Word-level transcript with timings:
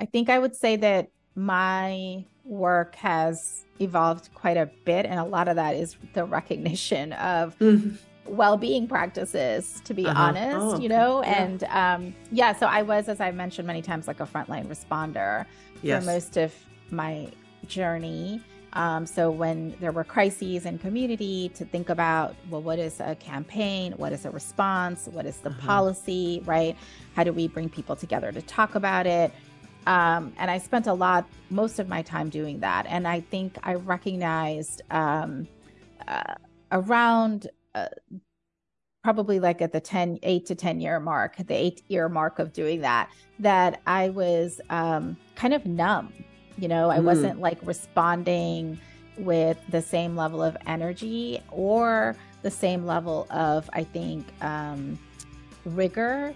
I 0.00 0.06
think 0.06 0.30
I 0.30 0.38
would 0.38 0.56
say 0.56 0.76
that 0.76 1.10
my 1.36 2.24
work 2.44 2.96
has 2.96 3.64
evolved 3.78 4.30
quite 4.34 4.56
a 4.56 4.70
bit, 4.84 5.06
and 5.06 5.20
a 5.20 5.24
lot 5.24 5.46
of 5.46 5.56
that 5.56 5.76
is 5.76 5.96
the 6.14 6.24
recognition 6.24 7.12
of. 7.14 7.56
Mm-hmm. 7.58 7.96
well-being 8.26 8.86
practices 8.86 9.80
to 9.84 9.92
be 9.92 10.06
uh-huh. 10.06 10.22
honest 10.22 10.56
oh, 10.76 10.78
you 10.78 10.88
know 10.88 11.20
yeah. 11.24 11.42
and 11.42 11.64
um 11.64 12.14
yeah 12.30 12.54
so 12.54 12.66
i 12.66 12.80
was 12.80 13.08
as 13.08 13.18
i 13.18 13.30
mentioned 13.32 13.66
many 13.66 13.82
times 13.82 14.06
like 14.06 14.20
a 14.20 14.26
frontline 14.26 14.66
responder 14.68 15.46
yes. 15.82 16.04
for 16.04 16.12
most 16.12 16.36
of 16.36 16.54
my 16.90 17.26
journey 17.66 18.40
um, 18.74 19.04
so 19.04 19.30
when 19.30 19.74
there 19.80 19.92
were 19.92 20.04
crises 20.04 20.64
in 20.64 20.78
community, 20.78 21.50
to 21.54 21.64
think 21.64 21.88
about 21.88 22.36
well, 22.50 22.62
what 22.62 22.78
is 22.78 23.00
a 23.00 23.16
campaign? 23.16 23.92
What 23.92 24.12
is 24.12 24.24
a 24.24 24.30
response? 24.30 25.08
What 25.10 25.26
is 25.26 25.38
the 25.38 25.50
uh-huh. 25.50 25.66
policy? 25.66 26.42
Right? 26.44 26.76
How 27.16 27.24
do 27.24 27.32
we 27.32 27.48
bring 27.48 27.68
people 27.68 27.96
together 27.96 28.30
to 28.32 28.42
talk 28.42 28.74
about 28.74 29.06
it? 29.06 29.32
Um, 29.86 30.32
and 30.38 30.50
I 30.50 30.58
spent 30.58 30.86
a 30.86 30.92
lot, 30.92 31.28
most 31.50 31.78
of 31.78 31.88
my 31.88 32.02
time 32.02 32.28
doing 32.28 32.60
that. 32.60 32.86
And 32.88 33.08
I 33.08 33.20
think 33.20 33.56
I 33.62 33.74
recognized 33.74 34.82
um, 34.90 35.48
uh, 36.06 36.34
around 36.70 37.48
uh, 37.74 37.86
probably 39.02 39.40
like 39.40 39.62
at 39.62 39.72
the 39.72 39.80
10, 39.80 40.18
eight 40.22 40.46
to 40.46 40.54
10 40.54 40.80
year 40.80 41.00
mark, 41.00 41.36
the 41.36 41.54
eight 41.54 41.82
year 41.88 42.08
mark 42.08 42.38
of 42.38 42.52
doing 42.52 42.82
that, 42.82 43.10
that 43.38 43.80
I 43.86 44.10
was 44.10 44.60
um, 44.68 45.16
kind 45.34 45.54
of 45.54 45.64
numb 45.64 46.12
you 46.60 46.68
know, 46.68 46.90
I 46.90 46.98
mm. 46.98 47.04
wasn't 47.04 47.40
like 47.40 47.58
responding 47.62 48.78
with 49.16 49.58
the 49.70 49.80
same 49.80 50.14
level 50.14 50.42
of 50.42 50.56
energy 50.66 51.42
or 51.50 52.14
the 52.42 52.50
same 52.50 52.84
level 52.84 53.26
of, 53.30 53.68
I 53.72 53.84
think, 53.84 54.26
um, 54.42 54.98
rigor 55.64 56.34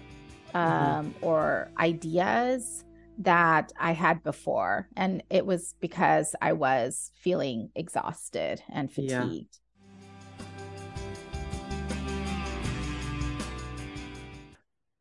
mm-hmm. 0.53 1.09
or 1.21 1.69
ideas 1.79 2.83
that 3.19 3.71
I 3.79 3.93
had 3.93 4.23
before. 4.23 4.87
And 4.95 5.23
it 5.29 5.45
was 5.45 5.75
because 5.79 6.35
I 6.41 6.53
was 6.53 7.11
feeling 7.15 7.69
exhausted 7.75 8.61
and 8.69 8.91
fatigued. 8.91 9.11
Yeah. 9.11 10.45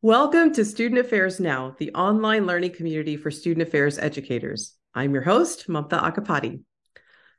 Welcome 0.02 0.52
to 0.52 0.66
Student 0.66 1.00
Affairs 1.00 1.40
Now, 1.40 1.74
the 1.78 1.90
online 1.94 2.46
learning 2.46 2.74
community 2.74 3.16
for 3.16 3.30
student 3.30 3.66
affairs 3.66 3.98
educators. 3.98 4.74
I'm 4.94 5.14
your 5.14 5.22
host, 5.22 5.66
Mamta 5.66 5.98
Accapadi. 5.98 6.60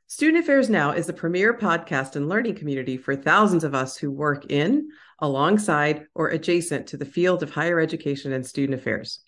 Student 0.08 0.42
Affairs 0.42 0.68
Now 0.68 0.90
is 0.90 1.06
the 1.06 1.12
premier 1.12 1.56
podcast 1.56 2.16
and 2.16 2.28
learning 2.28 2.56
community 2.56 2.96
for 2.96 3.14
thousands 3.14 3.64
of 3.64 3.74
us 3.74 3.96
who 3.96 4.10
work 4.10 4.50
in, 4.50 4.88
alongside, 5.20 6.06
or 6.14 6.28
adjacent 6.28 6.88
to 6.88 6.96
the 6.96 7.04
field 7.04 7.42
of 7.42 7.50
higher 7.50 7.78
education 7.78 8.32
and 8.32 8.44
student 8.44 8.78
affairs. 8.78 9.20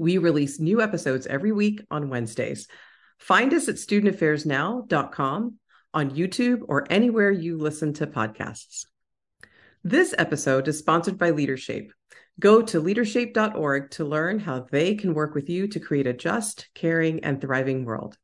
We 0.00 0.16
release 0.16 0.58
new 0.58 0.80
episodes 0.80 1.26
every 1.26 1.52
week 1.52 1.82
on 1.90 2.08
Wednesdays. 2.08 2.66
Find 3.18 3.52
us 3.52 3.68
at 3.68 3.74
studentaffairsnow.com, 3.74 5.54
on 5.92 6.10
YouTube, 6.10 6.62
or 6.68 6.86
anywhere 6.88 7.30
you 7.30 7.58
listen 7.58 7.92
to 7.92 8.06
podcasts. 8.06 8.86
This 9.84 10.14
episode 10.16 10.68
is 10.68 10.78
sponsored 10.78 11.18
by 11.18 11.32
Leadershape, 11.32 11.90
Go 12.40 12.62
to 12.62 12.80
leadershape.org 12.80 13.90
to 13.90 14.04
learn 14.06 14.38
how 14.38 14.60
they 14.70 14.94
can 14.94 15.12
work 15.12 15.34
with 15.34 15.50
you 15.50 15.68
to 15.68 15.78
create 15.78 16.06
a 16.06 16.14
just, 16.14 16.68
caring, 16.74 17.22
and 17.22 17.38
thriving 17.38 17.84
world. 17.84 18.16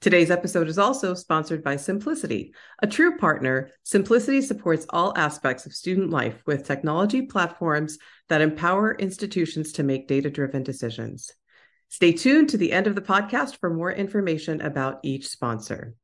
Today's 0.00 0.30
episode 0.30 0.68
is 0.68 0.78
also 0.78 1.14
sponsored 1.14 1.64
by 1.64 1.76
Symplicity. 1.76 2.50
A 2.82 2.86
true 2.86 3.16
partner, 3.16 3.70
Symplicity 3.84 4.42
supports 4.42 4.86
all 4.90 5.16
aspects 5.16 5.66
of 5.66 5.72
student 5.72 6.10
life 6.10 6.42
with 6.46 6.66
technology 6.66 7.22
platforms 7.22 7.98
that 8.28 8.40
empower 8.40 8.94
institutions 8.94 9.72
to 9.72 9.82
make 9.82 10.08
data 10.08 10.30
driven 10.30 10.62
decisions. 10.62 11.32
Stay 11.88 12.12
tuned 12.12 12.50
to 12.50 12.56
the 12.56 12.72
end 12.72 12.86
of 12.86 12.94
the 12.94 13.00
podcast 13.00 13.58
for 13.60 13.70
more 13.70 13.92
information 13.92 14.60
about 14.60 15.00
each 15.02 15.28
sponsor. 15.28 15.94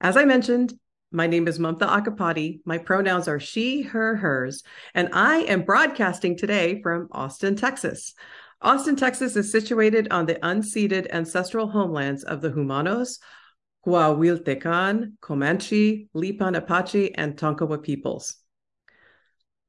As 0.00 0.16
I 0.16 0.24
mentioned, 0.24 0.74
my 1.12 1.26
name 1.26 1.46
is 1.46 1.58
Mamta 1.58 1.86
Accapadi. 1.86 2.60
My 2.64 2.78
pronouns 2.78 3.28
are 3.28 3.38
she, 3.38 3.82
her, 3.82 4.16
hers, 4.16 4.62
and 4.94 5.10
I 5.12 5.40
am 5.42 5.62
broadcasting 5.62 6.36
today 6.36 6.80
from 6.82 7.08
Austin, 7.12 7.54
Texas. 7.54 8.14
Austin, 8.62 8.94
Texas 8.94 9.34
is 9.34 9.50
situated 9.50 10.06
on 10.12 10.26
the 10.26 10.36
unceded 10.36 11.10
ancestral 11.12 11.68
homelands 11.68 12.22
of 12.22 12.40
the 12.40 12.48
Jumanos, 12.48 13.18
Coahuiltecan, 13.84 15.14
Comanche, 15.20 16.08
Lipan 16.14 16.56
Apache, 16.56 17.12
and 17.16 17.36
Tonkawa 17.36 17.82
peoples. 17.82 18.36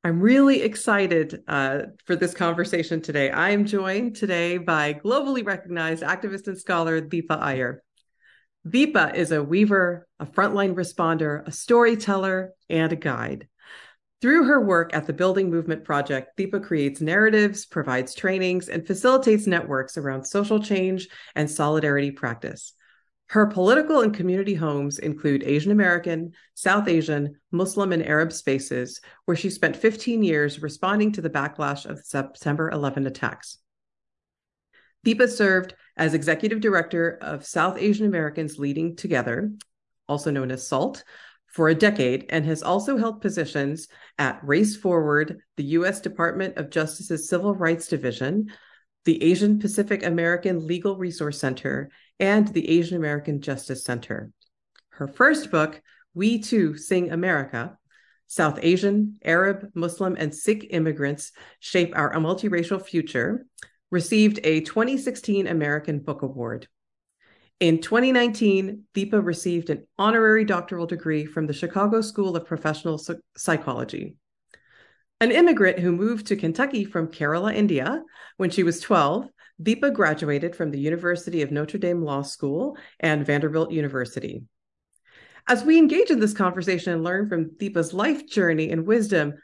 I'm 0.03 0.19
really 0.19 0.61
excited 0.61 1.41
uh, 1.47 1.79
for 2.05 2.15
this 2.15 2.35
conversation 2.35 3.01
today. 3.01 3.31
I 3.31 3.49
am 3.49 3.65
joined 3.65 4.15
today 4.15 4.59
by 4.59 4.93
globally 4.93 5.43
recognized 5.43 6.03
activist 6.03 6.45
and 6.47 6.59
scholar 6.59 7.01
Deepa 7.01 7.39
Iyer. 7.39 7.81
Deepa 8.67 9.15
is 9.15 9.31
a 9.31 9.43
weaver, 9.43 10.07
a 10.19 10.27
frontline 10.27 10.75
responder, 10.75 11.47
a 11.47 11.51
storyteller, 11.51 12.53
and 12.69 12.93
a 12.93 12.97
guide. 12.97 13.47
Through 14.23 14.45
her 14.45 14.61
work 14.61 14.93
at 14.93 15.05
the 15.05 15.11
Building 15.11 15.49
Movement 15.49 15.83
Project, 15.83 16.37
Deepa 16.37 16.63
creates 16.63 17.01
narratives, 17.01 17.65
provides 17.65 18.15
trainings, 18.15 18.69
and 18.69 18.87
facilitates 18.87 19.47
networks 19.47 19.97
around 19.97 20.23
social 20.23 20.63
change 20.63 21.09
and 21.35 21.51
solidarity 21.51 22.09
practice. 22.09 22.71
Her 23.25 23.47
political 23.47 23.99
and 23.99 24.13
community 24.13 24.53
homes 24.53 24.97
include 24.97 25.43
Asian 25.43 25.73
American, 25.73 26.31
South 26.53 26.87
Asian, 26.87 27.35
Muslim, 27.51 27.91
and 27.91 28.01
Arab 28.01 28.31
spaces, 28.31 29.01
where 29.25 29.35
she 29.35 29.49
spent 29.49 29.75
15 29.75 30.23
years 30.23 30.61
responding 30.61 31.11
to 31.11 31.21
the 31.21 31.29
backlash 31.29 31.85
of 31.85 31.97
the 31.97 32.03
September 32.03 32.69
11 32.69 33.05
attacks. 33.05 33.57
Deepa 35.05 35.27
served 35.27 35.75
as 35.97 36.13
executive 36.13 36.61
director 36.61 37.17
of 37.21 37.45
South 37.45 37.77
Asian 37.77 38.05
Americans 38.05 38.57
Leading 38.57 38.95
Together, 38.95 39.51
also 40.07 40.31
known 40.31 40.49
as 40.49 40.65
SAALT, 40.65 41.03
for 41.53 41.69
a 41.69 41.75
decade 41.75 42.25
and 42.29 42.45
has 42.45 42.63
also 42.63 42.97
held 42.97 43.21
positions 43.21 43.87
at 44.17 44.39
Race 44.43 44.75
Forward, 44.75 45.37
the 45.55 45.63
U.S. 45.63 46.01
Department 46.01 46.57
of 46.57 46.71
Justice's 46.71 47.29
Civil 47.29 47.53
Rights 47.53 47.87
Division, 47.87 48.51
the 49.05 49.23
Asian 49.23 49.59
Pacific 49.59 50.03
American 50.03 50.65
Legal 50.65 50.97
Resource 50.97 51.39
Center, 51.39 51.91
and 52.19 52.47
the 52.47 52.67
Asian 52.69 52.97
American 52.97 53.39
Justice 53.39 53.83
Center. 53.83 54.31
Her 54.89 55.07
first 55.07 55.51
book, 55.51 55.79
We 56.15 56.39
Too 56.39 56.75
Sing 56.75 57.11
America, 57.11 57.77
South 58.25 58.57
Asian, 58.63 59.17
Arab, 59.23 59.69
Muslim, 59.75 60.15
and 60.17 60.33
Sikh 60.33 60.67
immigrants 60.71 61.33
shape 61.59 61.93
our 61.95 62.13
multiracial 62.15 62.83
future, 62.83 63.45
received 63.91 64.39
a 64.43 64.61
2016 64.61 65.45
American 65.45 65.99
Book 65.99 66.23
Award. 66.23 66.67
In 67.63 67.79
2019, 67.79 68.83
Deepa 68.93 69.23
received 69.23 69.69
an 69.69 69.87
honorary 69.97 70.43
doctoral 70.43 70.85
degree 70.85 71.25
from 71.25 71.47
the 71.47 71.53
Chicago 71.53 72.01
School 72.01 72.35
of 72.35 72.45
Professional 72.45 73.01
Psychology. 73.37 74.17
An 75.21 75.31
immigrant 75.31 75.79
who 75.79 75.93
moved 75.93 76.27
to 76.27 76.35
Kentucky 76.35 76.83
from 76.83 77.07
Kerala, 77.07 77.55
India, 77.55 78.03
when 78.35 78.49
she 78.49 78.63
was 78.63 78.81
12, 78.81 79.29
Deepa 79.61 79.93
graduated 79.93 80.57
from 80.57 80.71
the 80.71 80.77
University 80.77 81.41
of 81.41 81.51
Notre 81.51 81.77
Dame 81.77 82.01
Law 82.01 82.21
School 82.21 82.75
and 82.99 83.25
Vanderbilt 83.25 83.71
University. 83.71 84.43
As 85.47 85.63
we 85.63 85.77
engage 85.77 86.11
in 86.11 86.19
this 86.19 86.33
conversation 86.33 86.91
and 86.91 87.01
learn 87.01 87.29
from 87.29 87.51
Deepa's 87.51 87.93
life 87.93 88.27
journey 88.27 88.71
and 88.71 88.85
wisdom, 88.85 89.35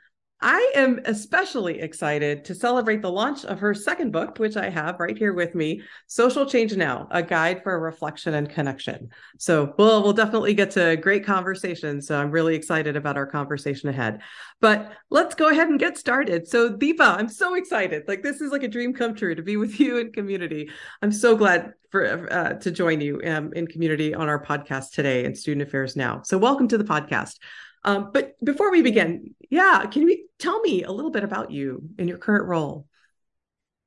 I 0.42 0.72
am 0.76 1.02
especially 1.04 1.82
excited 1.82 2.46
to 2.46 2.56
celebrate 2.56 3.02
the 3.02 3.12
launch 3.12 3.44
of 3.44 3.60
her 3.60 3.74
second 3.74 4.12
book, 4.12 4.40
which 4.40 4.56
I 4.56 4.70
have 4.70 5.00
right 5.00 5.18
here 5.18 5.34
with 5.34 5.54
me, 5.54 5.82
Social 6.08 6.46
Change 6.46 6.78
Now, 6.78 7.10
a 7.12 7.22
guide 7.22 7.62
for 7.62 7.78
reflection 7.78 8.34
and 8.36 8.50
connection. 8.50 9.10
So 9.38 9.74
we'll 9.78 10.02
we'll 10.02 10.14
definitely 10.14 10.54
get 10.54 10.72
to 10.72 10.96
great 10.96 11.26
conversation. 11.26 12.02
So 12.02 12.18
I'm 12.18 12.32
really 12.32 12.56
excited 12.56 12.96
about 12.96 13.18
our 13.18 13.26
conversation 13.26 13.90
ahead. 13.90 14.22
But 14.62 14.94
let's 15.10 15.36
go 15.36 15.50
ahead 15.50 15.68
and 15.68 15.80
get 15.80 15.98
started. 15.98 16.48
So 16.48 16.70
Deepa, 16.70 17.18
I'm 17.18 17.30
so 17.30 17.56
excited. 17.56 18.04
Like 18.08 18.24
this 18.24 18.40
is 18.40 18.52
like 18.52 18.64
a 18.64 18.70
dream 18.70 18.94
come 18.94 19.16
true 19.16 19.36
to 19.36 19.44
be 19.44 19.58
with 19.58 19.78
you 19.78 19.98
in 19.98 20.14
community. 20.14 20.70
I'm 21.02 21.12
so 21.12 21.36
glad 21.36 21.74
for 21.90 22.32
uh, 22.32 22.54
to 22.54 22.72
join 22.72 23.02
you 23.02 23.20
um, 23.26 23.52
in 23.54 23.68
community 23.68 24.14
on 24.14 24.30
our 24.30 24.42
podcast 24.42 24.92
today 24.92 25.26
in 25.26 25.36
Student 25.36 25.68
Affairs 25.68 25.98
Now. 25.98 26.22
So 26.24 26.38
welcome 26.38 26.68
to 26.70 26.78
the 26.78 26.84
podcast. 26.84 27.40
Um, 27.84 28.12
but 28.14 28.36
before 28.44 28.72
we 28.72 28.82
begin, 28.82 29.36
yeah, 29.50 29.86
can 29.86 30.04
you 30.04 30.28
tell 30.38 30.60
me 30.62 30.84
a 30.84 30.92
little 30.92 31.12
bit 31.12 31.24
about 31.24 31.52
you 31.52 31.84
in 31.98 32.08
your 32.08 32.18
current 32.18 32.48
role? 32.48 32.88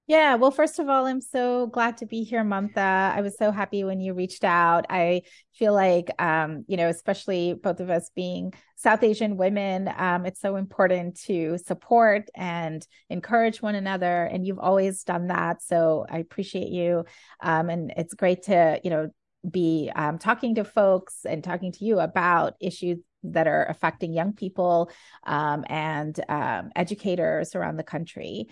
Yeah, 0.09 0.35
well, 0.35 0.51
first 0.51 0.79
of 0.81 0.89
all, 0.89 1.07
I'm 1.07 1.21
so 1.21 1.69
glad 1.69 1.99
to 1.99 2.07
be 2.07 2.25
here, 2.25 2.43
Mamta. 2.43 3.15
I 3.15 3.21
was 3.21 3.39
so 3.39 3.53
happy 3.53 3.85
when 3.85 4.01
you 4.01 4.15
reached 4.15 4.43
out. 4.43 4.85
I 4.91 5.23
feel 5.55 5.73
like, 5.73 6.11
um, 6.21 6.65
you 6.67 6.77
know, 6.77 6.89
especially 6.89 7.55
both 7.55 7.79
of 7.79 7.89
us 7.89 8.11
being 8.15 8.53
South 8.75 9.05
Asian 9.05 9.37
women, 9.37 9.89
um, 9.97 10.27
it's 10.27 10.41
so 10.41 10.57
important 10.57 11.21
to 11.23 11.57
support 11.57 12.29
and 12.35 12.85
encourage 13.11 13.63
one 13.63 13.77
another. 13.77 14.25
And 14.25 14.45
you've 14.45 14.59
always 14.59 15.05
done 15.05 15.29
that. 15.29 15.63
So 15.63 16.05
I 16.11 16.19
appreciate 16.19 16.69
you. 16.69 17.05
Um, 17.41 17.71
and 17.71 17.95
it's 17.97 18.15
great 18.15 18.43
to, 18.45 18.81
you 18.83 18.91
know, 18.91 19.11
be 19.49 19.91
um, 19.95 20.19
talking 20.19 20.57
to 20.57 20.65
folks 20.65 21.25
and 21.25 21.45
talking 21.45 21.73
to 21.73 21.85
you 21.85 22.01
about 22.01 22.55
issues 22.61 22.99
that 23.25 23.47
are 23.47 23.67
affecting 23.67 24.13
young 24.13 24.33
people 24.33 24.91
um, 25.25 25.65
and 25.69 26.19
um, 26.29 26.71
educators 26.77 27.55
around 27.55 27.77
the 27.77 27.83
country. 27.83 28.47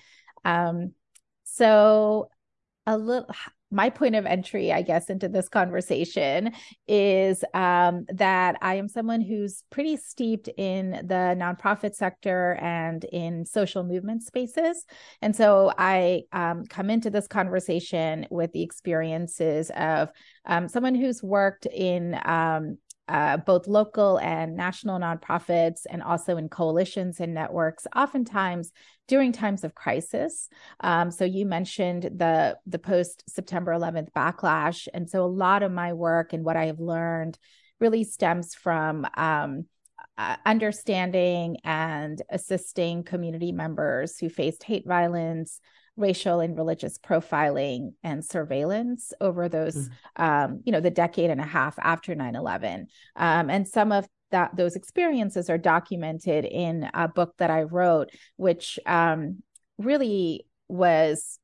Um, 0.45 0.93
so 1.45 2.29
a 2.87 2.97
little 2.97 3.29
my 3.71 3.89
point 3.89 4.17
of 4.17 4.27
entry, 4.27 4.73
I 4.73 4.83
guess, 4.83 5.11
into 5.11 5.29
this 5.29 5.49
conversation 5.49 6.53
is 6.89 7.45
um, 7.55 8.05
that 8.09 8.57
I 8.61 8.75
am 8.75 8.89
someone 8.89 9.21
who's 9.21 9.63
pretty 9.71 9.97
steeped 9.97 10.49
in 10.57 10.91
the 10.91 11.37
nonprofit 11.39 11.95
sector 11.95 12.59
and 12.61 13.05
in 13.05 13.47
social 13.47 13.85
movement 13.85 14.25
spaces. 14.25 14.85
And 15.23 15.35
so 15.37 15.73
I 15.79 16.23
um, 16.33 16.65
come 16.67 16.91
into 16.91 17.11
this 17.11 17.29
conversation 17.29 18.27
with 18.31 18.53
the 18.53 18.63
experiences 18.63 19.71
of 19.77 20.11
um, 20.47 20.67
someone 20.67 20.97
who's 20.97 21.23
worked 21.23 21.67
in 21.67 22.19
uh, 23.09 23.37
both 23.39 23.67
local 23.67 24.19
and 24.19 24.57
national 24.57 24.99
nonprofits, 25.01 25.81
and 25.91 26.03
also 26.03 26.37
in 26.37 26.49
coalitions 26.49 27.21
and 27.21 27.35
networks, 27.35 27.87
oftentimes 27.95 28.71
during 29.09 29.33
times 29.33 29.65
of 29.65 29.75
crisis. 29.75 30.49
Um, 30.81 31.11
so 31.11 31.25
you 31.25 31.45
mentioned 31.45 32.05
the 32.05 32.57
the 32.67 32.79
post 32.79 33.25
September 33.29 33.73
11th 33.73 34.13
backlash, 34.13 34.87
and 34.95 35.11
so 35.11 35.25
a 35.25 35.27
lot 35.27 35.63
of 35.63 35.73
my 35.73 35.93
work 35.93 36.33
and 36.33 36.45
what 36.45 36.57
I 36.57 36.67
have 36.67 36.81
learned 36.81 37.39
really 37.81 38.05
stems 38.05 38.55
from 38.55 39.07
um, 39.17 39.65
uh, 40.19 40.37
understanding 40.45 41.57
and 41.65 42.21
assisting 42.31 43.03
community 43.03 43.53
members 43.53 44.19
who 44.19 44.29
faced 44.29 44.63
hate 44.63 44.87
violence, 44.87 45.61
racial 46.01 46.41
and 46.41 46.57
religious 46.57 46.99
profiling 46.99 47.93
and 48.03 48.25
surveillance 48.25 49.13
over 49.21 49.49
those 49.49 49.77
mm. 49.77 49.91
um, 50.17 50.61
you 50.65 50.73
know 50.73 50.81
the 50.81 50.91
decade 50.91 51.31
and 51.31 51.41
a 51.41 51.45
half 51.45 51.79
after 51.79 52.15
9-11 52.15 52.87
um, 53.17 53.51
and 53.51 53.69
some 53.69 53.93
of 53.93 54.07
that 54.31 54.57
those 54.57 54.77
experiences 54.77 55.51
are 55.51 55.59
documented 55.59 56.45
in 56.45 56.89
a 56.95 57.09
book 57.09 57.35
that 57.39 57.51
i 57.51 57.63
wrote 57.63 58.11
which 58.37 58.79
um, 58.87 59.43
really 59.79 60.47
was 60.69 61.40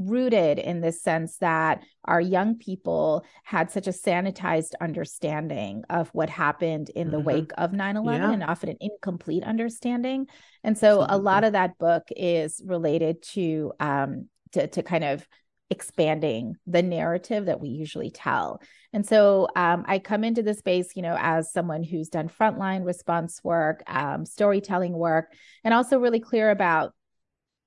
rooted 0.00 0.58
in 0.58 0.80
this 0.80 1.02
sense 1.02 1.36
that 1.36 1.82
our 2.04 2.20
young 2.20 2.56
people 2.56 3.24
had 3.44 3.70
such 3.70 3.86
a 3.86 3.92
sanitized 3.92 4.72
understanding 4.80 5.84
of 5.90 6.08
what 6.08 6.30
happened 6.30 6.90
in 6.90 7.08
mm-hmm. 7.08 7.16
the 7.16 7.20
wake 7.20 7.50
of 7.58 7.70
9-11 7.72 8.18
yeah. 8.18 8.32
and 8.32 8.42
often 8.42 8.70
an 8.70 8.78
incomplete 8.80 9.44
understanding 9.44 10.26
and 10.64 10.76
so 10.76 11.02
Absolutely. 11.02 11.14
a 11.14 11.18
lot 11.18 11.44
of 11.44 11.52
that 11.52 11.78
book 11.78 12.04
is 12.16 12.62
related 12.64 13.22
to 13.22 13.72
um 13.78 14.28
to, 14.52 14.66
to 14.66 14.82
kind 14.82 15.04
of 15.04 15.26
expanding 15.70 16.56
the 16.66 16.82
narrative 16.82 17.46
that 17.46 17.60
we 17.60 17.68
usually 17.68 18.10
tell. 18.10 18.60
And 18.92 19.06
so 19.06 19.46
um, 19.54 19.84
I 19.86 20.00
come 20.00 20.24
into 20.24 20.42
the 20.42 20.54
space, 20.54 20.96
you 20.96 21.02
know, 21.02 21.16
as 21.18 21.52
someone 21.52 21.84
who's 21.84 22.08
done 22.08 22.28
frontline 22.28 22.84
response 22.84 23.40
work, 23.44 23.82
um, 23.86 24.26
storytelling 24.26 24.92
work, 24.92 25.32
and 25.62 25.72
also 25.72 26.00
really 26.00 26.18
clear 26.18 26.50
about 26.50 26.92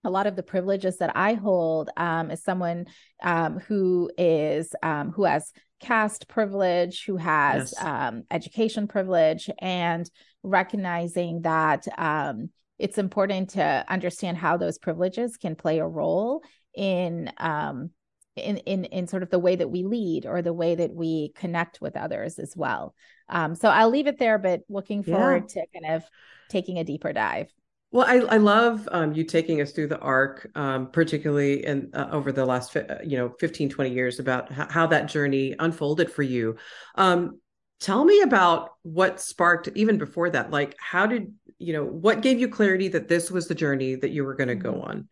a 0.03 0.09
lot 0.09 0.27
of 0.27 0.35
the 0.35 0.43
privileges 0.43 0.97
that 0.97 1.15
I 1.15 1.33
hold 1.33 1.89
um, 1.97 2.31
as 2.31 2.43
someone 2.43 2.85
um, 3.21 3.59
who 3.59 4.11
is 4.17 4.75
um, 4.83 5.11
who 5.11 5.23
has 5.23 5.51
caste 5.79 6.27
privilege, 6.27 7.05
who 7.05 7.17
has 7.17 7.73
yes. 7.75 7.85
Um, 7.85 8.23
education 8.31 8.87
privilege, 8.87 9.49
and 9.59 10.09
recognizing 10.43 11.41
that 11.41 11.87
um, 11.97 12.49
it's 12.79 12.97
important 12.97 13.51
to 13.51 13.85
understand 13.87 14.37
how 14.37 14.57
those 14.57 14.77
privileges 14.77 15.37
can 15.37 15.55
play 15.55 15.79
a 15.79 15.87
role 15.87 16.43
in 16.73 17.31
um, 17.37 17.91
in 18.35 18.57
in 18.57 18.85
in 18.85 19.07
sort 19.07 19.23
of 19.23 19.29
the 19.29 19.39
way 19.39 19.55
that 19.55 19.69
we 19.69 19.83
lead 19.83 20.25
or 20.25 20.41
the 20.41 20.53
way 20.53 20.75
that 20.75 20.93
we 20.93 21.31
connect 21.35 21.79
with 21.79 21.95
others 21.95 22.39
as 22.39 22.55
well. 22.57 22.93
so 23.29 23.69
I'll 23.69 23.89
leave 23.89 24.07
it 24.07 24.19
there, 24.19 24.37
but 24.37 24.61
looking 24.69 25.03
forward 25.03 25.45
yeah. 25.55 25.61
to 25.61 25.81
kind 25.81 25.95
of 25.95 26.09
taking 26.49 26.77
a 26.77 26.83
deeper 26.83 27.13
dive. 27.13 27.49
Well, 27.93 28.07
I, 28.07 28.15
I 28.33 28.37
love 28.37 28.89
um, 28.91 29.13
you 29.13 29.23
taking 29.23 29.61
us 29.61 29.71
through 29.71 29.85
the 29.85 29.99
arc, 29.99 30.49
um, 30.55 30.89
particularly 30.89 31.63
in 31.63 31.91
uh, 31.93 32.09
over 32.11 32.31
the 32.31 32.43
last, 32.43 32.75
uh, 32.75 32.97
you 33.05 33.17
know, 33.17 33.29
15, 33.39 33.69
20 33.69 33.93
years 33.93 34.19
about 34.19 34.51
how, 34.51 34.67
how 34.67 34.87
that 34.87 35.05
journey 35.05 35.53
unfolded 35.59 36.11
for 36.11 36.23
you. 36.23 36.55
Um, 36.95 37.39
tell 37.79 38.03
me 38.03 38.21
about 38.21 38.71
what 38.81 39.21
sparked 39.21 39.69
even 39.75 39.99
before 39.99 40.31
that. 40.31 40.49
Like, 40.49 40.75
how 40.79 41.05
did, 41.05 41.35
you 41.59 41.71
know, 41.71 41.85
what 41.85 42.23
gave 42.23 42.39
you 42.39 42.47
clarity 42.47 42.87
that 42.87 43.09
this 43.09 43.29
was 43.29 43.47
the 43.47 43.53
journey 43.53 43.93
that 43.93 44.09
you 44.09 44.23
were 44.23 44.33
going 44.33 44.47
to 44.47 44.55
go 44.55 44.73
mm-hmm. 44.73 44.89
on? 44.89 45.09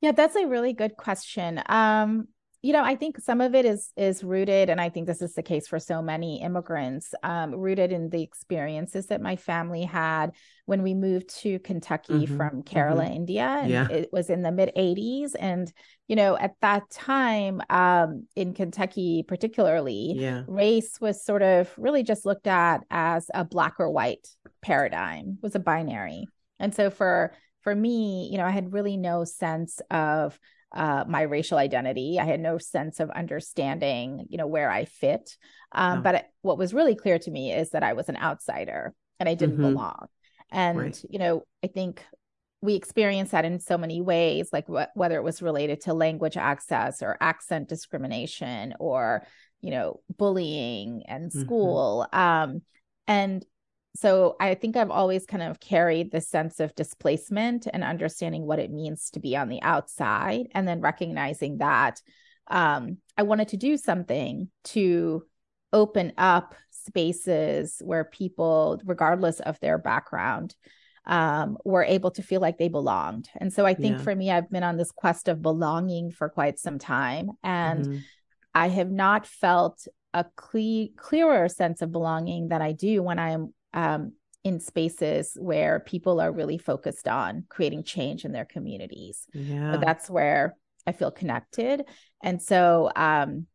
Yeah, 0.00 0.10
that's 0.10 0.34
a 0.34 0.48
really 0.48 0.72
good 0.72 0.96
question. 0.96 1.62
Um, 1.66 2.26
you 2.62 2.72
know 2.72 2.84
i 2.84 2.94
think 2.94 3.18
some 3.18 3.40
of 3.40 3.54
it 3.54 3.64
is 3.64 3.92
is 3.96 4.22
rooted 4.22 4.68
and 4.68 4.80
i 4.80 4.88
think 4.88 5.06
this 5.06 5.22
is 5.22 5.34
the 5.34 5.42
case 5.42 5.66
for 5.66 5.78
so 5.78 6.02
many 6.02 6.42
immigrants 6.42 7.14
um, 7.22 7.54
rooted 7.54 7.92
in 7.92 8.10
the 8.10 8.22
experiences 8.22 9.06
that 9.06 9.20
my 9.20 9.36
family 9.36 9.82
had 9.82 10.32
when 10.66 10.82
we 10.82 10.94
moved 10.94 11.28
to 11.28 11.58
kentucky 11.60 12.26
mm-hmm. 12.26 12.36
from 12.36 12.62
kerala 12.62 13.04
mm-hmm. 13.04 13.14
india 13.14 13.58
and 13.62 13.70
yeah. 13.70 13.88
it 13.88 14.10
was 14.12 14.30
in 14.30 14.42
the 14.42 14.52
mid 14.52 14.70
80s 14.76 15.32
and 15.38 15.72
you 16.06 16.16
know 16.16 16.36
at 16.36 16.54
that 16.60 16.88
time 16.90 17.60
um, 17.70 18.26
in 18.36 18.52
kentucky 18.52 19.24
particularly 19.26 20.14
yeah. 20.16 20.42
race 20.46 21.00
was 21.00 21.24
sort 21.24 21.42
of 21.42 21.72
really 21.78 22.02
just 22.02 22.26
looked 22.26 22.46
at 22.46 22.82
as 22.90 23.30
a 23.32 23.44
black 23.44 23.74
or 23.78 23.90
white 23.90 24.26
paradigm 24.60 25.38
was 25.42 25.54
a 25.54 25.60
binary 25.60 26.26
and 26.58 26.74
so 26.74 26.90
for 26.90 27.32
for 27.62 27.74
me 27.74 28.28
you 28.30 28.38
know 28.38 28.44
i 28.44 28.50
had 28.50 28.72
really 28.72 28.96
no 28.96 29.24
sense 29.24 29.80
of 29.90 30.38
uh, 30.72 31.04
my 31.08 31.22
racial 31.22 31.58
identity. 31.58 32.18
I 32.20 32.24
had 32.24 32.40
no 32.40 32.58
sense 32.58 33.00
of 33.00 33.10
understanding, 33.10 34.26
you 34.28 34.38
know, 34.38 34.46
where 34.46 34.70
I 34.70 34.84
fit. 34.84 35.36
Um, 35.72 35.98
oh. 35.98 36.02
But 36.02 36.26
what 36.42 36.58
was 36.58 36.74
really 36.74 36.94
clear 36.94 37.18
to 37.18 37.30
me 37.30 37.52
is 37.52 37.70
that 37.70 37.82
I 37.82 37.94
was 37.94 38.08
an 38.08 38.16
outsider 38.16 38.94
and 39.18 39.28
I 39.28 39.34
didn't 39.34 39.56
mm-hmm. 39.56 39.74
belong. 39.74 40.06
And 40.50 40.78
right. 40.78 41.04
you 41.08 41.18
know, 41.18 41.44
I 41.62 41.68
think 41.68 42.02
we 42.62 42.74
experience 42.74 43.30
that 43.30 43.44
in 43.44 43.60
so 43.60 43.78
many 43.78 44.00
ways, 44.00 44.50
like 44.52 44.66
wh- 44.68 44.94
whether 44.94 45.16
it 45.16 45.24
was 45.24 45.42
related 45.42 45.82
to 45.82 45.94
language 45.94 46.36
access 46.36 47.02
or 47.02 47.16
accent 47.20 47.68
discrimination 47.68 48.74
or 48.78 49.26
you 49.60 49.70
know 49.70 50.00
bullying 50.16 51.04
and 51.06 51.30
mm-hmm. 51.30 51.40
school. 51.40 52.06
Mm-hmm. 52.12 52.20
Um, 52.52 52.62
and 53.06 53.44
so 53.96 54.36
I 54.38 54.54
think 54.54 54.76
I've 54.76 54.90
always 54.90 55.26
kind 55.26 55.42
of 55.42 55.60
carried 55.60 56.10
this 56.10 56.28
sense 56.28 56.60
of 56.60 56.74
displacement 56.74 57.66
and 57.72 57.82
understanding 57.82 58.46
what 58.46 58.58
it 58.58 58.70
means 58.70 59.10
to 59.10 59.20
be 59.20 59.36
on 59.36 59.48
the 59.48 59.62
outside, 59.62 60.48
and 60.52 60.66
then 60.66 60.80
recognizing 60.80 61.58
that 61.58 62.00
um, 62.48 62.98
I 63.16 63.22
wanted 63.22 63.48
to 63.48 63.56
do 63.56 63.76
something 63.76 64.48
to 64.64 65.24
open 65.72 66.12
up 66.18 66.54
spaces 66.70 67.80
where 67.84 68.04
people, 68.04 68.80
regardless 68.84 69.40
of 69.40 69.58
their 69.60 69.78
background, 69.78 70.54
um, 71.06 71.56
were 71.64 71.84
able 71.84 72.10
to 72.12 72.22
feel 72.22 72.40
like 72.40 72.58
they 72.58 72.68
belonged. 72.68 73.28
And 73.36 73.52
so 73.52 73.64
I 73.64 73.74
think 73.74 73.98
yeah. 73.98 74.02
for 74.02 74.14
me, 74.14 74.30
I've 74.30 74.50
been 74.50 74.62
on 74.62 74.76
this 74.76 74.90
quest 74.90 75.28
of 75.28 75.42
belonging 75.42 76.10
for 76.10 76.28
quite 76.28 76.58
some 76.58 76.78
time, 76.78 77.30
and 77.42 77.84
mm-hmm. 77.84 77.98
I 78.54 78.68
have 78.68 78.90
not 78.90 79.26
felt 79.26 79.86
a 80.12 80.24
cle- 80.36 80.88
clearer 80.96 81.48
sense 81.48 81.82
of 81.82 81.92
belonging 81.92 82.48
than 82.48 82.62
I 82.62 82.72
do 82.72 83.02
when 83.02 83.18
I 83.18 83.30
am 83.30 83.54
um, 83.74 84.12
in 84.44 84.60
spaces 84.60 85.36
where 85.38 85.80
people 85.80 86.20
are 86.20 86.32
really 86.32 86.58
focused 86.58 87.06
on 87.06 87.44
creating 87.48 87.84
change 87.84 88.24
in 88.24 88.32
their 88.32 88.46
communities. 88.46 89.26
Yeah. 89.34 89.74
So 89.74 89.80
that's 89.80 90.08
where 90.08 90.56
I 90.86 90.92
feel 90.92 91.10
connected. 91.10 91.84
And 92.22 92.40
so 92.40 92.90
um, 92.96 93.46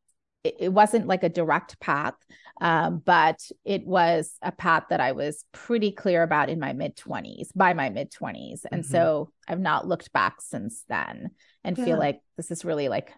it, 0.44 0.56
it, 0.60 0.70
wasn't 0.70 1.08
like 1.08 1.24
a 1.24 1.30
direct 1.30 1.80
path, 1.80 2.14
um, 2.62 3.02
but 3.04 3.40
it 3.64 3.86
was 3.86 4.38
a 4.44 4.52
path 4.52 4.84
that 4.92 5.02
I 5.02 5.14
was 5.14 5.44
pretty 5.52 5.92
clear 5.92 6.22
about 6.22 6.50
in 6.50 6.60
my 6.60 6.74
mid 6.74 6.96
20s, 6.96 7.48
by 7.56 7.74
my 7.74 7.90
mid 7.90 8.12
20s. 8.12 8.62
And 8.72 8.84
mm-hmm. 8.84 8.92
so 8.92 9.32
I've 9.48 9.60
not 9.60 9.88
looked 9.88 10.14
back 10.14 10.40
since 10.40 10.84
then 10.88 11.32
and 11.64 11.78
yeah. 11.78 11.86
feel 11.86 11.98
like 11.98 12.20
this 12.38 12.52
is 12.52 12.64
really 12.64 12.90
like 12.90 13.12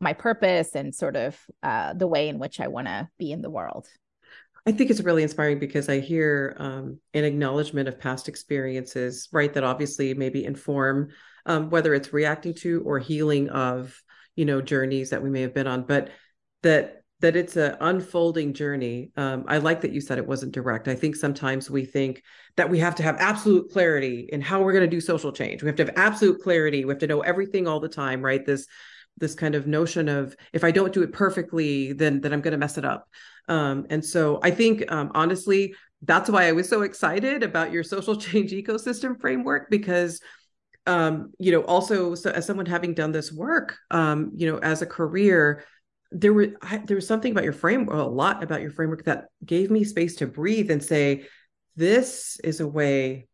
my 0.00 0.14
purpose 0.14 0.74
and 0.74 0.94
sort 0.94 1.16
of 1.16 1.38
uh, 1.62 1.92
the 1.92 2.06
way 2.06 2.28
in 2.28 2.38
which 2.38 2.60
I 2.60 2.68
want 2.68 2.86
to 2.86 3.08
be 3.18 3.30
in 3.30 3.42
the 3.42 3.50
world. 3.50 3.88
I 4.68 4.72
think 4.72 4.90
it's 4.90 5.00
really 5.00 5.22
inspiring 5.22 5.58
because 5.58 5.88
I 5.88 6.00
hear 6.00 6.54
um, 6.58 6.98
an 7.14 7.24
acknowledgement 7.24 7.88
of 7.88 7.98
past 7.98 8.28
experiences, 8.28 9.26
right? 9.32 9.50
That 9.54 9.64
obviously 9.64 10.12
maybe 10.12 10.44
inform 10.44 11.08
um, 11.46 11.70
whether 11.70 11.94
it's 11.94 12.12
reacting 12.12 12.52
to 12.56 12.82
or 12.84 12.98
healing 12.98 13.48
of, 13.48 13.98
you 14.36 14.44
know, 14.44 14.60
journeys 14.60 15.08
that 15.08 15.22
we 15.22 15.30
may 15.30 15.40
have 15.40 15.54
been 15.54 15.66
on, 15.66 15.84
but 15.84 16.10
that 16.62 16.96
that 17.20 17.34
it's 17.34 17.56
an 17.56 17.78
unfolding 17.80 18.52
journey. 18.52 19.10
Um, 19.16 19.46
I 19.48 19.56
like 19.56 19.80
that 19.80 19.92
you 19.92 20.02
said 20.02 20.18
it 20.18 20.26
wasn't 20.26 20.52
direct. 20.52 20.86
I 20.86 20.94
think 20.94 21.16
sometimes 21.16 21.70
we 21.70 21.86
think 21.86 22.22
that 22.58 22.68
we 22.68 22.78
have 22.78 22.94
to 22.96 23.02
have 23.02 23.16
absolute 23.18 23.72
clarity 23.72 24.28
in 24.30 24.42
how 24.42 24.60
we're 24.60 24.74
going 24.74 24.84
to 24.84 24.96
do 24.96 25.00
social 25.00 25.32
change. 25.32 25.62
We 25.62 25.68
have 25.68 25.76
to 25.76 25.86
have 25.86 25.94
absolute 25.96 26.42
clarity. 26.42 26.84
We 26.84 26.92
have 26.92 27.00
to 27.00 27.06
know 27.06 27.22
everything 27.22 27.66
all 27.66 27.80
the 27.80 27.88
time, 27.88 28.20
right? 28.20 28.44
This 28.44 28.66
this 29.18 29.34
kind 29.34 29.54
of 29.54 29.66
notion 29.66 30.08
of 30.08 30.36
if 30.52 30.64
I 30.64 30.70
don't 30.70 30.92
do 30.92 31.02
it 31.02 31.12
perfectly, 31.12 31.92
then 31.92 32.20
then 32.20 32.32
I'm 32.32 32.40
going 32.40 32.52
to 32.52 32.58
mess 32.58 32.78
it 32.78 32.84
up. 32.84 33.08
Um, 33.48 33.86
and 33.90 34.04
so 34.04 34.40
I 34.42 34.50
think 34.50 34.90
um, 34.92 35.10
honestly, 35.14 35.74
that's 36.02 36.30
why 36.30 36.46
I 36.46 36.52
was 36.52 36.68
so 36.68 36.82
excited 36.82 37.42
about 37.42 37.72
your 37.72 37.82
social 37.82 38.16
change 38.20 38.52
ecosystem 38.52 39.20
framework 39.20 39.70
because 39.70 40.20
um, 40.86 41.32
you 41.38 41.52
know 41.52 41.62
also 41.62 42.14
so 42.14 42.30
as 42.30 42.46
someone 42.46 42.66
having 42.66 42.94
done 42.94 43.12
this 43.12 43.32
work 43.32 43.76
um, 43.90 44.32
you 44.34 44.50
know 44.50 44.58
as 44.58 44.82
a 44.82 44.86
career 44.86 45.64
there 46.10 46.32
were 46.32 46.48
I, 46.62 46.78
there 46.78 46.96
was 46.96 47.06
something 47.06 47.32
about 47.32 47.44
your 47.44 47.52
framework 47.52 47.96
a 47.96 48.02
lot 48.02 48.42
about 48.42 48.62
your 48.62 48.70
framework 48.70 49.04
that 49.04 49.26
gave 49.44 49.70
me 49.70 49.84
space 49.84 50.16
to 50.16 50.26
breathe 50.26 50.70
and 50.70 50.82
say 50.82 51.26
this 51.76 52.40
is 52.42 52.60
a 52.60 52.66
way 52.66 53.28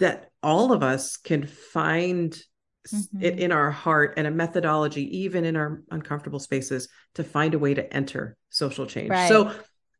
that 0.00 0.30
all 0.42 0.72
of 0.72 0.82
us 0.82 1.16
can 1.16 1.46
find 1.46 2.36
mm-hmm. 2.88 3.22
it 3.22 3.38
in 3.38 3.52
our 3.52 3.70
heart 3.70 4.14
and 4.16 4.26
a 4.26 4.30
methodology, 4.30 5.18
even 5.18 5.44
in 5.44 5.56
our 5.56 5.82
uncomfortable 5.90 6.38
spaces, 6.38 6.88
to 7.14 7.24
find 7.24 7.54
a 7.54 7.58
way 7.58 7.74
to 7.74 7.92
enter 7.94 8.36
social 8.48 8.86
change. 8.86 9.10
Right. 9.10 9.28
So 9.28 9.52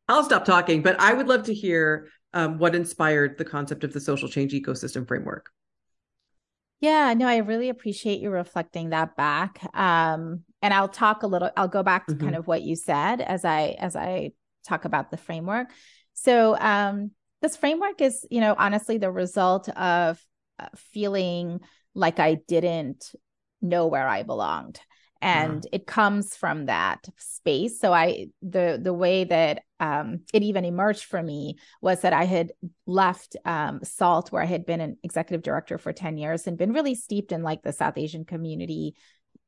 I'll 0.09 0.25
stop 0.25 0.45
talking, 0.45 0.83
but 0.83 1.01
I 1.01 1.13
would 1.13 1.29
love 1.29 1.45
to 1.45 1.55
hear 1.55 2.09
um, 2.33 2.59
what 2.59 2.75
inspired 2.75 3.39
the 3.39 3.45
concept 3.45 3.85
of 3.85 3.93
the 3.93 4.01
social 4.01 4.29
change 4.29 4.53
ecosystem 4.53 5.07
framework. 5.07 5.51
Yeah, 6.81 7.13
no, 7.15 7.27
I 7.27 7.39
really 7.39 7.69
appreciate 7.69 8.21
you 8.21 8.31
reflecting 8.31 8.91
that 8.91 9.15
back. 9.15 9.61
Um, 9.75 10.45
and 10.63 10.73
I'll 10.73 10.89
talk 10.89 11.23
a 11.23 11.27
little, 11.27 11.51
I'll 11.57 11.69
go 11.69 11.83
back 11.83 12.07
to 12.07 12.15
mm-hmm. 12.15 12.25
kind 12.25 12.37
of 12.37 12.47
what 12.47 12.63
you 12.63 12.77
said 12.77 13.21
as 13.21 13.45
I 13.45 13.77
as 13.79 13.97
I 13.97 14.33
talk 14.67 14.85
about 14.85 15.11
the 15.11 15.17
framework. 15.17 15.69
So 16.15 16.57
um 16.59 17.13
this 17.43 17.57
framework 17.57 18.03
is, 18.03 18.27
you 18.31 18.41
know, 18.41 18.55
honestly 18.59 18.99
the 18.99 19.11
result 19.11 19.69
of 19.71 20.23
uh, 20.59 20.69
feeling 20.77 21.61
like 21.95 22.19
I 22.19 22.35
didn't 22.35 23.13
know 23.61 23.87
where 23.87 24.09
I 24.09 24.23
belonged. 24.23 24.81
And 25.23 25.67
it 25.71 25.87
comes 25.87 26.35
from 26.35 26.67
that 26.67 27.07
space. 27.19 27.79
So 27.79 27.93
i 27.93 28.29
the 28.41 28.81
the 28.83 28.95
way 28.95 29.25
that 29.25 29.63
um, 29.79 30.21
it 30.33 30.43
even 30.43 30.65
emerged 30.65 31.05
for 31.05 31.23
me 31.23 31.57
was 31.81 32.03
that 32.03 32.13
i 32.13 32.25
had 32.25 32.53
left 32.87 33.37
um, 33.45 33.81
SAALT 33.83 34.31
where 34.31 34.43
i 34.43 34.47
had 34.47 34.65
been 34.65 34.81
an 34.81 34.97
executive 35.03 35.43
director 35.43 35.79
for 35.79 35.93
10 35.93 36.17
years 36.19 36.47
and 36.47 36.59
been 36.59 36.73
really 36.73 36.95
steeped 36.95 37.33
in 37.33 37.43
like 37.43 37.63
the 37.63 37.73
south 37.73 37.99
asian 37.99 38.25
community 38.25 38.95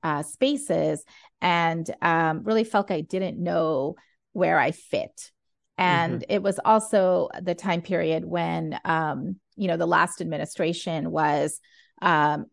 uh, 0.03 0.23
spaces 0.23 1.05
and 1.41 1.91
um, 2.03 2.45
really 2.45 2.65
felt 2.65 2.91
like 2.91 2.99
i 2.99 3.01
didn't 3.03 3.43
know 3.43 3.95
where 4.33 4.59
i 4.59 4.73
fit. 4.73 5.31
And 5.79 6.21
mm-hmm. 6.21 6.33
it 6.33 6.43
was 6.43 6.61
also 6.65 7.29
the 7.41 7.55
time 7.55 7.83
period 7.83 8.25
when 8.25 8.79
um, 8.85 9.37
you 9.57 9.69
know 9.69 9.77
the 9.77 9.87
last 9.87 10.21
administration 10.21 11.11
was 11.11 11.61
um, 12.03 12.47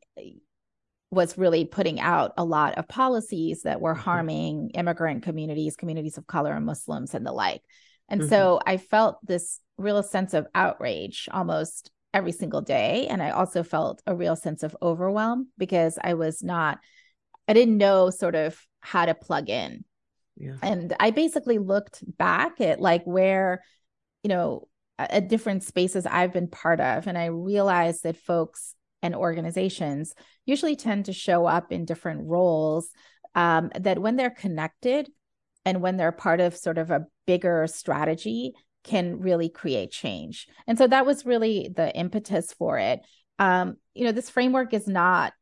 was 1.12 1.38
really 1.38 1.66
putting 1.66 2.00
out 2.00 2.34
a 2.38 2.46
lot 2.46 2.76
of 2.78 2.88
policies 2.88 3.64
that 3.64 3.82
were 3.82 3.94
mm-hmm. 3.94 4.04
harming 4.04 4.70
immigrant 4.76 5.24
communities, 5.24 5.76
communities 5.76 6.18
of 6.18 6.28
color, 6.28 6.54
and 6.54 6.66
Muslims 6.66 7.14
and 7.14 7.26
the 7.26 7.32
like. 7.32 7.62
And 8.08 8.22
mm-hmm. 8.22 8.30
so 8.30 8.60
I 8.66 8.78
felt 8.78 9.18
this 9.26 9.60
real 9.78 10.04
sense 10.04 10.34
of 10.34 10.48
outrage 10.54 11.28
almost 11.32 11.92
every 12.14 12.32
single 12.32 12.62
day. 12.62 13.08
And 13.08 13.22
I 13.22 13.32
also 13.32 13.64
felt 13.64 14.02
a 14.06 14.16
real 14.16 14.36
sense 14.36 14.64
of 14.64 14.76
overwhelm 14.82 15.50
because 15.58 15.98
I 16.02 16.14
was 16.14 16.44
not, 16.44 16.80
I 17.48 17.54
didn't 17.54 17.78
know 17.78 18.10
sort 18.10 18.36
of 18.36 18.60
how 18.82 19.06
to 19.06 19.14
plug 19.14 19.50
in. 19.50 19.84
Yeah. 20.38 20.56
And 20.62 20.96
I 21.00 21.12
basically 21.12 21.58
looked 21.58 22.04
back 22.18 22.62
at 22.62 22.80
like 22.80 23.04
where, 23.04 23.64
you 24.24 24.30
know, 24.30 24.68
at 24.98 25.28
different 25.30 25.64
spaces 25.64 26.06
I've 26.06 26.34
been 26.34 26.48
part 26.48 26.80
of. 26.80 27.08
And 27.08 27.18
I 27.18 27.26
realized 27.26 28.04
that 28.04 28.18
folks 28.18 28.76
and 29.02 29.16
organizations 29.16 30.14
usually 30.46 30.76
tend 30.76 31.06
to 31.06 31.14
show 31.14 31.46
up 31.46 31.72
in 31.72 31.86
different 31.86 32.28
roles 32.28 32.90
um, 33.36 33.72
that 33.80 34.00
when 34.00 34.16
they're 34.16 34.30
connected 34.30 35.10
and 35.66 35.82
when 35.82 35.98
they're 35.98 36.12
part 36.12 36.40
of 36.40 36.56
sort 36.56 36.78
of 36.78 36.92
a 36.92 37.06
bigger 37.28 37.68
strategy 37.68 38.54
can 38.84 39.20
really 39.20 39.50
create 39.50 39.92
change. 39.92 40.48
And 40.68 40.78
so 40.78 40.88
that 40.88 41.06
was 41.06 41.26
really 41.26 41.70
the 41.76 41.94
impetus 41.96 42.54
for 42.54 42.78
it. 42.78 43.02
Um, 43.38 43.78
you 44.00 44.06
know 44.06 44.14
this 44.14 44.30
framework 44.30 44.74
is 44.74 44.88
not 44.88 45.34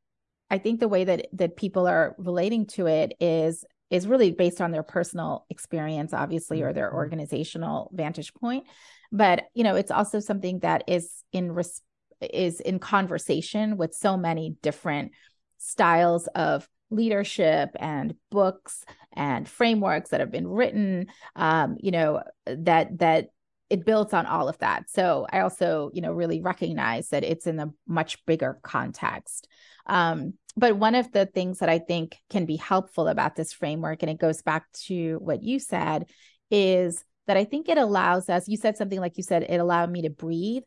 i 0.50 0.58
think 0.58 0.80
the 0.80 0.88
way 0.88 1.04
that 1.04 1.28
that 1.34 1.56
people 1.56 1.88
are 1.88 2.16
relating 2.18 2.66
to 2.66 2.88
it 2.88 3.14
is 3.20 3.64
is 3.90 4.08
really 4.08 4.32
based 4.32 4.60
on 4.60 4.72
their 4.72 4.84
personal 4.84 5.46
experience 5.50 6.14
obviously 6.14 6.64
or 6.64 6.74
their 6.74 6.88
mm-hmm. 6.88 6.98
organizational 6.98 7.90
vantage 7.94 8.34
point. 8.34 8.66
But 9.12 9.44
you 9.54 9.64
know 9.64 9.76
it's 9.76 9.92
also 9.92 10.20
something 10.20 10.60
that 10.60 10.84
is 10.88 11.24
in 11.32 11.52
res- 11.52 11.82
is 12.22 12.60
in 12.60 12.80
conversation 12.80 13.78
with 13.78 13.94
so 13.94 14.18
many 14.18 14.56
different 14.62 15.12
styles 15.58 16.28
of 16.28 16.68
leadership 16.90 17.70
and 17.80 18.16
books 18.32 18.84
and 19.14 19.48
frameworks 19.48 20.12
that 20.12 20.20
have 20.20 20.32
been 20.32 20.48
written 20.48 21.08
um, 21.36 21.76
you 21.80 21.92
know 21.92 22.22
that 22.46 22.98
that 23.00 23.28
it 23.70 23.86
builds 23.86 24.14
on 24.14 24.26
all 24.26 24.48
of 24.48 24.58
that. 24.60 24.90
So 24.90 25.28
i 25.32 25.42
also 25.42 25.92
you 25.94 26.02
know 26.02 26.14
really 26.14 26.42
recognize 26.42 27.10
that 27.10 27.24
it's 27.24 27.48
in 27.48 27.60
a 27.60 27.72
much 27.88 28.26
bigger 28.26 28.60
context. 28.62 29.48
Um, 29.86 30.34
but 30.58 30.76
one 30.76 30.96
of 30.96 31.12
the 31.12 31.26
things 31.26 31.60
that 31.60 31.70
i 31.70 31.80
think 31.80 32.16
can 32.30 32.46
be 32.46 32.58
helpful 32.58 33.08
about 33.08 33.36
this 33.36 33.54
framework 33.54 34.02
and 34.02 34.10
it 34.10 34.20
goes 34.20 34.42
back 34.42 34.70
to 34.74 35.18
what 35.22 35.44
you 35.44 35.60
said 35.60 36.06
is 36.50 37.06
that 37.28 37.38
i 37.38 37.46
think 37.46 37.70
it 37.70 37.78
allows 37.78 38.28
us 38.28 38.48
you 38.48 38.58
said 38.58 38.76
something 38.76 39.00
like 39.00 39.16
you 39.18 39.24
said 39.24 39.44
it 39.44 39.58
allowed 39.58 39.90
me 39.90 40.02
to 40.02 40.10
breathe 40.10 40.64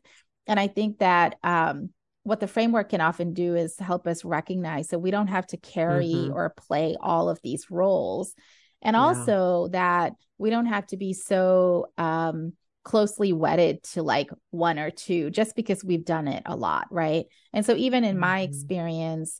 and 0.47 0.59
I 0.59 0.67
think 0.67 0.99
that 0.99 1.37
um, 1.43 1.89
what 2.23 2.39
the 2.39 2.47
framework 2.47 2.89
can 2.89 3.01
often 3.01 3.33
do 3.33 3.55
is 3.55 3.77
help 3.79 4.07
us 4.07 4.23
recognize 4.23 4.89
that 4.89 4.99
we 4.99 5.11
don't 5.11 5.27
have 5.27 5.47
to 5.47 5.57
carry 5.57 6.13
mm-hmm. 6.13 6.33
or 6.33 6.53
play 6.55 6.95
all 6.99 7.29
of 7.29 7.39
these 7.43 7.71
roles. 7.71 8.33
And 8.81 8.95
yeah. 8.95 9.01
also 9.01 9.67
that 9.69 10.13
we 10.37 10.49
don't 10.49 10.67
have 10.67 10.87
to 10.87 10.97
be 10.97 11.13
so 11.13 11.87
um, 11.97 12.53
closely 12.83 13.33
wedded 13.33 13.83
to 13.83 14.03
like 14.03 14.29
one 14.49 14.79
or 14.79 14.89
two 14.89 15.29
just 15.29 15.55
because 15.55 15.83
we've 15.83 16.05
done 16.05 16.27
it 16.27 16.43
a 16.45 16.55
lot. 16.55 16.87
Right. 16.91 17.25
And 17.53 17.65
so, 17.65 17.75
even 17.75 18.03
in 18.03 18.11
mm-hmm. 18.13 18.21
my 18.21 18.41
experience, 18.41 19.39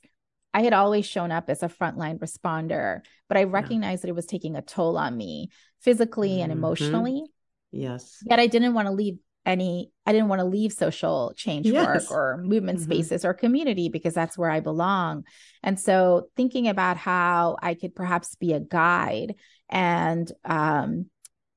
I 0.54 0.62
had 0.62 0.72
always 0.72 1.06
shown 1.06 1.32
up 1.32 1.48
as 1.48 1.62
a 1.62 1.68
frontline 1.68 2.18
responder, 2.18 3.00
but 3.28 3.36
I 3.38 3.44
recognized 3.44 4.00
yeah. 4.00 4.02
that 4.02 4.10
it 4.10 4.16
was 4.16 4.26
taking 4.26 4.54
a 4.54 4.62
toll 4.62 4.98
on 4.98 5.16
me 5.16 5.48
physically 5.80 6.30
mm-hmm. 6.30 6.42
and 6.42 6.52
emotionally. 6.52 7.24
Yes. 7.70 8.18
Yet 8.28 8.38
I 8.38 8.48
didn't 8.48 8.74
want 8.74 8.86
to 8.86 8.92
leave 8.92 9.18
any 9.44 9.90
i 10.06 10.12
didn't 10.12 10.28
want 10.28 10.40
to 10.40 10.44
leave 10.44 10.72
social 10.72 11.32
change 11.36 11.66
yes. 11.66 12.10
work 12.10 12.10
or 12.10 12.36
movement 12.38 12.78
mm-hmm. 12.78 12.90
spaces 12.90 13.24
or 13.24 13.34
community 13.34 13.88
because 13.88 14.14
that's 14.14 14.38
where 14.38 14.50
i 14.50 14.60
belong 14.60 15.24
and 15.62 15.78
so 15.78 16.28
thinking 16.36 16.68
about 16.68 16.96
how 16.96 17.56
i 17.62 17.74
could 17.74 17.94
perhaps 17.94 18.34
be 18.36 18.52
a 18.52 18.60
guide 18.60 19.34
and 19.68 20.30
um, 20.44 21.06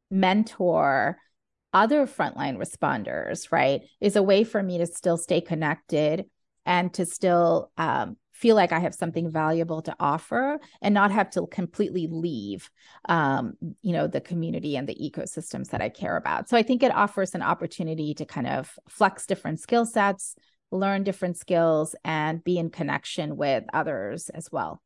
mentor 0.09 1.17
other 1.73 2.07
frontline 2.07 2.57
responders 2.57 3.51
right 3.51 3.81
is 3.99 4.15
a 4.15 4.23
way 4.23 4.43
for 4.43 4.63
me 4.63 4.77
to 4.77 4.87
still 4.87 5.17
stay 5.17 5.41
connected 5.41 6.25
and 6.65 6.93
to 6.93 7.05
still 7.05 7.71
um, 7.77 8.17
feel 8.35 8.57
like 8.57 8.73
I 8.73 8.79
have 8.79 8.93
something 8.93 9.31
valuable 9.31 9.81
to 9.83 9.95
offer 9.97 10.59
and 10.81 10.93
not 10.93 11.11
have 11.11 11.29
to 11.31 11.47
completely 11.47 12.07
leave, 12.11 12.69
um, 13.07 13.53
you 13.81 13.93
know, 13.93 14.07
the 14.07 14.19
community 14.19 14.75
and 14.75 14.87
the 14.87 14.95
ecosystems 14.95 15.69
that 15.69 15.81
I 15.81 15.87
care 15.87 16.17
about. 16.17 16.49
So 16.49 16.57
I 16.57 16.63
think 16.63 16.83
it 16.83 16.93
offers 16.93 17.33
an 17.33 17.41
opportunity 17.41 18.13
to 18.15 18.25
kind 18.25 18.47
of 18.47 18.77
flex 18.89 19.25
different 19.25 19.61
skill 19.61 19.85
sets, 19.85 20.35
learn 20.69 21.03
different 21.03 21.37
skills, 21.37 21.95
and 22.03 22.43
be 22.43 22.57
in 22.57 22.71
connection 22.71 23.37
with 23.37 23.63
others 23.73 24.27
as 24.29 24.51
well. 24.51 24.81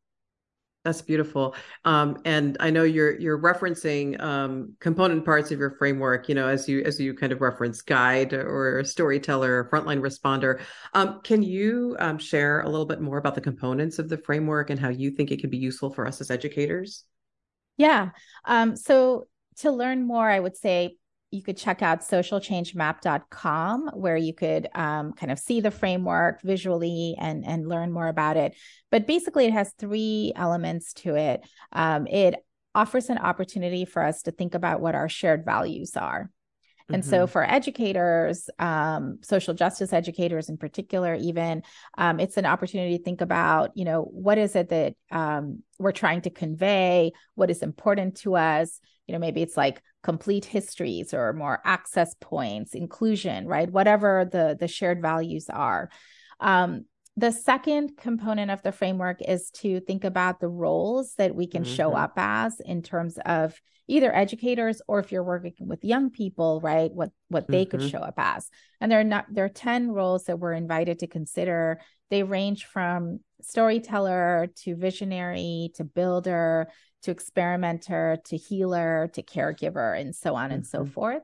That's 0.85 1.01
beautiful. 1.01 1.55
Um, 1.83 2.21
and 2.23 2.55
I 2.61 2.69
know 2.69 2.83
you're 2.83 3.19
you're 3.19 3.37
referencing 3.37 4.19
um, 4.21 4.75
component 4.79 5.25
parts 5.25 5.51
of 5.51 5.59
your 5.59 5.71
framework. 5.71 6.29
You 6.29 6.35
know, 6.35 6.47
as 6.47 6.69
you 6.69 6.81
as 6.83 6.99
you 6.99 7.13
kind 7.13 7.33
of 7.33 7.41
reference 7.41 7.81
guide 7.81 8.33
or 8.33 8.81
storyteller, 8.85 9.57
or 9.57 9.69
frontline 9.69 9.99
responder. 9.99 10.61
Um, 10.93 11.19
can 11.21 11.43
you 11.43 11.97
um, 11.99 12.17
share 12.17 12.61
a 12.61 12.69
little 12.69 12.85
bit 12.85 13.01
more 13.01 13.17
about 13.17 13.35
the 13.35 13.41
components 13.41 13.99
of 13.99 14.07
the 14.07 14.17
framework 14.19 14.69
and 14.69 14.79
how 14.79 14.89
you 14.89 15.11
think 15.11 15.31
it 15.31 15.41
can 15.41 15.49
be 15.49 15.57
useful 15.57 15.89
for 15.89 16.07
us 16.07 16.21
as 16.21 16.31
educators? 16.31 17.03
Yeah. 17.77 18.11
Um, 18.45 18.77
so 18.77 19.27
to 19.57 19.71
learn 19.71 20.07
more, 20.07 20.29
I 20.29 20.39
would 20.39 20.55
say 20.55 20.95
you 21.31 21.43
could 21.43 21.57
check 21.57 21.81
out 21.81 22.01
socialchangemap.com 22.01 23.91
where 23.93 24.17
you 24.17 24.33
could 24.33 24.67
um, 24.73 25.13
kind 25.13 25.31
of 25.31 25.37
see 25.37 25.61
the 25.61 25.71
framework 25.71 26.41
visually 26.41 27.15
and 27.19 27.45
and 27.45 27.67
learn 27.67 27.91
more 27.91 28.07
about 28.07 28.37
it. 28.37 28.55
But 28.91 29.05
basically 29.05 29.45
it 29.45 29.53
has 29.53 29.71
three 29.77 30.33
elements 30.35 30.93
to 30.93 31.15
it. 31.15 31.41
Um, 31.71 32.07
it 32.07 32.35
offers 32.73 33.09
an 33.09 33.17
opportunity 33.17 33.85
for 33.85 34.03
us 34.03 34.23
to 34.23 34.31
think 34.31 34.55
about 34.55 34.81
what 34.81 34.95
our 34.95 35.09
shared 35.09 35.45
values 35.45 35.95
are 35.95 36.29
and 36.91 37.03
mm-hmm. 37.03 37.09
so 37.09 37.27
for 37.27 37.43
educators, 37.43 38.49
um, 38.59 39.19
social 39.21 39.53
justice 39.53 39.93
educators 39.93 40.49
in 40.49 40.57
particular, 40.57 41.15
even, 41.15 41.63
um, 41.97 42.19
it's 42.19 42.37
an 42.37 42.45
opportunity 42.45 42.97
to 42.97 43.03
think 43.03 43.21
about, 43.21 43.71
you 43.75 43.85
know, 43.85 44.01
what 44.01 44.37
is 44.37 44.55
it 44.55 44.69
that 44.69 44.95
um, 45.11 45.63
we're 45.77 45.91
trying 45.91 46.21
to 46.21 46.29
convey? 46.29 47.11
What 47.35 47.49
is 47.49 47.61
important 47.61 48.17
to 48.17 48.35
us? 48.35 48.79
You 49.07 49.13
know, 49.13 49.19
maybe 49.19 49.41
it's 49.41 49.57
like 49.57 49.81
complete 50.03 50.45
histories 50.45 51.13
or 51.13 51.33
more 51.33 51.61
access 51.63 52.15
points, 52.19 52.73
inclusion, 52.73 53.47
right? 53.47 53.69
Whatever 53.69 54.27
the 54.31 54.55
the 54.59 54.67
shared 54.67 55.01
values 55.01 55.47
are. 55.49 55.89
The 57.19 57.31
second 57.31 57.97
component 57.97 58.49
of 58.49 58.61
the 58.61 58.71
framework 58.71 59.21
is 59.21 59.51
to 59.55 59.81
think 59.81 60.05
about 60.05 60.39
the 60.39 60.47
roles 60.47 61.15
that 61.15 61.35
we 61.35 61.47
can 61.47 61.63
mm-hmm. 61.63 61.75
show 61.75 61.91
up 61.91 62.13
as 62.15 62.61
in 62.61 62.81
terms 62.81 63.19
of 63.25 63.59
either 63.89 64.15
educators 64.15 64.81
or 64.87 64.99
if 64.99 65.11
you're 65.11 65.21
working 65.21 65.67
with 65.67 65.83
young 65.83 66.11
people 66.11 66.61
right 66.61 66.93
what 66.93 67.09
what 67.27 67.45
they 67.49 67.65
mm-hmm. 67.65 67.77
could 67.77 67.89
show 67.89 67.97
up 67.97 68.13
as 68.17 68.49
and 68.79 68.89
there 68.89 69.01
are 69.01 69.03
not 69.03 69.25
there 69.29 69.43
are 69.43 69.49
10 69.49 69.91
roles 69.91 70.25
that 70.25 70.39
we're 70.39 70.53
invited 70.53 70.99
to 70.99 71.07
consider 71.07 71.81
they 72.09 72.23
range 72.23 72.65
from 72.65 73.19
storyteller 73.41 74.47
to 74.55 74.75
visionary 74.77 75.71
to 75.75 75.83
builder 75.83 76.69
to 77.01 77.11
experimenter 77.11 78.17
to 78.23 78.37
healer 78.37 79.09
to 79.13 79.23
caregiver 79.23 79.99
and 79.99 80.15
so 80.15 80.35
on 80.35 80.45
mm-hmm. 80.45 80.53
and 80.53 80.67
so 80.67 80.83
mm-hmm. 80.83 80.91
forth 80.91 81.23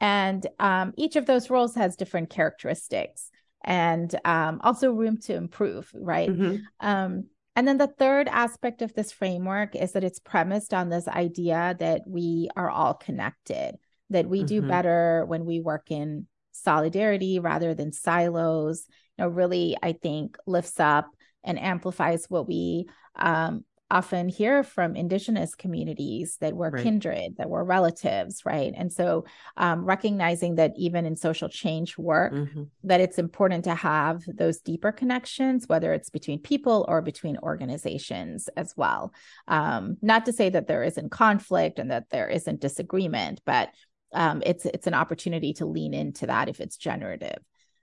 and 0.00 0.46
um, 0.60 0.92
each 0.96 1.16
of 1.16 1.26
those 1.26 1.50
roles 1.50 1.74
has 1.74 1.96
different 1.96 2.30
characteristics 2.30 3.27
and 3.64 4.14
um, 4.24 4.60
also 4.62 4.92
room 4.92 5.18
to 5.18 5.34
improve, 5.34 5.90
right? 5.94 6.28
Mm-hmm. 6.28 6.56
Um, 6.80 7.24
and 7.56 7.66
then 7.66 7.78
the 7.78 7.88
third 7.88 8.28
aspect 8.28 8.82
of 8.82 8.94
this 8.94 9.10
framework 9.10 9.74
is 9.74 9.92
that 9.92 10.04
it's 10.04 10.20
premised 10.20 10.72
on 10.72 10.88
this 10.88 11.08
idea 11.08 11.74
that 11.80 12.02
we 12.06 12.48
are 12.54 12.70
all 12.70 12.94
connected, 12.94 13.76
that 14.10 14.28
we 14.28 14.38
mm-hmm. 14.38 14.46
do 14.46 14.62
better 14.62 15.24
when 15.26 15.44
we 15.44 15.60
work 15.60 15.90
in 15.90 16.28
solidarity 16.52 17.40
rather 17.40 17.74
than 17.74 17.92
silos. 17.92 18.86
You 19.16 19.24
know, 19.24 19.30
really, 19.30 19.76
I 19.82 19.92
think 19.92 20.36
lifts 20.46 20.78
up 20.78 21.10
and 21.42 21.58
amplifies 21.58 22.26
what 22.28 22.46
we 22.46 22.88
um, 23.16 23.64
often 23.90 24.28
hear 24.28 24.62
from 24.62 24.94
indigenous 24.96 25.54
communities 25.54 26.36
that 26.40 26.54
we're 26.54 26.70
right. 26.70 26.82
kindred 26.82 27.36
that 27.38 27.48
we're 27.48 27.64
relatives 27.64 28.44
right 28.44 28.74
and 28.76 28.92
so 28.92 29.24
um, 29.56 29.84
recognizing 29.84 30.56
that 30.56 30.72
even 30.76 31.06
in 31.06 31.16
social 31.16 31.48
change 31.48 31.96
work 31.96 32.32
mm-hmm. 32.32 32.64
that 32.84 33.00
it's 33.00 33.18
important 33.18 33.64
to 33.64 33.74
have 33.74 34.22
those 34.26 34.60
deeper 34.60 34.92
connections 34.92 35.66
whether 35.68 35.92
it's 35.92 36.10
between 36.10 36.38
people 36.38 36.84
or 36.88 37.00
between 37.00 37.38
organizations 37.38 38.48
as 38.56 38.74
well 38.76 39.12
um, 39.46 39.96
not 40.02 40.26
to 40.26 40.32
say 40.32 40.50
that 40.50 40.66
there 40.66 40.82
isn't 40.82 41.10
conflict 41.10 41.78
and 41.78 41.90
that 41.90 42.10
there 42.10 42.28
isn't 42.28 42.60
disagreement 42.60 43.40
but 43.46 43.70
um, 44.12 44.42
it's 44.44 44.64
it's 44.66 44.86
an 44.86 44.94
opportunity 44.94 45.52
to 45.54 45.66
lean 45.66 45.94
into 45.94 46.26
that 46.26 46.48
if 46.48 46.60
it's 46.60 46.76
generative 46.76 47.38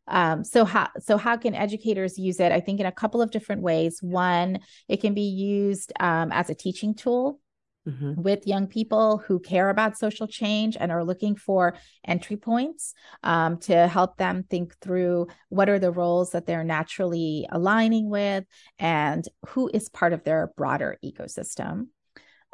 um, 0.07 0.43
so 0.43 0.65
how 0.65 0.89
so 0.99 1.17
how 1.17 1.37
can 1.37 1.55
educators 1.55 2.17
use 2.17 2.39
it? 2.39 2.51
I 2.51 2.59
think 2.59 2.79
in 2.79 2.85
a 2.85 2.91
couple 2.91 3.21
of 3.21 3.31
different 3.31 3.61
ways. 3.61 3.99
One, 4.01 4.59
it 4.87 5.01
can 5.01 5.13
be 5.13 5.21
used 5.21 5.93
um, 5.99 6.31
as 6.31 6.49
a 6.49 6.55
teaching 6.55 6.93
tool 6.93 7.39
Mm-hmm. 7.87 8.19
with 8.23 8.47
young 8.47 8.65
people 8.65 9.19
who 9.19 9.39
care 9.39 9.69
about 9.69 9.95
social 9.95 10.25
change 10.25 10.75
and 10.75 10.91
are 10.91 11.03
looking 11.03 11.35
for 11.35 11.75
entry 12.03 12.35
points 12.35 12.95
um, 13.21 13.59
to 13.59 13.87
help 13.87 14.17
them 14.17 14.43
think 14.49 14.75
through 14.79 15.27
what 15.49 15.69
are 15.69 15.77
the 15.77 15.91
roles 15.91 16.31
that 16.31 16.47
they're 16.47 16.63
naturally 16.63 17.47
aligning 17.51 18.09
with 18.09 18.43
and 18.79 19.27
who 19.49 19.69
is 19.71 19.87
part 19.87 20.13
of 20.13 20.23
their 20.23 20.51
broader 20.57 20.97
ecosystem. 21.05 21.89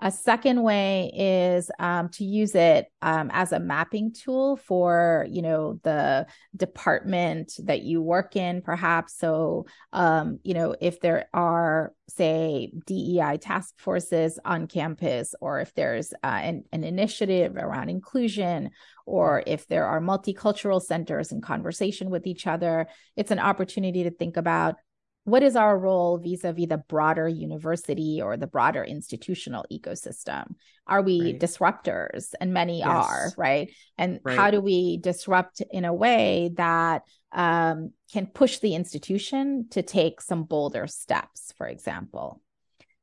A 0.04 0.10
second 0.10 0.64
way 0.64 1.12
is 1.14 1.70
um, 1.78 2.10
to 2.10 2.24
use 2.24 2.56
it 2.56 2.88
um, 3.04 3.30
as 3.32 3.52
a 3.52 3.60
mapping 3.60 4.14
tool 4.14 4.58
for, 4.58 5.28
you 5.30 5.44
know, 5.44 5.80
the 5.84 6.26
department 6.56 7.54
that 7.66 7.84
you 7.84 8.02
work 8.02 8.36
in, 8.36 8.64
perhaps. 8.64 9.16
So, 9.20 9.68
um, 9.94 10.40
you 10.42 10.56
know, 10.56 10.76
if 10.82 11.02
there 11.02 11.28
are, 11.36 11.94
say, 12.10 12.74
DEI 12.88 13.38
task 13.38 13.76
forces 13.78 14.40
on 14.44 14.66
campus, 14.66 15.36
or 15.40 15.60
if 15.60 15.72
there's 15.76 16.14
uh, 16.24 16.40
an, 16.42 16.64
an 16.72 16.84
initiative 16.84 17.56
around 17.56 17.90
inclusion, 17.90 18.72
or 19.06 19.44
if 19.46 19.68
there 19.68 19.86
are 19.86 20.02
multicultural 20.02 20.82
centers 20.82 21.32
in 21.32 21.42
conversation 21.42 22.10
with 22.10 22.26
each 22.26 22.48
other, 22.48 22.88
it's 23.16 23.30
an 23.30 23.40
opportunity 23.40 24.04
to 24.04 24.12
think 24.12 24.36
about 24.36 24.78
what 25.24 25.44
is 25.44 25.56
our 25.56 25.78
role 25.78 26.18
vis-a-vis 26.18 26.68
the 26.68 26.78
broader 26.78 27.28
university 27.28 28.22
or 28.22 28.38
the 28.38 28.48
broader 28.48 28.84
institutional 28.84 29.66
ecosystem 29.72 30.56
are 30.88 31.02
we 31.02 31.22
right. 31.22 31.40
disruptors 31.40 32.34
and 32.40 32.54
many 32.54 32.80
yes. 32.80 32.88
are 32.88 33.32
right 33.38 33.72
and 33.98 34.20
right. 34.24 34.38
how 34.38 34.50
do 34.50 34.60
we 34.60 34.98
disrupt 34.98 35.62
in 35.72 35.86
a 35.86 35.94
way 35.94 36.52
that 36.56 37.04
um, 37.34 37.92
can 38.12 38.26
push 38.26 38.58
the 38.60 38.76
institution 38.76 39.68
to 39.72 39.82
take 39.82 40.22
some 40.22 40.44
bolder 40.44 40.88
steps 40.88 41.54
for 41.58 41.68
example 41.68 42.42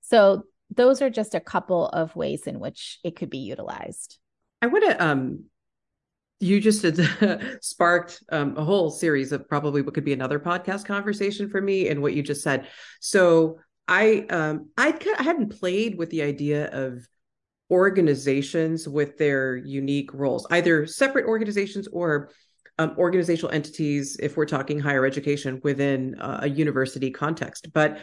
so 0.01 0.43
those 0.75 1.01
are 1.01 1.11
just 1.11 1.35
a 1.35 1.41
couple 1.41 1.87
of 1.87 2.15
ways 2.15 2.47
in 2.47 2.61
which 2.61 2.99
it 3.05 3.17
could 3.17 3.31
be 3.31 3.39
utilized 3.39 4.19
i 4.61 4.67
want 4.67 4.85
to 4.85 5.05
um, 5.05 5.45
you 6.41 6.61
just 6.61 6.85
sparked 7.63 8.23
um, 8.31 8.57
a 8.57 8.65
whole 8.65 8.91
series 8.91 9.33
of 9.33 9.49
probably 9.49 9.83
what 9.83 9.95
could 9.95 10.05
be 10.05 10.13
another 10.13 10.39
podcast 10.39 10.85
conversation 10.85 11.49
for 11.49 11.61
me 11.61 11.89
and 11.89 12.01
what 12.01 12.15
you 12.15 12.23
just 12.23 12.43
said. 12.43 12.69
So 13.01 13.59
I 13.89 14.27
um, 14.31 14.69
I 14.77 14.99
hadn't 15.19 15.59
played 15.59 15.99
with 15.99 16.11
the 16.11 16.23
idea 16.23 16.69
of 16.71 17.07
organizations 17.71 18.89
with 18.89 19.19
their 19.19 19.57
unique 19.57 20.13
roles, 20.15 20.47
either 20.51 20.87
separate 20.87 21.27
organizations 21.27 21.89
or 21.89 22.31
um, 22.79 22.95
organizational 22.97 23.53
entities. 23.53 24.17
If 24.21 24.37
we're 24.37 24.47
talking 24.47 24.79
higher 24.79 25.05
education 25.05 25.61
within 25.65 26.15
uh, 26.21 26.41
a 26.43 26.49
university 26.49 27.11
context, 27.11 27.73
but 27.73 27.99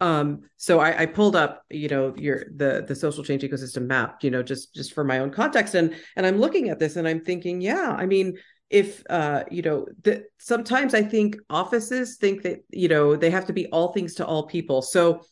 um 0.00 0.42
so 0.56 0.78
I, 0.78 1.02
I 1.02 1.06
pulled 1.06 1.36
up 1.36 1.62
you 1.70 1.88
know 1.88 2.14
your 2.16 2.44
the 2.54 2.84
the 2.86 2.94
social 2.94 3.24
change 3.24 3.42
ecosystem 3.42 3.86
map 3.86 4.22
you 4.22 4.30
know 4.30 4.42
just 4.42 4.74
just 4.74 4.92
for 4.92 5.04
my 5.04 5.20
own 5.20 5.30
context. 5.30 5.74
And 5.74 5.94
and 6.16 6.26
i'm 6.26 6.38
looking 6.38 6.68
at 6.68 6.78
this 6.78 6.96
and 6.96 7.08
i'm 7.08 7.24
thinking 7.24 7.60
yeah 7.60 7.94
i 7.98 8.04
mean 8.04 8.36
if 8.68 9.02
uh 9.08 9.44
you 9.50 9.62
know 9.62 9.86
the, 10.02 10.24
sometimes 10.38 10.92
i 10.92 11.02
think 11.02 11.36
offices 11.48 12.16
think 12.16 12.42
that 12.42 12.64
you 12.70 12.88
know 12.88 13.16
they 13.16 13.30
have 13.30 13.46
to 13.46 13.52
be 13.52 13.66
all 13.68 13.92
things 13.92 14.14
to 14.14 14.26
all 14.26 14.46
people. 14.46 14.82
So 14.82 15.22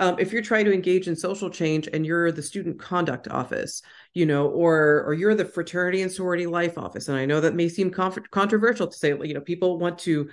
um, 0.00 0.16
if 0.18 0.32
you're 0.32 0.42
trying 0.42 0.64
to 0.64 0.74
engage 0.74 1.06
in 1.06 1.14
social 1.14 1.48
change 1.48 1.88
and 1.92 2.04
you're 2.04 2.32
the 2.32 2.42
student 2.42 2.80
conduct 2.80 3.28
office 3.28 3.82
you 4.14 4.26
know 4.26 4.48
or 4.48 5.04
or 5.04 5.14
you're 5.14 5.34
the 5.34 5.44
fraternity 5.44 6.02
and 6.02 6.10
sorority 6.10 6.46
life 6.46 6.76
office 6.76 7.08
and 7.08 7.16
i 7.16 7.24
know 7.24 7.40
that 7.40 7.54
may 7.54 7.68
seem 7.68 7.90
conf- 7.90 8.30
controversial 8.30 8.88
to 8.88 8.96
say 8.96 9.16
you 9.22 9.32
know 9.32 9.40
people 9.40 9.78
want 9.78 9.98
to 9.98 10.28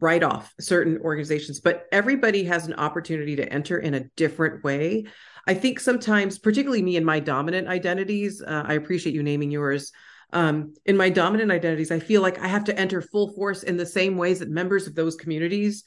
write 0.00 0.22
off 0.22 0.52
certain 0.58 0.98
organizations, 0.98 1.60
but 1.60 1.86
everybody 1.92 2.44
has 2.44 2.66
an 2.66 2.74
opportunity 2.74 3.36
to 3.36 3.52
enter 3.52 3.78
in 3.78 3.94
a 3.94 4.04
different 4.16 4.64
way. 4.64 5.04
I 5.46 5.54
think 5.54 5.80
sometimes, 5.80 6.38
particularly 6.38 6.82
me 6.82 6.96
and 6.96 7.06
my 7.06 7.20
dominant 7.20 7.68
identities, 7.68 8.42
uh, 8.42 8.64
I 8.66 8.74
appreciate 8.74 9.14
you 9.14 9.22
naming 9.22 9.50
yours. 9.50 9.92
Um, 10.32 10.74
in 10.86 10.96
my 10.96 11.08
dominant 11.10 11.50
identities, 11.50 11.90
I 11.90 11.98
feel 11.98 12.22
like 12.22 12.38
I 12.38 12.46
have 12.46 12.64
to 12.64 12.78
enter 12.78 13.02
full 13.02 13.32
force 13.34 13.62
in 13.62 13.76
the 13.76 13.86
same 13.86 14.16
ways 14.16 14.38
that 14.38 14.48
members 14.48 14.86
of 14.86 14.94
those 14.94 15.16
communities 15.16 15.84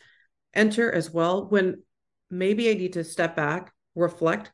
enter 0.54 0.92
as 0.92 1.12
well. 1.12 1.48
When 1.50 1.82
maybe 2.30 2.70
I 2.70 2.74
need 2.74 2.94
to 2.94 3.04
step 3.04 3.36
back, 3.36 3.72
reflect, 3.96 4.52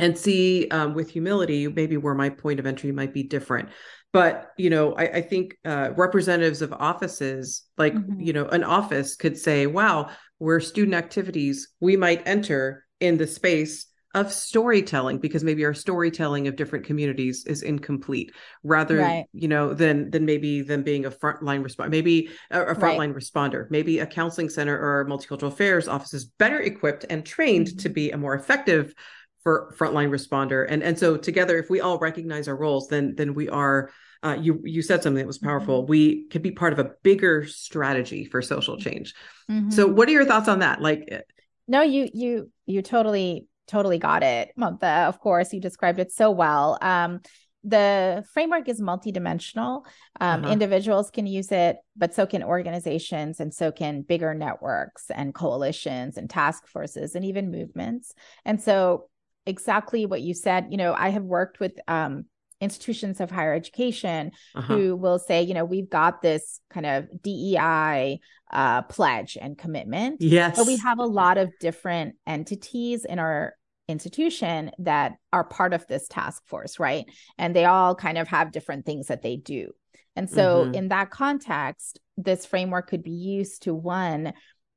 and 0.00 0.16
see 0.16 0.66
um, 0.70 0.94
with 0.94 1.10
humility 1.10 1.68
maybe 1.68 1.96
where 1.96 2.14
my 2.14 2.30
point 2.30 2.58
of 2.58 2.66
entry 2.66 2.90
might 2.90 3.12
be 3.12 3.22
different 3.22 3.68
but 4.12 4.52
you 4.56 4.70
know 4.70 4.94
i, 4.94 5.04
I 5.04 5.20
think 5.22 5.56
uh, 5.64 5.90
representatives 5.96 6.62
of 6.62 6.72
offices 6.72 7.64
like 7.78 7.94
mm-hmm. 7.94 8.20
you 8.20 8.32
know 8.32 8.46
an 8.46 8.64
office 8.64 9.16
could 9.16 9.36
say 9.36 9.66
wow 9.66 10.10
we're 10.38 10.60
student 10.60 10.94
activities 10.94 11.68
we 11.80 11.96
might 11.96 12.26
enter 12.26 12.84
in 13.00 13.16
the 13.16 13.26
space 13.26 13.86
of 14.14 14.32
storytelling 14.32 15.18
because 15.18 15.44
maybe 15.44 15.64
our 15.64 15.74
storytelling 15.74 16.48
of 16.48 16.56
different 16.56 16.84
communities 16.84 17.44
is 17.46 17.62
incomplete 17.62 18.32
rather 18.64 18.96
right. 18.96 19.26
you 19.32 19.46
know 19.46 19.72
than 19.72 20.10
than 20.10 20.24
maybe 20.24 20.62
them 20.62 20.82
being 20.82 21.04
a 21.04 21.10
frontline 21.10 21.62
responder 21.62 21.88
maybe 21.88 22.28
a, 22.50 22.62
a 22.62 22.74
frontline 22.74 23.14
right. 23.14 23.22
responder 23.22 23.70
maybe 23.70 24.00
a 24.00 24.06
counseling 24.06 24.48
center 24.48 24.76
or 24.76 25.06
multicultural 25.06 25.48
affairs 25.48 25.86
office 25.86 26.12
is 26.12 26.24
better 26.24 26.60
equipped 26.60 27.04
and 27.08 27.24
trained 27.24 27.68
mm-hmm. 27.68 27.78
to 27.78 27.88
be 27.88 28.10
a 28.10 28.16
more 28.16 28.34
effective 28.34 28.94
for 29.42 29.74
frontline 29.78 30.10
responder 30.10 30.66
and 30.68 30.82
and 30.82 30.98
so 30.98 31.16
together 31.16 31.58
if 31.58 31.70
we 31.70 31.80
all 31.80 31.98
recognize 31.98 32.48
our 32.48 32.56
roles 32.56 32.88
then 32.88 33.14
then 33.16 33.34
we 33.34 33.48
are 33.48 33.90
uh, 34.22 34.36
you 34.38 34.60
you 34.64 34.82
said 34.82 35.02
something 35.02 35.18
that 35.18 35.26
was 35.26 35.38
powerful 35.38 35.82
mm-hmm. 35.82 35.90
we 35.90 36.26
could 36.28 36.42
be 36.42 36.50
part 36.50 36.72
of 36.72 36.78
a 36.78 36.90
bigger 37.02 37.46
strategy 37.46 38.24
for 38.24 38.42
social 38.42 38.76
change 38.76 39.14
mm-hmm. 39.50 39.70
so 39.70 39.86
what 39.86 40.08
are 40.08 40.12
your 40.12 40.26
thoughts 40.26 40.48
on 40.48 40.58
that 40.58 40.80
like 40.80 41.08
eh, 41.10 41.20
no 41.68 41.82
you 41.82 42.08
you 42.12 42.50
you 42.66 42.82
totally 42.82 43.46
totally 43.66 43.98
got 43.98 44.22
it 44.22 44.50
Mamta, 44.58 45.08
of 45.08 45.20
course 45.20 45.52
you 45.52 45.60
described 45.60 45.98
it 45.98 46.12
so 46.12 46.30
well 46.30 46.76
um 46.82 47.20
the 47.62 48.24
framework 48.32 48.68
is 48.68 48.80
multidimensional. 48.80 49.84
Um, 50.20 50.44
uh-huh. 50.44 50.52
Individuals 50.52 51.10
can 51.10 51.26
use 51.26 51.52
it, 51.52 51.76
but 51.96 52.14
so 52.14 52.26
can 52.26 52.42
organizations, 52.42 53.40
and 53.40 53.52
so 53.52 53.70
can 53.70 54.02
bigger 54.02 54.32
networks 54.34 55.10
and 55.10 55.34
coalitions 55.34 56.16
and 56.16 56.30
task 56.30 56.66
forces 56.66 57.14
and 57.14 57.24
even 57.24 57.50
movements. 57.50 58.14
And 58.44 58.60
so, 58.60 59.09
exactly 59.46 60.06
what 60.06 60.20
you 60.20 60.34
said, 60.34 60.68
you 60.70 60.76
know, 60.76 60.94
I 60.94 61.10
have 61.10 61.24
worked 61.24 61.60
with 61.60 61.78
um, 61.88 62.26
institutions 62.60 63.20
of 63.20 63.30
higher 63.30 63.54
education 63.54 64.32
uh-huh. 64.54 64.74
who 64.74 64.96
will 64.96 65.18
say, 65.18 65.42
you 65.42 65.54
know, 65.54 65.64
we've 65.64 65.88
got 65.88 66.22
this 66.22 66.60
kind 66.70 66.86
of 66.86 67.22
DEI 67.22 68.20
uh, 68.52 68.82
pledge 68.82 69.38
and 69.40 69.56
commitment. 69.56 70.20
Yes. 70.20 70.56
But 70.56 70.66
we 70.66 70.76
have 70.76 70.98
a 70.98 71.06
lot 71.06 71.38
of 71.38 71.50
different 71.60 72.16
entities 72.26 73.04
in 73.04 73.18
our 73.18 73.54
institution 73.88 74.70
that 74.78 75.14
are 75.32 75.44
part 75.44 75.72
of 75.72 75.86
this 75.86 76.06
task 76.08 76.42
force, 76.46 76.78
right? 76.78 77.06
And 77.38 77.54
they 77.56 77.64
all 77.64 77.94
kind 77.94 78.18
of 78.18 78.28
have 78.28 78.52
different 78.52 78.86
things 78.86 79.08
that 79.08 79.22
they 79.22 79.36
do. 79.36 79.72
And 80.16 80.28
so, 80.28 80.64
mm-hmm. 80.64 80.74
in 80.74 80.88
that 80.88 81.10
context, 81.10 82.00
this 82.16 82.44
framework 82.44 82.88
could 82.88 83.02
be 83.02 83.10
used 83.10 83.62
to 83.62 83.74
one, 83.74 84.32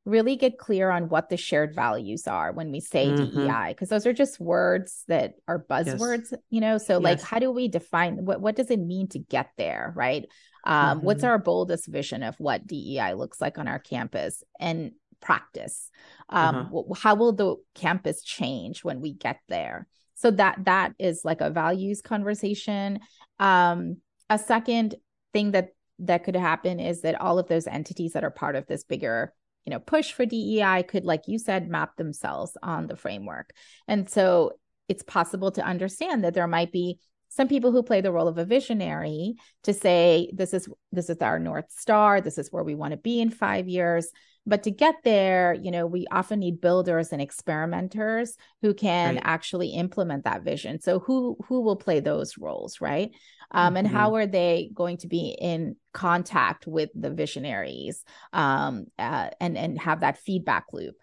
really 0.06 0.36
get 0.36 0.58
clear 0.58 0.90
on 0.90 1.08
what 1.08 1.30
the 1.30 1.38
shared 1.38 1.74
values 1.74 2.28
are 2.28 2.52
when 2.52 2.72
we 2.72 2.80
say 2.80 3.08
mm-hmm. 3.08 3.48
DEI, 3.48 3.70
because 3.70 3.90
those 3.90 4.06
are 4.06 4.14
just 4.14 4.40
words 4.40 5.04
that 5.08 5.36
are 5.48 5.66
buzzwords, 5.70 6.32
yes. 6.32 6.42
you 6.50 6.62
know. 6.62 6.78
So, 6.78 6.96
yes. 6.96 7.04
like, 7.04 7.22
how 7.22 7.40
do 7.40 7.52
we 7.52 7.68
define 7.68 8.26
what 8.26 8.42
what 8.42 8.56
does 8.56 8.70
it 8.70 8.80
mean 8.80 9.08
to 9.10 9.20
get 9.20 9.50
there, 9.58 9.94
right? 9.96 10.26
Um, 10.66 10.98
mm-hmm. 10.98 11.06
What's 11.06 11.24
our 11.24 11.38
boldest 11.38 11.88
vision 11.88 12.24
of 12.24 12.36
what 12.38 12.68
DEI 12.68 13.14
looks 13.14 13.40
like 13.40 13.58
on 13.58 13.68
our 13.68 13.80
campus 13.80 14.44
and 14.60 14.92
practice? 15.22 15.90
Um, 16.30 16.56
uh-huh. 16.74 16.94
How 16.96 17.16
will 17.16 17.34
the 17.34 17.56
campus 17.76 18.24
change 18.24 18.84
when 18.84 19.00
we 19.00 19.14
get 19.14 19.40
there? 19.48 19.88
So 20.16 20.32
that 20.32 20.66
that 20.66 20.94
is 21.00 21.22
like 21.24 21.42
a 21.42 21.50
values 21.50 22.02
conversation. 22.02 23.00
Um, 23.40 23.98
a 24.30 24.38
second 24.38 24.96
thing 25.34 25.52
that 25.52 25.70
that 26.00 26.24
could 26.24 26.36
happen 26.36 26.80
is 26.80 27.02
that 27.02 27.20
all 27.22 27.40
of 27.40 27.48
those 27.48 27.68
entities 27.68 28.14
that 28.14 28.24
are 28.24 28.32
part 28.32 28.56
of 28.56 28.66
this 28.68 28.84
bigger 28.84 29.34
you 29.66 29.72
know 29.72 29.80
push 29.80 30.12
for 30.12 30.26
DEI 30.26 30.84
could 30.84 31.06
like 31.06 31.28
you 31.28 31.40
said 31.40 31.70
map 31.70 31.96
themselves 31.98 32.58
on 32.62 32.88
the 32.88 32.96
framework. 32.96 33.52
And 33.88 34.10
so 34.10 34.54
it's 34.90 35.04
possible 35.04 35.52
to 35.52 35.66
understand 35.66 36.24
that 36.24 36.34
there 36.34 36.48
might 36.48 36.72
be 36.72 37.00
some 37.36 37.48
people 37.48 37.72
who 37.72 37.82
play 37.84 38.02
the 38.02 38.12
role 38.12 38.28
of 38.28 38.38
a 38.38 38.46
visionary 38.46 39.36
to 39.64 39.74
say 39.74 40.30
this 40.34 40.54
is 40.54 40.68
this 40.92 41.10
is 41.10 41.18
our 41.22 41.40
north 41.40 41.72
star 41.72 42.22
this 42.22 42.38
is 42.38 42.52
where 42.52 42.64
we 42.64 42.76
want 42.76 42.92
to 42.92 42.98
be 42.98 43.20
in 43.20 43.30
5 43.30 43.68
years 43.68 44.08
but 44.46 44.64
to 44.64 44.72
get 44.72 44.96
there 45.04 45.54
you 45.54 45.72
know 45.72 45.88
we 45.88 46.06
often 46.12 46.40
need 46.40 46.62
builders 46.62 47.12
and 47.12 47.22
experimenters 47.22 48.36
who 48.62 48.74
can 48.74 49.16
right. 49.16 49.24
actually 49.26 49.70
implement 49.70 50.26
that 50.26 50.44
vision 50.44 50.80
so 50.80 51.00
who 51.00 51.38
who 51.48 51.62
will 51.62 51.76
play 51.76 52.00
those 52.00 52.38
roles 52.38 52.82
right 52.82 53.12
um, 53.52 53.70
mm-hmm. 53.70 53.78
and 53.78 53.88
how 53.88 54.16
are 54.16 54.28
they 54.28 54.70
going 54.74 54.98
to 54.98 55.08
be 55.08 55.36
in 55.40 55.76
contact 55.94 56.68
with 56.68 56.90
the 56.96 57.12
visionaries 57.12 58.04
um, 58.32 58.86
uh, 59.00 59.30
and 59.40 59.58
and 59.58 59.80
have 59.80 60.02
that 60.02 60.18
feedback 60.18 60.66
loop 60.74 60.96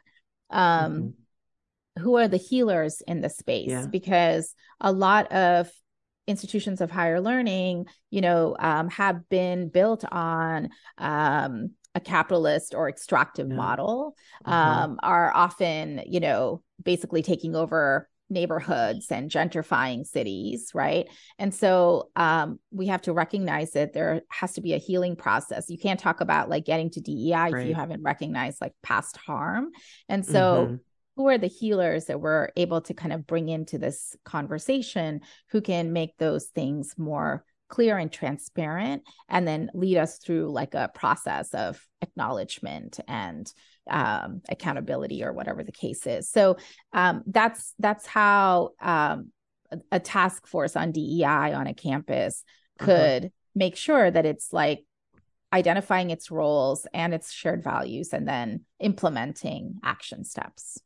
um, 0.50 0.92
mm-hmm. 0.92 2.02
who 2.02 2.16
are 2.16 2.28
the 2.28 2.36
healers 2.36 3.02
in 3.06 3.20
the 3.20 3.30
space 3.30 3.70
yeah. 3.70 3.86
because 3.86 4.54
a 4.80 4.92
lot 4.92 5.30
of 5.32 5.70
institutions 6.30 6.80
of 6.80 6.90
higher 6.90 7.20
learning 7.20 7.86
you 8.10 8.20
know 8.20 8.56
um, 8.58 8.88
have 8.88 9.28
been 9.28 9.68
built 9.68 10.04
on 10.10 10.70
um, 10.98 11.70
a 11.94 12.00
capitalist 12.00 12.74
or 12.74 12.88
extractive 12.88 13.48
yeah. 13.48 13.56
model 13.56 14.14
mm-hmm. 14.46 14.52
um, 14.52 15.00
are 15.02 15.34
often 15.34 16.02
you 16.06 16.20
know 16.20 16.62
basically 16.82 17.22
taking 17.22 17.54
over 17.54 18.08
neighborhoods 18.32 19.10
and 19.10 19.28
gentrifying 19.28 20.06
cities 20.06 20.70
right 20.72 21.08
and 21.38 21.52
so 21.52 22.10
um, 22.14 22.60
we 22.70 22.86
have 22.86 23.02
to 23.02 23.12
recognize 23.12 23.72
that 23.72 23.92
there 23.92 24.22
has 24.28 24.52
to 24.52 24.60
be 24.60 24.72
a 24.72 24.78
healing 24.78 25.16
process 25.16 25.68
you 25.68 25.78
can't 25.78 25.98
talk 25.98 26.20
about 26.20 26.48
like 26.48 26.64
getting 26.64 26.90
to 26.90 27.00
dei 27.00 27.32
right. 27.32 27.54
if 27.54 27.66
you 27.66 27.74
haven't 27.74 28.02
recognized 28.02 28.60
like 28.60 28.72
past 28.82 29.16
harm 29.16 29.70
and 30.08 30.24
so 30.24 30.66
mm-hmm 30.66 30.74
who 31.20 31.28
are 31.28 31.37
the 31.37 31.48
healers 31.48 32.06
that 32.06 32.18
we're 32.18 32.48
able 32.56 32.80
to 32.80 32.94
kind 32.94 33.12
of 33.12 33.26
bring 33.26 33.50
into 33.50 33.76
this 33.76 34.16
conversation 34.24 35.20
who 35.50 35.61
can 35.61 35.92
make 35.92 36.16
those 36.16 36.46
things 36.46 36.94
more 36.96 37.44
clear 37.68 37.98
and 37.98 38.11
transparent 38.11 39.02
and 39.28 39.46
then 39.46 39.70
lead 39.74 39.98
us 39.98 40.16
through 40.16 40.50
like 40.50 40.72
a 40.72 40.90
process 40.94 41.52
of 41.52 41.78
acknowledgement 42.00 43.00
and 43.06 43.52
um, 43.90 44.40
accountability 44.48 45.22
or 45.22 45.35
whatever 45.35 45.62
the 45.62 45.72
case 45.72 46.06
is 46.06 46.30
so 46.30 46.56
um, 46.94 47.22
that's 47.26 47.74
that's 47.78 48.06
how 48.06 48.70
um, 48.80 49.30
a, 49.92 50.00
task 50.00 50.46
force 50.46 50.74
on 50.74 50.90
dei 50.90 51.22
on 51.22 51.66
a 51.66 51.74
campus 51.74 52.44
uh-huh. 52.80 52.87
could 52.87 53.33
make 53.54 53.76
sure 53.76 54.11
that 54.11 54.24
it's 54.24 54.54
like 54.54 54.87
identifying 55.52 56.09
its 56.09 56.30
roles 56.30 56.87
and 56.94 57.12
its 57.12 57.30
shared 57.30 57.62
values 57.62 58.14
and 58.14 58.26
then 58.26 58.64
implementing 58.78 59.74
action 59.85 60.24
steps 60.24 60.78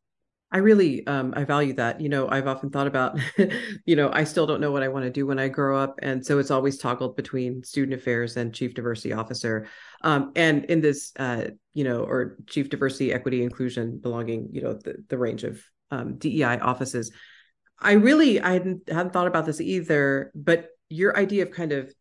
I 0.54 0.58
really 0.58 1.04
um, 1.08 1.34
I 1.36 1.42
value 1.42 1.72
that. 1.72 2.00
You 2.00 2.08
know, 2.08 2.28
I've 2.28 2.46
often 2.46 2.70
thought 2.70 2.86
about, 2.86 3.18
you 3.84 3.96
know, 3.96 4.08
I 4.12 4.22
still 4.22 4.46
don't 4.46 4.60
know 4.60 4.70
what 4.70 4.84
I 4.84 4.88
want 4.88 5.04
to 5.04 5.10
do 5.10 5.26
when 5.26 5.40
I 5.40 5.48
grow 5.48 5.76
up, 5.76 5.98
and 6.00 6.24
so 6.24 6.38
it's 6.38 6.52
always 6.52 6.78
toggled 6.78 7.16
between 7.16 7.64
student 7.64 8.00
affairs 8.00 8.36
and 8.36 8.54
chief 8.54 8.72
diversity 8.72 9.12
officer. 9.12 9.66
Um, 10.02 10.30
and 10.36 10.64
in 10.66 10.80
this, 10.80 11.12
uh, 11.18 11.48
you 11.72 11.82
know, 11.82 12.04
or 12.04 12.36
chief 12.46 12.70
diversity, 12.70 13.12
equity, 13.12 13.42
inclusion, 13.42 13.98
belonging, 13.98 14.50
you 14.52 14.62
know, 14.62 14.74
the, 14.74 14.94
the 15.08 15.18
range 15.18 15.42
of 15.42 15.60
um, 15.90 16.18
DEI 16.18 16.60
offices. 16.60 17.10
I 17.80 17.94
really 17.94 18.40
I 18.40 18.52
hadn't, 18.52 18.88
hadn't 18.88 19.12
thought 19.12 19.26
about 19.26 19.46
this 19.46 19.60
either, 19.60 20.30
but 20.36 20.68
your 20.88 21.16
idea 21.16 21.42
of 21.42 21.50
kind 21.50 21.72
of 21.72 21.92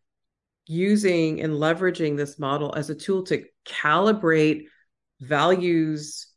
using 0.67 1.41
and 1.41 1.53
leveraging 1.53 2.17
this 2.17 2.37
model 2.37 2.71
as 2.75 2.91
a 2.91 2.95
tool 2.95 3.23
to 3.23 3.45
calibrate 3.65 4.65
values 5.19 6.27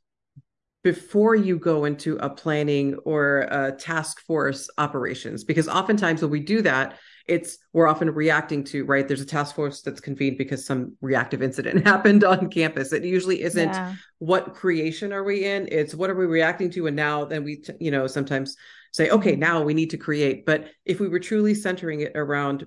before 0.87 1.35
you 1.35 1.59
go 1.59 1.85
into 1.85 2.16
a 2.18 2.31
planning 2.31 2.94
or 3.05 3.40
a 3.51 3.72
task 3.72 4.20
force 4.20 4.70
operations 4.79 5.42
because 5.42 5.66
oftentimes 5.66 6.22
when 6.22 6.31
we 6.31 6.38
do 6.38 6.62
that 6.62 6.96
it's 7.27 7.59
we're 7.72 7.88
often 7.88 8.09
reacting 8.09 8.62
to 8.62 8.85
right 8.85 9.09
there's 9.09 9.20
a 9.20 9.27
task 9.27 9.57
force 9.57 9.83
that's 9.83 9.99
convened 9.99 10.38
because 10.38 10.64
some 10.64 10.96
reactive 11.01 11.42
incident 11.42 11.85
happened 11.92 12.22
on 12.22 12.49
campus 12.49 12.92
it 12.92 13.03
usually 13.03 13.42
isn't 13.42 13.70
yeah. 13.72 13.96
what 14.20 14.55
creation 14.55 15.12
are 15.12 15.25
we 15.25 15.44
in 15.44 15.68
it's 15.72 15.92
what 15.92 16.09
are 16.09 16.14
we 16.14 16.25
reacting 16.25 16.70
to 16.70 16.87
and 16.87 16.94
now 16.94 17.25
then 17.25 17.42
we 17.42 17.61
you 17.81 17.90
know 17.90 18.07
sometimes 18.07 18.55
say 18.92 19.11
okay 19.11 19.35
now 19.35 19.61
we 19.61 19.75
need 19.75 19.90
to 19.90 19.99
create 19.99 20.46
but 20.46 20.68
if 20.85 21.01
we 21.01 21.09
were 21.09 21.18
truly 21.18 21.53
centering 21.53 21.99
it 21.99 22.12
around 22.14 22.64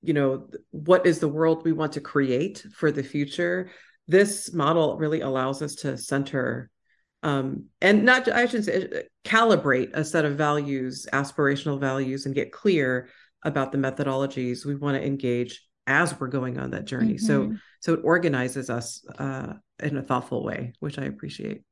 you 0.00 0.14
know 0.14 0.46
what 0.70 1.06
is 1.06 1.18
the 1.18 1.26
world 1.26 1.64
we 1.64 1.72
want 1.72 1.94
to 1.94 2.00
create 2.00 2.64
for 2.72 2.92
the 2.92 3.02
future 3.02 3.68
this 4.06 4.52
model 4.52 4.96
really 4.96 5.22
allows 5.22 5.60
us 5.60 5.74
to 5.74 5.98
center 5.98 6.70
um, 7.22 7.66
and 7.80 8.04
not 8.04 8.28
I 8.28 8.46
should 8.46 8.64
say 8.64 8.84
uh, 8.84 8.98
calibrate 9.24 9.90
a 9.94 10.04
set 10.04 10.24
of 10.24 10.36
values, 10.36 11.06
aspirational 11.12 11.78
values, 11.78 12.26
and 12.26 12.34
get 12.34 12.52
clear 12.52 13.08
about 13.44 13.72
the 13.72 13.78
methodologies 13.78 14.64
we 14.64 14.74
want 14.74 14.96
to 14.96 15.04
engage 15.04 15.66
as 15.86 16.18
we're 16.18 16.28
going 16.28 16.58
on 16.58 16.70
that 16.70 16.84
journey. 16.84 17.14
Mm-hmm. 17.14 17.26
So 17.26 17.54
so 17.80 17.94
it 17.94 18.00
organizes 18.04 18.70
us 18.70 19.04
uh, 19.18 19.54
in 19.80 19.96
a 19.96 20.02
thoughtful 20.02 20.44
way, 20.44 20.74
which 20.80 20.98
I 20.98 21.04
appreciate. 21.04 21.62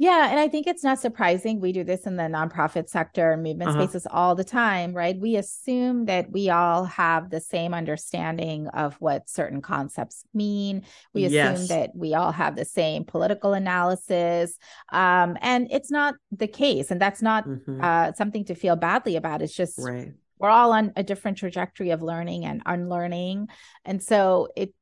Yeah. 0.00 0.30
And 0.30 0.40
I 0.40 0.48
think 0.48 0.66
it's 0.66 0.82
not 0.82 0.98
surprising. 0.98 1.60
We 1.60 1.72
do 1.72 1.84
this 1.84 2.06
in 2.06 2.16
the 2.16 2.22
nonprofit 2.22 2.88
sector 2.88 3.32
and 3.32 3.42
movement 3.42 3.72
uh-huh. 3.72 3.82
spaces 3.82 4.06
all 4.10 4.34
the 4.34 4.44
time, 4.44 4.94
right? 4.94 5.14
We 5.20 5.36
assume 5.36 6.06
that 6.06 6.30
we 6.30 6.48
all 6.48 6.86
have 6.86 7.28
the 7.28 7.38
same 7.38 7.74
understanding 7.74 8.68
of 8.68 8.94
what 8.94 9.28
certain 9.28 9.60
concepts 9.60 10.24
mean. 10.32 10.84
We 11.12 11.26
assume 11.26 11.34
yes. 11.34 11.68
that 11.68 11.90
we 11.94 12.14
all 12.14 12.32
have 12.32 12.56
the 12.56 12.64
same 12.64 13.04
political 13.04 13.52
analysis. 13.52 14.56
Um, 14.90 15.36
and 15.42 15.68
it's 15.70 15.90
not 15.90 16.14
the 16.32 16.48
case. 16.48 16.90
And 16.90 16.98
that's 16.98 17.20
not 17.20 17.46
mm-hmm. 17.46 17.84
uh, 17.84 18.12
something 18.14 18.46
to 18.46 18.54
feel 18.54 18.76
badly 18.76 19.16
about. 19.16 19.42
It's 19.42 19.54
just 19.54 19.78
right 19.78 20.14
we're 20.38 20.48
all 20.48 20.72
on 20.72 20.90
a 20.96 21.02
different 21.02 21.36
trajectory 21.36 21.90
of 21.90 22.00
learning 22.00 22.46
and 22.46 22.62
unlearning 22.64 23.46
and 23.84 24.02
so 24.02 24.48
it 24.56 24.72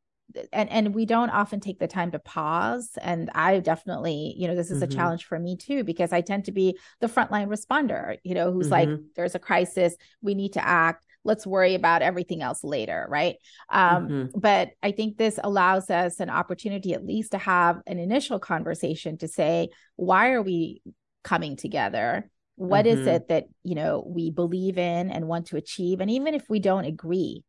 and 0.53 0.69
and 0.71 0.95
we 0.95 1.07
don't 1.07 1.31
often 1.31 1.61
take 1.61 1.79
the 1.79 1.89
time 1.89 2.11
to 2.11 2.19
pause 2.19 2.91
and 3.01 3.31
i 3.35 3.59
definitely 3.61 4.35
you 4.37 4.47
know 4.47 4.55
this 4.55 4.71
is 4.71 4.83
mm-hmm. 4.83 4.93
a 4.93 4.95
challenge 4.95 5.25
for 5.25 5.39
me 5.39 5.57
too 5.57 5.85
because 5.85 6.13
i 6.13 6.21
tend 6.21 6.45
to 6.45 6.53
be 6.53 6.79
the 7.01 7.07
frontline 7.07 7.49
responder 7.49 8.17
you 8.25 8.35
know 8.35 8.53
who's 8.53 8.69
mm-hmm. 8.69 8.91
like 8.91 9.01
there's 9.17 9.35
a 9.35 9.39
crisis 9.39 9.97
we 10.21 10.35
need 10.35 10.53
to 10.53 10.67
act 10.67 11.05
let's 11.25 11.47
worry 11.47 11.75
about 11.75 12.03
everything 12.03 12.43
else 12.43 12.63
later 12.63 13.07
right 13.09 13.37
um, 13.71 14.09
mm-hmm. 14.09 14.39
but 14.39 14.71
i 14.83 14.91
think 14.91 15.17
this 15.17 15.39
allows 15.43 15.91
us 15.91 16.21
an 16.21 16.31
opportunity 16.31 16.93
at 16.93 17.05
least 17.05 17.33
to 17.33 17.39
have 17.39 17.81
an 17.87 17.99
initial 17.99 18.39
conversation 18.39 19.17
to 19.17 19.29
say 19.29 19.69
why 19.97 20.31
are 20.31 20.43
we 20.43 20.83
coming 21.25 21.57
together 21.57 22.31
What 22.57 22.87
is 22.87 23.01
mm-hmm. 23.01 23.09
it 23.09 23.29
that 23.29 23.45
you 23.65 23.75
know 23.75 24.05
we 24.07 24.31
believe 24.31 24.79
in 24.79 25.11
and 25.11 25.27
want 25.27 25.47
to 25.49 25.57
achieve 25.57 26.01
and 26.01 26.11
even 26.11 26.35
if 26.35 26.49
we 26.49 26.61
don't 26.61 26.85
agree 26.85 27.45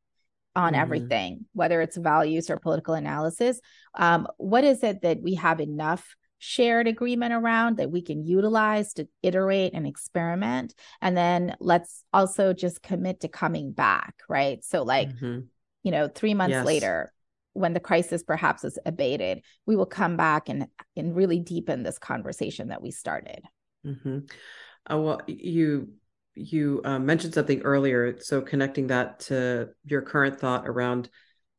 on 0.60 0.74
mm-hmm. 0.74 0.82
everything, 0.82 1.46
whether 1.54 1.82
it's 1.82 1.98
values 1.98 2.50
or 2.50 2.58
political 2.58 2.94
analysis. 2.94 3.60
Um, 3.96 4.28
what 4.38 4.64
is 4.64 4.84
it 4.84 5.02
that 5.02 5.22
we 5.22 5.36
have 5.36 5.62
enough 5.62 6.16
shared 6.38 6.88
agreement 6.88 7.34
around 7.34 7.78
that 7.78 7.92
we 7.92 8.02
can 8.02 8.26
utilize 8.26 8.94
to 8.94 9.08
iterate 9.24 9.74
and 9.74 9.88
experiment? 9.88 10.74
And 11.02 11.16
then 11.16 11.56
let's 11.60 12.04
also 12.14 12.54
just 12.54 12.84
commit 12.84 13.22
to 13.22 13.28
coming 13.28 13.72
back, 13.72 14.16
right? 14.28 14.64
So, 14.64 14.84
like, 14.84 15.10
mm-hmm. 15.10 15.40
you 15.84 15.92
know, 15.92 16.08
three 16.08 16.34
months 16.34 16.54
yes. 16.54 16.66
later, 16.66 17.14
when 17.54 17.74
the 17.74 17.80
crisis 17.80 18.24
perhaps 18.24 18.64
is 18.64 18.78
abated, 18.86 19.42
we 19.66 19.76
will 19.76 19.86
come 19.86 20.18
back 20.18 20.50
and 20.50 20.68
and 20.96 21.16
really 21.16 21.40
deepen 21.40 21.84
this 21.84 21.98
conversation 21.98 22.70
that 22.70 22.82
we 22.82 22.92
started. 22.92 23.42
Mm-hmm. 23.86 24.20
Uh, 24.92 24.98
well, 24.98 25.22
you 25.28 25.90
you 26.36 26.82
um, 26.86 27.06
mentioned 27.06 27.34
something 27.34 27.62
earlier 27.62 28.20
so 28.20 28.42
connecting 28.42 28.88
that 28.88 29.20
to 29.20 29.70
your 29.86 30.02
current 30.02 30.40
thought 30.40 30.68
around 30.68 31.10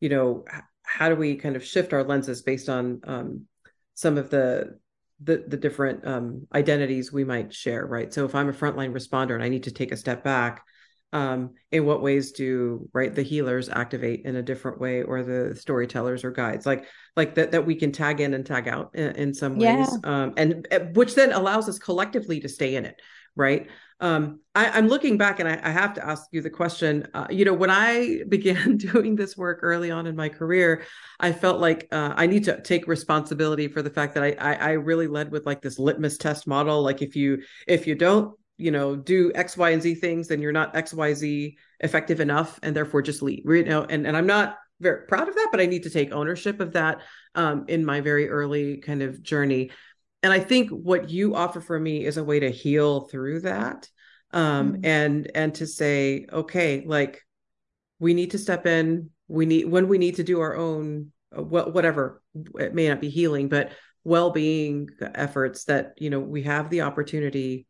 you 0.00 0.08
know 0.08 0.44
how 0.82 1.08
do 1.08 1.14
we 1.14 1.36
kind 1.36 1.56
of 1.56 1.64
shift 1.64 1.92
our 1.92 2.02
lenses 2.02 2.42
based 2.42 2.68
on 2.68 3.00
um, 3.04 3.46
some 3.94 4.18
of 4.18 4.30
the 4.30 4.78
the, 5.22 5.44
the 5.46 5.56
different 5.56 6.06
um, 6.06 6.46
identities 6.54 7.12
we 7.12 7.24
might 7.24 7.52
share 7.52 7.84
right 7.86 8.12
so 8.12 8.24
if 8.24 8.34
i'm 8.34 8.48
a 8.48 8.52
frontline 8.52 8.92
responder 8.92 9.34
and 9.34 9.42
i 9.42 9.48
need 9.48 9.64
to 9.64 9.72
take 9.72 9.92
a 9.92 9.96
step 9.96 10.24
back 10.24 10.64
um, 11.12 11.54
in 11.72 11.84
what 11.84 12.02
ways 12.02 12.32
do 12.32 12.88
right 12.92 13.14
the 13.14 13.22
healers 13.22 13.68
activate 13.68 14.24
in 14.24 14.36
a 14.36 14.42
different 14.42 14.80
way 14.80 15.02
or 15.02 15.22
the 15.22 15.56
storytellers 15.56 16.22
or 16.24 16.30
guides 16.30 16.66
like 16.66 16.86
like 17.16 17.34
that 17.34 17.50
that 17.50 17.66
we 17.66 17.74
can 17.74 17.90
tag 17.90 18.20
in 18.20 18.32
and 18.32 18.46
tag 18.46 18.68
out 18.68 18.90
in, 18.94 19.16
in 19.16 19.34
some 19.34 19.58
ways 19.58 19.88
yeah. 20.04 20.22
um, 20.22 20.32
and 20.36 20.68
eh, 20.70 20.78
which 20.94 21.16
then 21.16 21.32
allows 21.32 21.68
us 21.68 21.78
collectively 21.78 22.40
to 22.40 22.48
stay 22.48 22.76
in 22.76 22.84
it 22.84 23.00
right 23.40 23.68
um, 24.00 24.40
I, 24.54 24.78
am 24.78 24.88
looking 24.88 25.18
back 25.18 25.40
and 25.40 25.48
I, 25.48 25.60
I, 25.62 25.70
have 25.70 25.92
to 25.94 26.06
ask 26.06 26.24
you 26.32 26.40
the 26.40 26.50
question. 26.50 27.06
Uh, 27.12 27.26
you 27.28 27.44
know, 27.44 27.52
when 27.52 27.70
I 27.70 28.22
began 28.28 28.76
doing 28.78 29.14
this 29.14 29.36
work 29.36 29.60
early 29.62 29.90
on 29.90 30.06
in 30.06 30.16
my 30.16 30.28
career, 30.28 30.84
I 31.18 31.32
felt 31.32 31.60
like 31.60 31.86
uh, 31.92 32.14
I 32.16 32.26
need 32.26 32.44
to 32.44 32.60
take 32.62 32.86
responsibility 32.86 33.68
for 33.68 33.82
the 33.82 33.90
fact 33.90 34.14
that 34.14 34.22
I, 34.22 34.32
I, 34.38 34.54
I 34.54 34.70
really 34.72 35.06
led 35.06 35.30
with 35.30 35.44
like 35.44 35.60
this 35.60 35.78
litmus 35.78 36.16
test 36.16 36.46
model. 36.46 36.82
Like 36.82 37.02
if 37.02 37.14
you 37.14 37.42
if 37.66 37.86
you 37.86 37.94
don't 37.94 38.34
you 38.56 38.70
know 38.70 38.96
do 38.96 39.32
X, 39.34 39.56
Y, 39.56 39.70
and 39.70 39.82
Z 39.82 39.96
things, 39.96 40.28
then 40.28 40.40
you're 40.40 40.52
not 40.52 40.74
X, 40.74 40.94
Y, 40.94 41.12
Z 41.12 41.58
effective 41.80 42.20
enough, 42.20 42.58
and 42.62 42.74
therefore 42.74 43.02
just 43.02 43.22
leave. 43.22 43.42
You 43.44 43.64
know, 43.64 43.84
and 43.84 44.06
and 44.06 44.16
I'm 44.16 44.26
not 44.26 44.56
very 44.80 45.06
proud 45.06 45.28
of 45.28 45.34
that, 45.34 45.48
but 45.50 45.60
I 45.60 45.66
need 45.66 45.82
to 45.82 45.90
take 45.90 46.10
ownership 46.10 46.60
of 46.60 46.72
that 46.72 47.02
um, 47.34 47.66
in 47.68 47.84
my 47.84 48.00
very 48.00 48.30
early 48.30 48.78
kind 48.78 49.02
of 49.02 49.22
journey. 49.22 49.72
And 50.22 50.32
I 50.32 50.40
think 50.40 50.70
what 50.70 51.08
you 51.10 51.34
offer 51.34 51.60
for 51.60 51.78
me 51.78 52.04
is 52.04 52.16
a 52.16 52.24
way 52.24 52.40
to 52.40 52.50
heal 52.50 53.02
through 53.02 53.40
that. 53.40 53.88
Um, 54.32 54.74
mm-hmm. 54.74 54.84
and 54.84 55.30
and 55.34 55.54
to 55.56 55.66
say, 55.66 56.26
okay, 56.32 56.84
like 56.86 57.20
we 57.98 58.14
need 58.14 58.32
to 58.32 58.38
step 58.38 58.66
in. 58.66 59.10
We 59.26 59.46
need 59.46 59.66
when 59.66 59.88
we 59.88 59.98
need 59.98 60.16
to 60.16 60.24
do 60.24 60.40
our 60.40 60.56
own 60.56 61.12
uh, 61.36 61.42
whatever 61.42 62.22
it 62.58 62.74
may 62.74 62.88
not 62.88 63.00
be 63.00 63.10
healing, 63.10 63.48
but 63.48 63.72
well-being 64.04 64.88
efforts 65.14 65.64
that 65.64 65.94
you 65.98 66.10
know 66.10 66.20
we 66.20 66.44
have 66.44 66.70
the 66.70 66.82
opportunity 66.82 67.66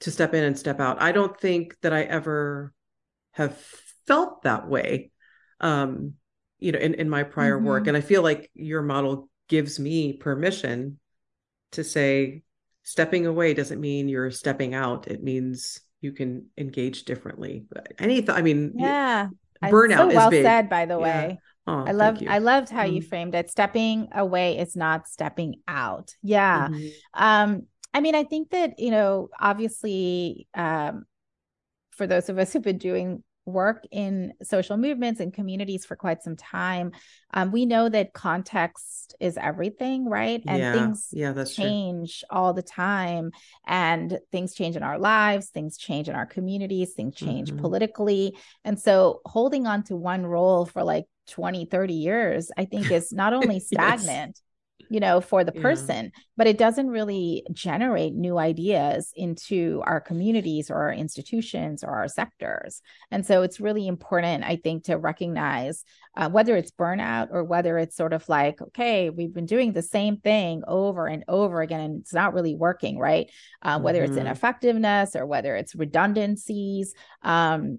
to 0.00 0.10
step 0.10 0.34
in 0.34 0.44
and 0.44 0.58
step 0.58 0.80
out. 0.80 1.00
I 1.00 1.12
don't 1.12 1.38
think 1.38 1.76
that 1.80 1.92
I 1.92 2.02
ever 2.02 2.74
have 3.32 3.56
felt 4.06 4.42
that 4.42 4.68
way 4.68 5.10
um 5.60 6.14
you 6.58 6.72
know 6.72 6.78
in, 6.78 6.94
in 6.94 7.08
my 7.08 7.22
prior 7.22 7.56
mm-hmm. 7.56 7.66
work 7.66 7.86
and 7.86 7.96
i 7.96 8.00
feel 8.00 8.22
like 8.22 8.50
your 8.54 8.82
model 8.82 9.28
gives 9.48 9.78
me 9.78 10.12
permission 10.14 10.98
to 11.72 11.84
say 11.84 12.42
stepping 12.82 13.26
away 13.26 13.54
doesn't 13.54 13.80
mean 13.80 14.08
you're 14.08 14.30
stepping 14.30 14.74
out. 14.74 15.08
It 15.08 15.22
means 15.22 15.80
you 16.00 16.12
can 16.12 16.46
engage 16.56 17.04
differently. 17.04 17.64
Any 17.98 18.22
th- 18.22 18.30
i 18.30 18.42
mean 18.42 18.72
yeah. 18.76 19.28
Burnout 19.62 20.10
so 20.10 20.14
well 20.14 20.30
said 20.30 20.68
by 20.70 20.86
the 20.86 20.98
way. 20.98 21.38
Oh, 21.66 21.84
i 21.86 21.92
love 21.92 22.18
i 22.26 22.38
loved 22.38 22.70
how 22.70 22.84
mm-hmm. 22.84 22.96
you 22.96 23.02
framed 23.02 23.34
it. 23.34 23.50
Stepping 23.50 24.08
away 24.14 24.58
is 24.58 24.76
not 24.76 25.08
stepping 25.08 25.56
out. 25.68 26.14
Yeah. 26.22 26.68
Mm-hmm. 26.68 27.22
um 27.22 27.66
i 27.92 28.00
mean 28.00 28.14
i 28.14 28.24
think 28.24 28.50
that 28.50 28.78
you 28.78 28.90
know 28.90 29.28
obviously 29.38 30.46
um 30.54 31.04
for 31.90 32.06
those 32.06 32.28
of 32.28 32.38
us 32.38 32.52
who've 32.52 32.62
been 32.62 32.78
doing 32.78 33.22
work 33.46 33.86
in 33.90 34.32
social 34.42 34.76
movements 34.76 35.20
and 35.20 35.32
communities 35.32 35.84
for 35.84 35.96
quite 35.96 36.22
some 36.22 36.36
time, 36.36 36.92
um, 37.32 37.52
we 37.52 37.66
know 37.66 37.88
that 37.88 38.12
context 38.12 39.14
is 39.20 39.36
everything, 39.36 40.08
right? 40.08 40.42
And 40.46 40.58
yeah, 40.58 40.72
things 40.72 41.08
yeah, 41.12 41.32
that's 41.32 41.54
change 41.54 42.20
true. 42.20 42.38
all 42.38 42.52
the 42.52 42.62
time. 42.62 43.30
And 43.66 44.18
things 44.32 44.54
change 44.54 44.76
in 44.76 44.82
our 44.82 44.98
lives, 44.98 45.48
things 45.48 45.76
change 45.76 46.08
in 46.08 46.14
our 46.14 46.26
communities, 46.26 46.92
things 46.92 47.14
change 47.14 47.50
mm-hmm. 47.50 47.60
politically. 47.60 48.36
And 48.64 48.78
so 48.78 49.20
holding 49.24 49.66
on 49.66 49.82
to 49.84 49.96
one 49.96 50.24
role 50.24 50.66
for 50.66 50.82
like 50.82 51.06
20, 51.30 51.66
30 51.66 51.94
years, 51.94 52.50
I 52.56 52.64
think 52.64 52.90
is 52.90 53.12
not 53.12 53.32
only 53.34 53.60
stagnant, 53.60 54.36
yes 54.36 54.42
you 54.90 55.00
know 55.00 55.20
for 55.20 55.44
the 55.44 55.52
person 55.52 56.06
yeah. 56.06 56.22
but 56.36 56.46
it 56.46 56.58
doesn't 56.58 56.88
really 56.88 57.46
generate 57.52 58.12
new 58.12 58.38
ideas 58.38 59.12
into 59.16 59.82
our 59.86 60.00
communities 60.00 60.70
or 60.70 60.74
our 60.74 60.92
institutions 60.92 61.82
or 61.82 61.90
our 61.90 62.08
sectors 62.08 62.82
and 63.10 63.24
so 63.24 63.42
it's 63.42 63.60
really 63.60 63.86
important 63.86 64.44
i 64.44 64.56
think 64.56 64.84
to 64.84 64.98
recognize 64.98 65.84
uh, 66.16 66.28
whether 66.28 66.56
it's 66.56 66.72
burnout 66.72 67.28
or 67.30 67.44
whether 67.44 67.78
it's 67.78 67.96
sort 67.96 68.12
of 68.12 68.28
like 68.28 68.60
okay 68.60 69.08
we've 69.08 69.32
been 69.32 69.46
doing 69.46 69.72
the 69.72 69.82
same 69.82 70.16
thing 70.18 70.62
over 70.66 71.06
and 71.06 71.24
over 71.28 71.62
again 71.62 71.80
and 71.80 72.00
it's 72.00 72.12
not 72.12 72.34
really 72.34 72.56
working 72.56 72.98
right 72.98 73.30
uh, 73.62 73.78
whether 73.78 74.02
mm-hmm. 74.02 74.12
it's 74.12 74.20
ineffectiveness 74.20 75.14
or 75.14 75.24
whether 75.24 75.54
it's 75.54 75.74
redundancies 75.74 76.94
um, 77.22 77.78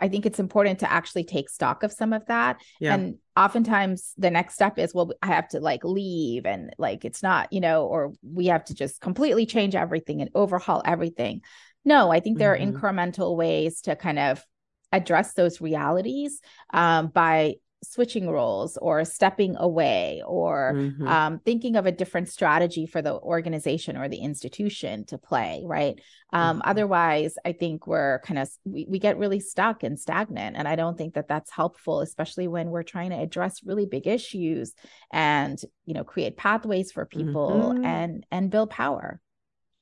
I 0.00 0.08
think 0.08 0.26
it's 0.26 0.40
important 0.40 0.80
to 0.80 0.90
actually 0.90 1.24
take 1.24 1.48
stock 1.48 1.82
of 1.82 1.92
some 1.92 2.12
of 2.12 2.26
that. 2.26 2.60
Yeah. 2.80 2.94
And 2.94 3.18
oftentimes 3.36 4.12
the 4.18 4.30
next 4.30 4.54
step 4.54 4.78
is, 4.78 4.94
well, 4.94 5.12
I 5.22 5.28
have 5.28 5.48
to 5.48 5.60
like 5.60 5.84
leave 5.84 6.46
and 6.46 6.74
like 6.78 7.04
it's 7.04 7.22
not, 7.22 7.52
you 7.52 7.60
know, 7.60 7.86
or 7.86 8.12
we 8.22 8.46
have 8.46 8.64
to 8.66 8.74
just 8.74 9.00
completely 9.00 9.46
change 9.46 9.74
everything 9.74 10.20
and 10.20 10.30
overhaul 10.34 10.82
everything. 10.84 11.42
No, 11.84 12.10
I 12.10 12.20
think 12.20 12.38
there 12.38 12.56
mm-hmm. 12.56 12.76
are 12.76 12.92
incremental 12.92 13.36
ways 13.36 13.82
to 13.82 13.96
kind 13.96 14.18
of 14.18 14.44
address 14.92 15.34
those 15.34 15.60
realities 15.60 16.40
um, 16.72 17.08
by 17.08 17.56
switching 17.82 18.30
roles 18.30 18.76
or 18.76 19.04
stepping 19.04 19.56
away 19.56 20.22
or 20.26 20.72
mm-hmm. 20.74 21.06
um, 21.06 21.40
thinking 21.40 21.76
of 21.76 21.84
a 21.84 21.92
different 21.92 22.28
strategy 22.28 22.86
for 22.86 23.02
the 23.02 23.12
organization 23.12 23.96
or 23.96 24.08
the 24.08 24.18
institution 24.18 25.04
to 25.04 25.18
play 25.18 25.62
right 25.64 26.00
um, 26.32 26.58
mm-hmm. 26.58 26.70
otherwise 26.70 27.34
i 27.44 27.52
think 27.52 27.86
we're 27.86 28.20
kind 28.20 28.38
of 28.38 28.48
we, 28.64 28.86
we 28.88 28.98
get 28.98 29.18
really 29.18 29.40
stuck 29.40 29.82
and 29.82 29.98
stagnant 29.98 30.56
and 30.56 30.68
i 30.68 30.76
don't 30.76 30.96
think 30.96 31.14
that 31.14 31.28
that's 31.28 31.50
helpful 31.50 32.00
especially 32.00 32.46
when 32.46 32.70
we're 32.70 32.84
trying 32.84 33.10
to 33.10 33.18
address 33.18 33.60
really 33.64 33.86
big 33.86 34.06
issues 34.06 34.74
and 35.12 35.60
you 35.84 35.94
know 35.94 36.04
create 36.04 36.36
pathways 36.36 36.92
for 36.92 37.04
people 37.04 37.72
mm-hmm. 37.74 37.84
and 37.84 38.24
and 38.30 38.50
build 38.50 38.70
power 38.70 39.20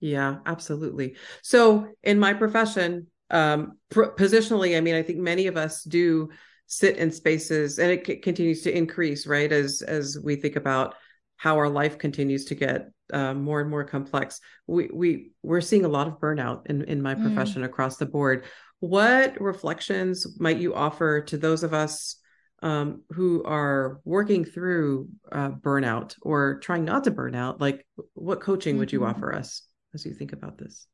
yeah 0.01 0.37
absolutely 0.47 1.17
so 1.43 1.87
in 2.03 2.19
my 2.19 2.33
profession 2.33 3.07
um 3.31 3.77
pr- 3.91 4.15
positionally 4.17 4.77
i 4.77 4.81
mean 4.81 4.95
i 4.95 5.03
think 5.03 5.19
many 5.19 5.47
of 5.47 5.59
us 5.59 5.85
do 5.85 6.31
sit 6.71 6.97
in 6.99 7.11
spaces 7.11 7.81
and 7.81 7.91
it 7.91 8.07
c- 8.07 8.17
continues 8.17 8.63
to 8.63 8.75
increase 8.75 9.27
right 9.27 9.51
as 9.51 9.83
as 9.83 10.17
we 10.23 10.37
think 10.37 10.55
about 10.55 10.95
how 11.37 11.57
our 11.57 11.69
life 11.69 11.99
continues 11.99 12.45
to 12.45 12.55
get 12.55 12.91
uh, 13.13 13.35
more 13.35 13.61
and 13.61 13.69
more 13.69 13.83
complex 13.83 14.41
we 14.69 14.89
we 14.95 15.33
we're 15.43 15.61
seeing 15.61 15.85
a 15.85 15.89
lot 15.89 16.07
of 16.07 16.21
burnout 16.21 16.71
in 16.71 16.85
in 16.85 17.03
my 17.03 17.15
mm. 17.15 17.23
profession 17.23 17.65
across 17.65 17.97
the 17.97 18.07
board 18.07 18.45
what 18.79 19.39
reflections 19.41 20.39
might 20.39 20.59
you 20.59 20.73
offer 20.73 21.21
to 21.21 21.37
those 21.37 21.65
of 21.65 21.75
us 21.75 22.17
um, 22.63 23.03
who 23.11 23.43
are 23.45 24.01
working 24.05 24.45
through 24.45 25.09
uh, 25.33 25.51
burnout 25.51 26.15
or 26.23 26.61
trying 26.61 26.85
not 26.85 27.03
to 27.03 27.11
burn 27.11 27.35
out 27.35 27.61
like 27.61 27.85
what 28.15 28.41
coaching 28.41 28.75
mm-hmm. 28.75 28.81
would 28.81 28.93
you 28.93 29.01
mm-hmm. 29.01 29.11
offer 29.11 29.35
us 29.35 29.67
as 29.93 30.07
you 30.07 30.15
think 30.15 30.33
about 30.33 30.57
this 30.57 30.87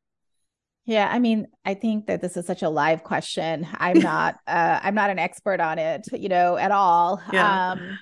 yeah, 0.86 1.08
I 1.10 1.18
mean, 1.18 1.48
I 1.64 1.74
think 1.74 2.06
that 2.06 2.22
this 2.22 2.36
is 2.36 2.46
such 2.46 2.62
a 2.62 2.68
live 2.68 3.04
question. 3.04 3.66
I'm 3.74 3.98
not 3.98 4.36
uh 4.46 4.80
I'm 4.82 4.94
not 4.94 5.10
an 5.10 5.18
expert 5.18 5.60
on 5.60 5.78
it, 5.78 6.06
you 6.12 6.28
know, 6.28 6.56
at 6.56 6.70
all. 6.70 7.20
Yeah. 7.32 7.72
Um 7.72 7.98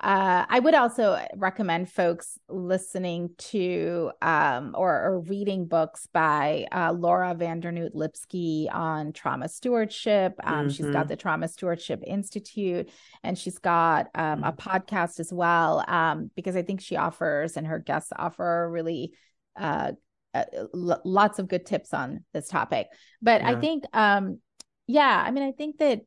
uh, 0.00 0.46
I 0.48 0.60
would 0.60 0.74
also 0.74 1.18
recommend 1.34 1.90
folks 1.90 2.38
listening 2.48 3.30
to 3.38 4.12
um, 4.22 4.76
or, 4.78 4.94
or, 4.94 5.20
reading 5.22 5.66
books 5.66 6.06
by 6.12 6.68
uh, 6.70 6.92
Laura 6.92 7.34
van 7.34 7.60
Dernoot 7.60 7.90
Lipsky 7.94 8.68
on 8.72 9.12
trauma 9.12 9.48
stewardship. 9.48 10.34
Um, 10.44 10.54
mm-hmm. 10.54 10.68
She's 10.68 10.86
got 10.86 10.94
mm-hmm. 10.94 11.08
the 11.08 11.16
Trauma 11.16 11.48
Stewardship 11.48 12.04
Institute, 12.06 12.90
and 13.24 13.36
she's 13.36 13.58
got 13.58 14.06
um, 14.14 14.44
a 14.44 14.52
mm-hmm. 14.52 14.68
podcast 14.70 15.18
as 15.18 15.32
well 15.32 15.84
um, 15.88 16.30
because 16.36 16.54
I 16.54 16.62
think 16.62 16.80
she 16.80 16.94
offers 16.94 17.56
and 17.56 17.66
her 17.66 17.80
guests 17.80 18.12
offer 18.16 18.70
really 18.70 19.14
uh, 19.58 19.92
uh, 20.34 20.44
l- 20.74 21.02
lots 21.04 21.38
of 21.38 21.48
good 21.48 21.66
tips 21.66 21.94
on 21.94 22.24
this 22.32 22.48
topic. 22.48 22.88
But 23.22 23.40
yeah. 23.40 23.50
I 23.50 23.54
think, 23.56 23.84
um, 23.92 24.40
yeah, 24.86 25.22
I 25.24 25.30
mean, 25.30 25.44
I 25.44 25.52
think 25.52 25.78
that 25.78 26.02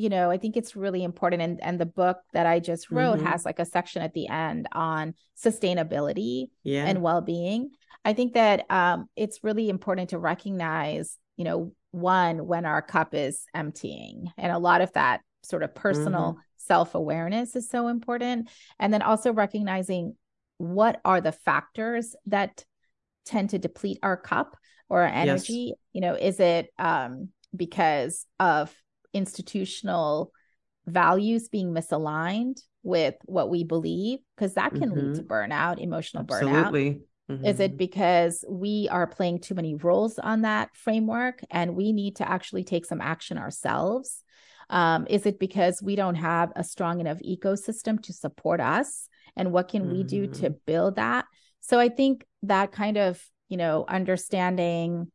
you 0.00 0.08
know, 0.08 0.30
I 0.30 0.38
think 0.38 0.56
it's 0.56 0.74
really 0.74 1.04
important. 1.04 1.42
And 1.42 1.62
and 1.62 1.78
the 1.78 1.84
book 1.84 2.18
that 2.32 2.46
I 2.46 2.58
just 2.58 2.90
wrote 2.90 3.18
mm-hmm. 3.18 3.26
has 3.26 3.44
like 3.44 3.58
a 3.58 3.66
section 3.66 4.00
at 4.00 4.14
the 4.14 4.28
end 4.28 4.66
on 4.72 5.12
sustainability 5.38 6.46
yeah. 6.62 6.86
and 6.86 7.02
well 7.02 7.20
being. 7.20 7.70
I 8.02 8.14
think 8.14 8.32
that 8.32 8.64
um, 8.70 9.10
it's 9.14 9.44
really 9.44 9.68
important 9.68 10.10
to 10.10 10.18
recognize, 10.18 11.18
you 11.36 11.44
know, 11.44 11.74
one 11.90 12.46
when 12.46 12.64
our 12.64 12.80
cup 12.80 13.14
is 13.14 13.44
emptying, 13.54 14.32
and 14.38 14.50
a 14.50 14.58
lot 14.58 14.80
of 14.80 14.90
that 14.94 15.20
sort 15.42 15.62
of 15.62 15.74
personal 15.74 16.32
mm-hmm. 16.32 16.40
self 16.56 16.94
awareness 16.94 17.54
is 17.54 17.68
so 17.68 17.88
important, 17.88 18.48
and 18.78 18.94
then 18.94 19.02
also 19.02 19.34
recognizing 19.34 20.16
what 20.56 20.98
are 21.04 21.20
the 21.20 21.32
factors 21.32 22.14
that 22.26 22.64
tend 23.30 23.50
to 23.50 23.58
deplete 23.58 23.98
our 24.02 24.16
cup 24.16 24.56
or 24.88 25.02
our 25.02 25.08
energy 25.08 25.68
yes. 25.68 25.76
you 25.92 26.00
know 26.00 26.14
is 26.14 26.40
it 26.40 26.68
um 26.78 27.28
because 27.54 28.26
of 28.38 28.74
institutional 29.12 30.32
values 30.86 31.48
being 31.48 31.72
misaligned 31.72 32.60
with 32.82 33.14
what 33.24 33.50
we 33.50 33.64
believe 33.64 34.18
because 34.36 34.54
that 34.54 34.70
can 34.70 34.90
mm-hmm. 34.90 35.08
lead 35.08 35.14
to 35.16 35.22
burnout 35.22 35.78
emotional 35.78 36.24
Absolutely. 36.28 36.94
burnout 36.94 37.00
Mm-hmm. 37.30 37.46
Is 37.46 37.60
it 37.60 37.76
because 37.76 38.44
we 38.48 38.88
are 38.90 39.06
playing 39.06 39.40
too 39.40 39.54
many 39.54 39.76
roles 39.76 40.18
on 40.18 40.42
that 40.42 40.70
framework 40.74 41.40
and 41.50 41.76
we 41.76 41.92
need 41.92 42.16
to 42.16 42.28
actually 42.28 42.64
take 42.64 42.84
some 42.84 43.00
action 43.00 43.38
ourselves? 43.38 44.24
Um, 44.68 45.06
is 45.08 45.26
it 45.26 45.38
because 45.38 45.80
we 45.82 45.96
don't 45.96 46.16
have 46.16 46.50
a 46.56 46.64
strong 46.64 47.00
enough 47.00 47.18
ecosystem 47.18 48.02
to 48.02 48.12
support 48.12 48.60
us? 48.60 49.08
And 49.36 49.52
what 49.52 49.68
can 49.68 49.82
mm-hmm. 49.82 49.92
we 49.92 50.02
do 50.02 50.26
to 50.26 50.50
mm-hmm. 50.50 50.58
build 50.66 50.96
that? 50.96 51.19
So 51.60 51.78
I 51.78 51.88
think 51.88 52.26
that 52.42 52.72
kind 52.72 52.96
of, 52.96 53.22
you 53.48 53.56
know, 53.56 53.84
understanding 53.88 55.10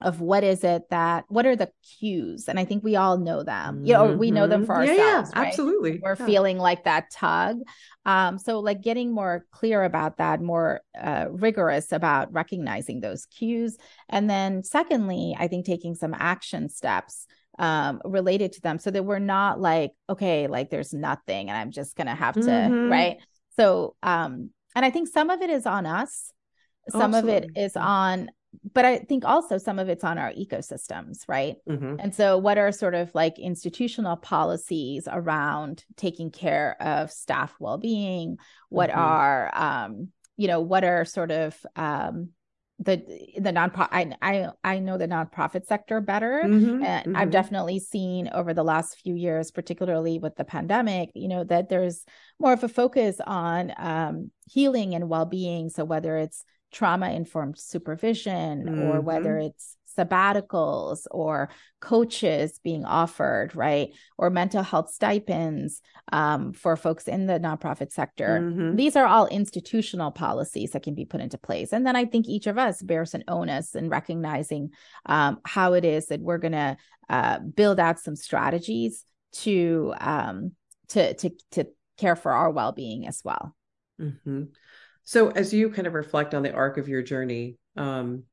of 0.00 0.20
what 0.20 0.44
is 0.44 0.62
it 0.62 0.82
that 0.90 1.24
what 1.28 1.44
are 1.44 1.56
the 1.56 1.70
cues 1.98 2.48
and 2.48 2.58
i 2.58 2.64
think 2.64 2.84
we 2.84 2.94
all 2.94 3.18
know 3.18 3.42
them 3.42 3.84
you 3.84 3.92
know 3.92 4.12
we 4.12 4.30
know 4.30 4.46
them 4.46 4.64
for 4.64 4.76
mm-hmm. 4.76 4.90
ourselves 4.90 5.30
yeah, 5.34 5.40
right? 5.40 5.48
absolutely 5.48 5.98
we're 6.02 6.16
yeah. 6.18 6.26
feeling 6.26 6.56
like 6.56 6.84
that 6.84 7.10
tug 7.10 7.58
um 8.06 8.38
so 8.38 8.60
like 8.60 8.80
getting 8.80 9.12
more 9.12 9.44
clear 9.50 9.82
about 9.82 10.18
that 10.18 10.40
more 10.40 10.80
uh, 10.98 11.26
rigorous 11.30 11.90
about 11.90 12.32
recognizing 12.32 13.00
those 13.00 13.26
cues 13.26 13.76
and 14.08 14.30
then 14.30 14.62
secondly 14.62 15.34
i 15.38 15.48
think 15.48 15.66
taking 15.66 15.96
some 15.96 16.14
action 16.16 16.68
steps 16.68 17.26
um 17.58 18.00
related 18.04 18.52
to 18.52 18.60
them 18.60 18.78
so 18.78 18.92
that 18.92 19.04
we're 19.04 19.18
not 19.18 19.60
like 19.60 19.90
okay 20.08 20.46
like 20.46 20.70
there's 20.70 20.94
nothing 20.94 21.48
and 21.48 21.58
i'm 21.58 21.72
just 21.72 21.96
gonna 21.96 22.14
have 22.14 22.34
to 22.34 22.40
mm-hmm. 22.40 22.90
right 22.90 23.16
so 23.56 23.96
um 24.04 24.50
and 24.78 24.84
I 24.84 24.90
think 24.90 25.08
some 25.08 25.28
of 25.28 25.42
it 25.42 25.50
is 25.50 25.66
on 25.66 25.86
us. 25.86 26.32
Some 26.90 27.12
Absolutely. 27.12 27.36
of 27.36 27.42
it 27.42 27.50
is 27.56 27.76
on 27.76 28.30
but 28.72 28.84
I 28.84 28.98
think 29.00 29.24
also 29.24 29.58
some 29.58 29.80
of 29.80 29.88
it's 29.88 30.04
on 30.04 30.18
our 30.18 30.32
ecosystems, 30.32 31.22
right? 31.26 31.56
Mm-hmm. 31.68 31.96
And 31.98 32.14
so, 32.14 32.38
what 32.38 32.58
are 32.58 32.70
sort 32.70 32.94
of 32.94 33.12
like 33.12 33.40
institutional 33.40 34.16
policies 34.16 35.08
around 35.10 35.84
taking 35.96 36.30
care 36.30 36.80
of 36.80 37.10
staff 37.10 37.54
well-being? 37.58 38.38
What 38.68 38.90
mm-hmm. 38.90 39.00
are, 39.00 39.50
um, 39.52 40.08
you 40.36 40.46
know, 40.46 40.60
what 40.60 40.84
are 40.84 41.04
sort 41.04 41.32
of 41.32 41.56
um, 41.74 42.30
the 42.78 42.96
the 43.38 43.50
nonprofit? 43.52 43.88
I, 43.90 44.12
I 44.22 44.48
I 44.64 44.78
know 44.78 44.98
the 44.98 45.08
nonprofit 45.08 45.66
sector 45.66 46.00
better, 46.00 46.42
mm-hmm. 46.44 46.82
and 46.84 47.16
I've 47.16 47.24
mm-hmm. 47.24 47.30
definitely 47.30 47.80
seen 47.80 48.28
over 48.32 48.54
the 48.54 48.62
last 48.62 49.00
few 49.00 49.14
years, 49.14 49.50
particularly 49.50 50.18
with 50.18 50.36
the 50.36 50.44
pandemic, 50.44 51.10
you 51.14 51.28
know, 51.28 51.44
that 51.44 51.68
there's 51.68 52.04
more 52.38 52.52
of 52.52 52.62
a 52.62 52.68
focus 52.68 53.20
on 53.24 53.72
um, 53.76 54.30
healing 54.50 54.94
and 54.94 55.08
well-being. 55.08 55.70
So 55.70 55.84
whether 55.84 56.16
it's 56.16 56.44
trauma 56.70 57.10
informed 57.10 57.58
supervision 57.58 58.64
mm-hmm. 58.64 58.82
or 58.82 59.00
whether 59.00 59.34
mm-hmm. 59.34 59.46
it's 59.46 59.77
sabbaticals 59.98 61.06
or 61.10 61.50
coaches 61.80 62.60
being 62.62 62.84
offered, 62.84 63.54
right? 63.56 63.90
Or 64.16 64.30
mental 64.30 64.62
health 64.62 64.90
stipends 64.90 65.80
um, 66.12 66.52
for 66.52 66.76
folks 66.76 67.08
in 67.08 67.26
the 67.26 67.40
nonprofit 67.40 67.92
sector. 67.92 68.40
Mm-hmm. 68.40 68.76
These 68.76 68.96
are 68.96 69.06
all 69.06 69.26
institutional 69.26 70.10
policies 70.10 70.70
that 70.72 70.82
can 70.82 70.94
be 70.94 71.04
put 71.04 71.20
into 71.20 71.38
place. 71.38 71.72
And 71.72 71.86
then 71.86 71.96
I 71.96 72.04
think 72.04 72.28
each 72.28 72.46
of 72.46 72.58
us 72.58 72.82
bears 72.82 73.14
an 73.14 73.24
onus 73.28 73.74
in 73.74 73.88
recognizing 73.88 74.70
um, 75.06 75.40
how 75.44 75.72
it 75.74 75.84
is 75.84 76.06
that 76.06 76.20
we're 76.20 76.38
going 76.38 76.52
to 76.52 76.76
uh, 77.08 77.38
build 77.40 77.80
out 77.80 77.98
some 77.98 78.16
strategies 78.16 79.04
to 79.32 79.94
um, 80.00 80.52
to 80.88 81.14
to 81.14 81.30
to 81.52 81.66
care 81.96 82.16
for 82.16 82.32
our 82.32 82.50
well 82.50 82.72
being 82.72 83.06
as 83.06 83.22
well. 83.24 83.54
Mm-hmm. 84.00 84.44
So 85.04 85.30
as 85.30 85.54
you 85.54 85.70
kind 85.70 85.86
of 85.86 85.94
reflect 85.94 86.34
on 86.34 86.42
the 86.42 86.52
arc 86.52 86.76
of 86.76 86.88
your 86.88 87.02
journey, 87.02 87.56
um, 87.76 88.24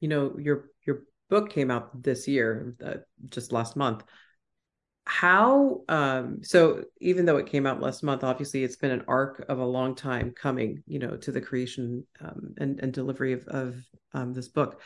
you 0.00 0.08
know, 0.08 0.36
your 0.38 0.70
your 0.86 1.02
book 1.28 1.50
came 1.50 1.70
out 1.70 2.02
this 2.02 2.28
year, 2.28 2.74
uh, 2.84 2.94
just 3.28 3.52
last 3.52 3.76
month. 3.76 4.04
How 5.04 5.82
um, 5.88 6.42
so 6.42 6.84
even 7.00 7.26
though 7.26 7.36
it 7.36 7.46
came 7.46 7.66
out 7.66 7.80
last 7.80 8.02
month, 8.02 8.24
obviously 8.24 8.64
it's 8.64 8.76
been 8.76 8.90
an 8.90 9.04
arc 9.06 9.44
of 9.48 9.60
a 9.60 9.64
long 9.64 9.94
time 9.94 10.32
coming, 10.32 10.82
you 10.86 10.98
know, 10.98 11.16
to 11.16 11.30
the 11.30 11.40
creation 11.40 12.04
um, 12.20 12.54
and, 12.58 12.80
and 12.80 12.92
delivery 12.92 13.32
of, 13.32 13.46
of 13.46 13.76
um, 14.14 14.32
this 14.32 14.48
book. 14.48 14.80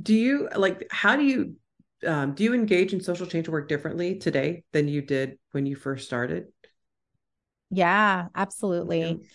Do 0.00 0.14
you 0.14 0.48
like 0.56 0.86
how 0.90 1.16
do 1.16 1.24
you 1.24 1.56
um, 2.06 2.34
do 2.34 2.44
you 2.44 2.54
engage 2.54 2.92
in 2.92 3.00
social 3.00 3.26
change 3.26 3.48
work 3.48 3.68
differently 3.68 4.18
today 4.18 4.64
than 4.72 4.88
you 4.88 5.02
did 5.02 5.38
when 5.52 5.66
you 5.66 5.74
first 5.74 6.06
started? 6.06 6.46
Yeah, 7.70 8.28
absolutely. 8.34 9.00
Yeah. 9.00 9.26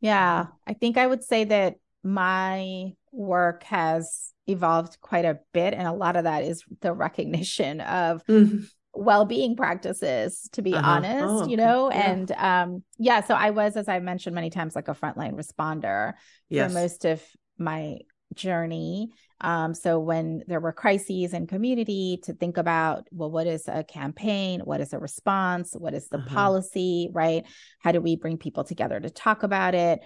Yeah, 0.00 0.46
I 0.64 0.74
think 0.74 0.96
I 0.96 1.06
would 1.06 1.24
say 1.24 1.44
that 1.44 1.74
my 2.02 2.92
work 3.12 3.64
has 3.64 4.32
evolved 4.46 4.98
quite 5.00 5.24
a 5.24 5.38
bit. 5.52 5.74
And 5.74 5.86
a 5.86 5.92
lot 5.92 6.16
of 6.16 6.24
that 6.24 6.42
is 6.44 6.64
the 6.80 6.92
recognition 6.92 7.80
of 7.80 8.24
mm-hmm. 8.26 8.64
well-being 8.94 9.56
practices, 9.56 10.48
to 10.52 10.62
be 10.62 10.74
uh-huh. 10.74 10.90
honest, 10.90 11.44
oh, 11.44 11.48
you 11.48 11.56
know? 11.56 11.90
Yeah. 11.90 12.10
And 12.10 12.32
um, 12.32 12.82
yeah, 12.98 13.22
so 13.22 13.34
I 13.34 13.50
was, 13.50 13.76
as 13.76 13.88
I 13.88 13.98
mentioned 13.98 14.34
many 14.34 14.50
times, 14.50 14.74
like 14.74 14.88
a 14.88 14.94
frontline 14.94 15.34
responder 15.34 16.14
yes. 16.48 16.70
for 16.70 16.78
most 16.78 17.04
of 17.04 17.22
my 17.58 17.98
journey. 18.34 19.10
Um, 19.40 19.72
so 19.72 20.00
when 20.00 20.42
there 20.48 20.60
were 20.60 20.72
crises 20.72 21.32
in 21.32 21.46
community, 21.46 22.20
to 22.24 22.32
think 22.32 22.56
about, 22.56 23.06
well, 23.10 23.30
what 23.30 23.46
is 23.46 23.68
a 23.68 23.84
campaign? 23.84 24.60
What 24.60 24.80
is 24.80 24.92
a 24.92 24.98
response? 24.98 25.74
What 25.76 25.94
is 25.94 26.08
the 26.08 26.18
uh-huh. 26.18 26.34
policy? 26.34 27.08
Right? 27.12 27.44
How 27.80 27.92
do 27.92 28.00
we 28.00 28.16
bring 28.16 28.36
people 28.36 28.64
together 28.64 28.98
to 28.98 29.10
talk 29.10 29.44
about 29.44 29.74
it? 29.74 30.00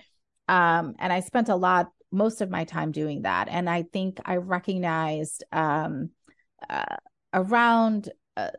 Um, 0.48 0.94
and 0.98 1.12
I 1.12 1.20
spent 1.20 1.48
a 1.48 1.57
lot, 1.57 1.88
most 2.11 2.40
of 2.40 2.50
my 2.50 2.64
time 2.64 2.92
doing 2.92 3.22
that. 3.22 3.48
And 3.48 3.68
I 3.68 3.85
think 3.85 4.20
I 4.24 4.37
recognized 4.37 5.44
um, 5.52 6.11
uh, 6.68 6.96
around 7.33 8.11
uh, 8.37 8.50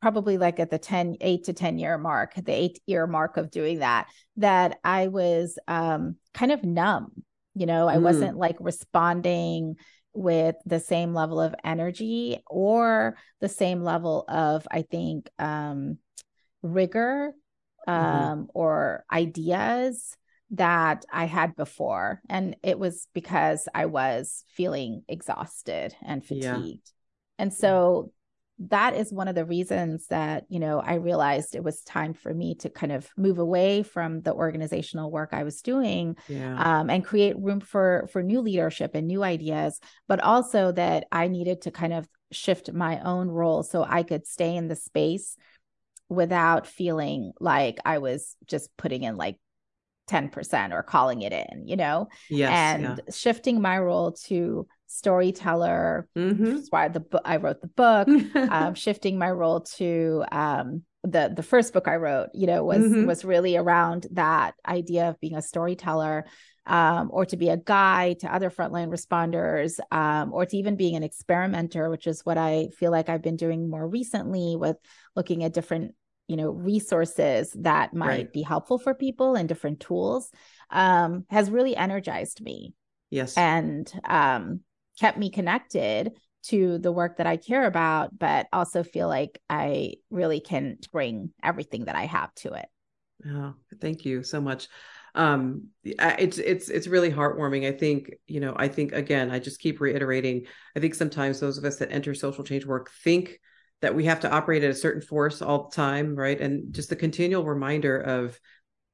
probably 0.00 0.38
like 0.38 0.60
at 0.60 0.70
the 0.70 0.78
10 0.78 1.16
8 1.20 1.44
to 1.44 1.52
10 1.52 1.78
year 1.78 1.98
mark 1.98 2.34
the 2.36 2.52
8 2.52 2.78
year 2.86 3.06
mark 3.06 3.36
of 3.36 3.50
doing 3.50 3.80
that 3.80 4.06
that 4.36 4.78
i 4.84 5.08
was 5.08 5.58
um, 5.66 6.14
kind 6.34 6.52
of 6.52 6.62
numb 6.62 7.24
you 7.58 7.66
know, 7.66 7.88
I 7.88 7.96
mm. 7.96 8.02
wasn't 8.02 8.36
like 8.36 8.56
responding 8.60 9.76
with 10.14 10.54
the 10.64 10.78
same 10.78 11.12
level 11.12 11.40
of 11.40 11.56
energy 11.64 12.38
or 12.46 13.16
the 13.40 13.48
same 13.48 13.82
level 13.82 14.24
of, 14.28 14.66
I 14.70 14.82
think, 14.82 15.28
um, 15.40 15.98
rigor 16.62 17.32
mm-hmm. 17.88 17.92
um, 17.92 18.38
mm-hmm. 18.38 18.44
or 18.54 19.04
ideas 19.12 20.16
that 20.50 21.04
I 21.12 21.26
had 21.26 21.56
before. 21.56 22.20
And 22.28 22.56
it 22.62 22.78
was 22.78 23.06
because 23.12 23.68
I 23.74 23.86
was 23.86 24.44
feeling 24.48 25.02
exhausted 25.08 25.94
and 26.02 26.24
fatigued. 26.24 26.42
Yeah. 26.64 27.40
And 27.40 27.52
so 27.52 28.12
that 28.58 28.94
is 28.94 29.12
one 29.12 29.28
of 29.28 29.34
the 29.34 29.44
reasons 29.44 30.06
that 30.08 30.44
you 30.48 30.58
know 30.58 30.80
i 30.80 30.94
realized 30.94 31.54
it 31.54 31.62
was 31.62 31.80
time 31.82 32.12
for 32.12 32.34
me 32.34 32.56
to 32.56 32.68
kind 32.68 32.90
of 32.90 33.08
move 33.16 33.38
away 33.38 33.82
from 33.82 34.20
the 34.22 34.34
organizational 34.34 35.10
work 35.10 35.30
i 35.32 35.44
was 35.44 35.62
doing 35.62 36.16
yeah. 36.28 36.80
um, 36.80 36.90
and 36.90 37.04
create 37.04 37.38
room 37.38 37.60
for 37.60 38.08
for 38.12 38.22
new 38.22 38.40
leadership 38.40 38.94
and 38.94 39.06
new 39.06 39.22
ideas 39.22 39.78
but 40.08 40.20
also 40.20 40.72
that 40.72 41.06
i 41.12 41.28
needed 41.28 41.62
to 41.62 41.70
kind 41.70 41.92
of 41.92 42.08
shift 42.32 42.72
my 42.72 43.00
own 43.00 43.28
role 43.28 43.62
so 43.62 43.84
i 43.88 44.02
could 44.02 44.26
stay 44.26 44.56
in 44.56 44.66
the 44.66 44.76
space 44.76 45.36
without 46.08 46.66
feeling 46.66 47.32
like 47.38 47.78
i 47.84 47.98
was 47.98 48.34
just 48.46 48.76
putting 48.76 49.04
in 49.04 49.16
like 49.16 49.38
10% 50.08 50.72
or 50.72 50.82
calling 50.82 51.22
it 51.22 51.32
in 51.32 51.66
you 51.66 51.76
know 51.76 52.08
yes, 52.30 52.50
and 52.50 52.82
yeah. 52.82 53.14
shifting 53.14 53.60
my 53.60 53.78
role 53.78 54.12
to 54.12 54.66
storyteller. 54.88 56.08
Mm-hmm. 56.16 56.44
That's 56.44 56.68
why 56.70 56.88
the 56.88 57.00
book 57.00 57.22
I 57.24 57.36
wrote 57.36 57.60
the 57.60 57.68
book. 57.68 58.08
um, 58.50 58.74
shifting 58.74 59.18
my 59.18 59.30
role 59.30 59.60
to 59.76 60.24
um, 60.32 60.82
the 61.04 61.32
the 61.34 61.42
first 61.42 61.72
book 61.72 61.86
I 61.86 61.96
wrote, 61.96 62.30
you 62.34 62.46
know, 62.46 62.64
was 62.64 62.78
mm-hmm. 62.78 63.06
was 63.06 63.24
really 63.24 63.56
around 63.56 64.06
that 64.12 64.54
idea 64.66 65.10
of 65.10 65.20
being 65.20 65.36
a 65.36 65.42
storyteller. 65.42 66.26
Um, 66.66 67.08
or 67.10 67.24
to 67.24 67.38
be 67.38 67.48
a 67.48 67.56
guide 67.56 68.18
to 68.18 68.34
other 68.34 68.50
frontline 68.50 68.90
responders, 68.90 69.80
um, 69.90 70.34
or 70.34 70.44
to 70.44 70.54
even 70.54 70.76
being 70.76 70.96
an 70.96 71.02
experimenter, 71.02 71.88
which 71.88 72.06
is 72.06 72.26
what 72.26 72.36
I 72.36 72.68
feel 72.78 72.90
like 72.90 73.08
I've 73.08 73.22
been 73.22 73.36
doing 73.36 73.70
more 73.70 73.88
recently 73.88 74.54
with 74.54 74.76
looking 75.16 75.44
at 75.44 75.54
different, 75.54 75.94
you 76.28 76.36
know, 76.36 76.50
resources 76.50 77.52
that 77.58 77.94
might 77.94 78.06
right. 78.06 78.32
be 78.32 78.42
helpful 78.42 78.78
for 78.78 78.94
people 78.94 79.34
and 79.34 79.48
different 79.48 79.80
tools, 79.80 80.30
um, 80.70 81.24
has 81.30 81.50
really 81.50 81.74
energized 81.74 82.40
me. 82.40 82.74
Yes, 83.10 83.36
and 83.36 83.90
um, 84.04 84.60
kept 85.00 85.18
me 85.18 85.30
connected 85.30 86.12
to 86.44 86.78
the 86.78 86.92
work 86.92 87.16
that 87.16 87.26
I 87.26 87.36
care 87.36 87.66
about, 87.66 88.16
but 88.16 88.46
also 88.52 88.82
feel 88.82 89.08
like 89.08 89.40
I 89.50 89.94
really 90.10 90.40
can 90.40 90.78
bring 90.92 91.32
everything 91.42 91.86
that 91.86 91.96
I 91.96 92.06
have 92.06 92.32
to 92.36 92.52
it. 92.52 92.66
Oh, 93.26 93.54
thank 93.80 94.04
you 94.04 94.22
so 94.22 94.40
much. 94.40 94.68
Um, 95.14 95.68
it's 95.82 96.38
it's 96.38 96.68
it's 96.68 96.86
really 96.86 97.10
heartwarming. 97.10 97.66
I 97.66 97.72
think 97.72 98.12
you 98.26 98.40
know. 98.40 98.54
I 98.56 98.68
think 98.68 98.92
again, 98.92 99.30
I 99.30 99.38
just 99.38 99.58
keep 99.58 99.80
reiterating. 99.80 100.46
I 100.76 100.80
think 100.80 100.94
sometimes 100.94 101.40
those 101.40 101.58
of 101.58 101.64
us 101.64 101.76
that 101.76 101.90
enter 101.90 102.14
social 102.14 102.44
change 102.44 102.66
work 102.66 102.90
think 103.02 103.40
that 103.80 103.94
we 103.94 104.04
have 104.04 104.20
to 104.20 104.30
operate 104.30 104.64
at 104.64 104.70
a 104.70 104.74
certain 104.74 105.02
force 105.02 105.40
all 105.40 105.68
the 105.68 105.76
time, 105.76 106.14
right? 106.14 106.40
And 106.40 106.72
just 106.72 106.88
the 106.88 106.96
continual 106.96 107.44
reminder 107.44 107.98
of 107.98 108.38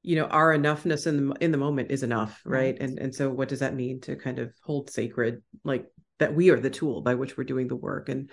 you 0.04 0.16
know 0.16 0.26
our 0.26 0.56
enoughness 0.56 1.06
in 1.06 1.28
the 1.28 1.34
in 1.40 1.50
the 1.50 1.58
moment 1.58 1.90
is 1.90 2.02
enough 2.02 2.42
right? 2.44 2.58
right 2.58 2.80
and 2.80 2.98
and 2.98 3.14
so 3.14 3.30
what 3.30 3.48
does 3.48 3.60
that 3.60 3.74
mean 3.74 4.00
to 4.02 4.14
kind 4.14 4.38
of 4.38 4.52
hold 4.62 4.90
sacred 4.90 5.42
like 5.64 5.86
that 6.18 6.34
we 6.34 6.50
are 6.50 6.60
the 6.60 6.70
tool 6.70 7.00
by 7.00 7.14
which 7.14 7.36
we're 7.36 7.44
doing 7.44 7.66
the 7.66 7.74
work 7.74 8.10
and 8.10 8.30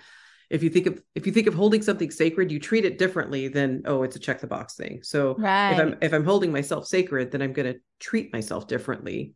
if 0.50 0.62
you 0.62 0.68
think 0.68 0.86
of 0.86 1.02
if 1.14 1.26
you 1.26 1.32
think 1.32 1.46
of 1.46 1.54
holding 1.54 1.80
something 1.80 2.10
sacred 2.10 2.52
you 2.52 2.60
treat 2.60 2.84
it 2.84 2.98
differently 2.98 3.48
than 3.48 3.82
oh 3.86 4.02
it's 4.02 4.16
a 4.16 4.18
check 4.18 4.40
the 4.40 4.46
box 4.46 4.76
thing 4.76 5.02
so 5.02 5.34
right. 5.38 5.72
if 5.72 5.78
i'm 5.80 5.96
if 6.02 6.12
i'm 6.12 6.24
holding 6.24 6.52
myself 6.52 6.86
sacred 6.86 7.30
then 7.30 7.40
i'm 7.40 7.54
going 7.54 7.72
to 7.72 7.80
treat 7.98 8.30
myself 8.34 8.68
differently 8.68 9.32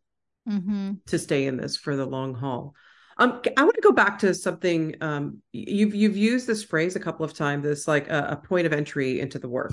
mm-hmm. 0.46 0.92
to 1.07 1.18
stay 1.18 1.46
in 1.46 1.57
this 1.57 1.76
for 1.76 1.96
the 1.96 2.07
long 2.07 2.35
haul 2.35 2.74
um, 3.18 3.40
I 3.57 3.62
want 3.62 3.74
to 3.76 3.81
go 3.81 3.92
back 3.92 4.18
to 4.20 4.35
something 4.35 4.96
um, 5.00 5.42
you've 5.52 5.94
you've 5.94 6.17
used 6.17 6.46
this 6.46 6.62
phrase 6.62 6.96
a 6.96 7.00
couple 7.00 7.25
of 7.25 7.33
times. 7.33 7.64
This 7.64 7.88
like 7.88 8.08
a, 8.08 8.29
a 8.33 8.37
point 8.37 8.67
of 8.67 8.73
entry 8.73 9.21
into 9.21 9.38
the 9.38 9.48
work, 9.48 9.73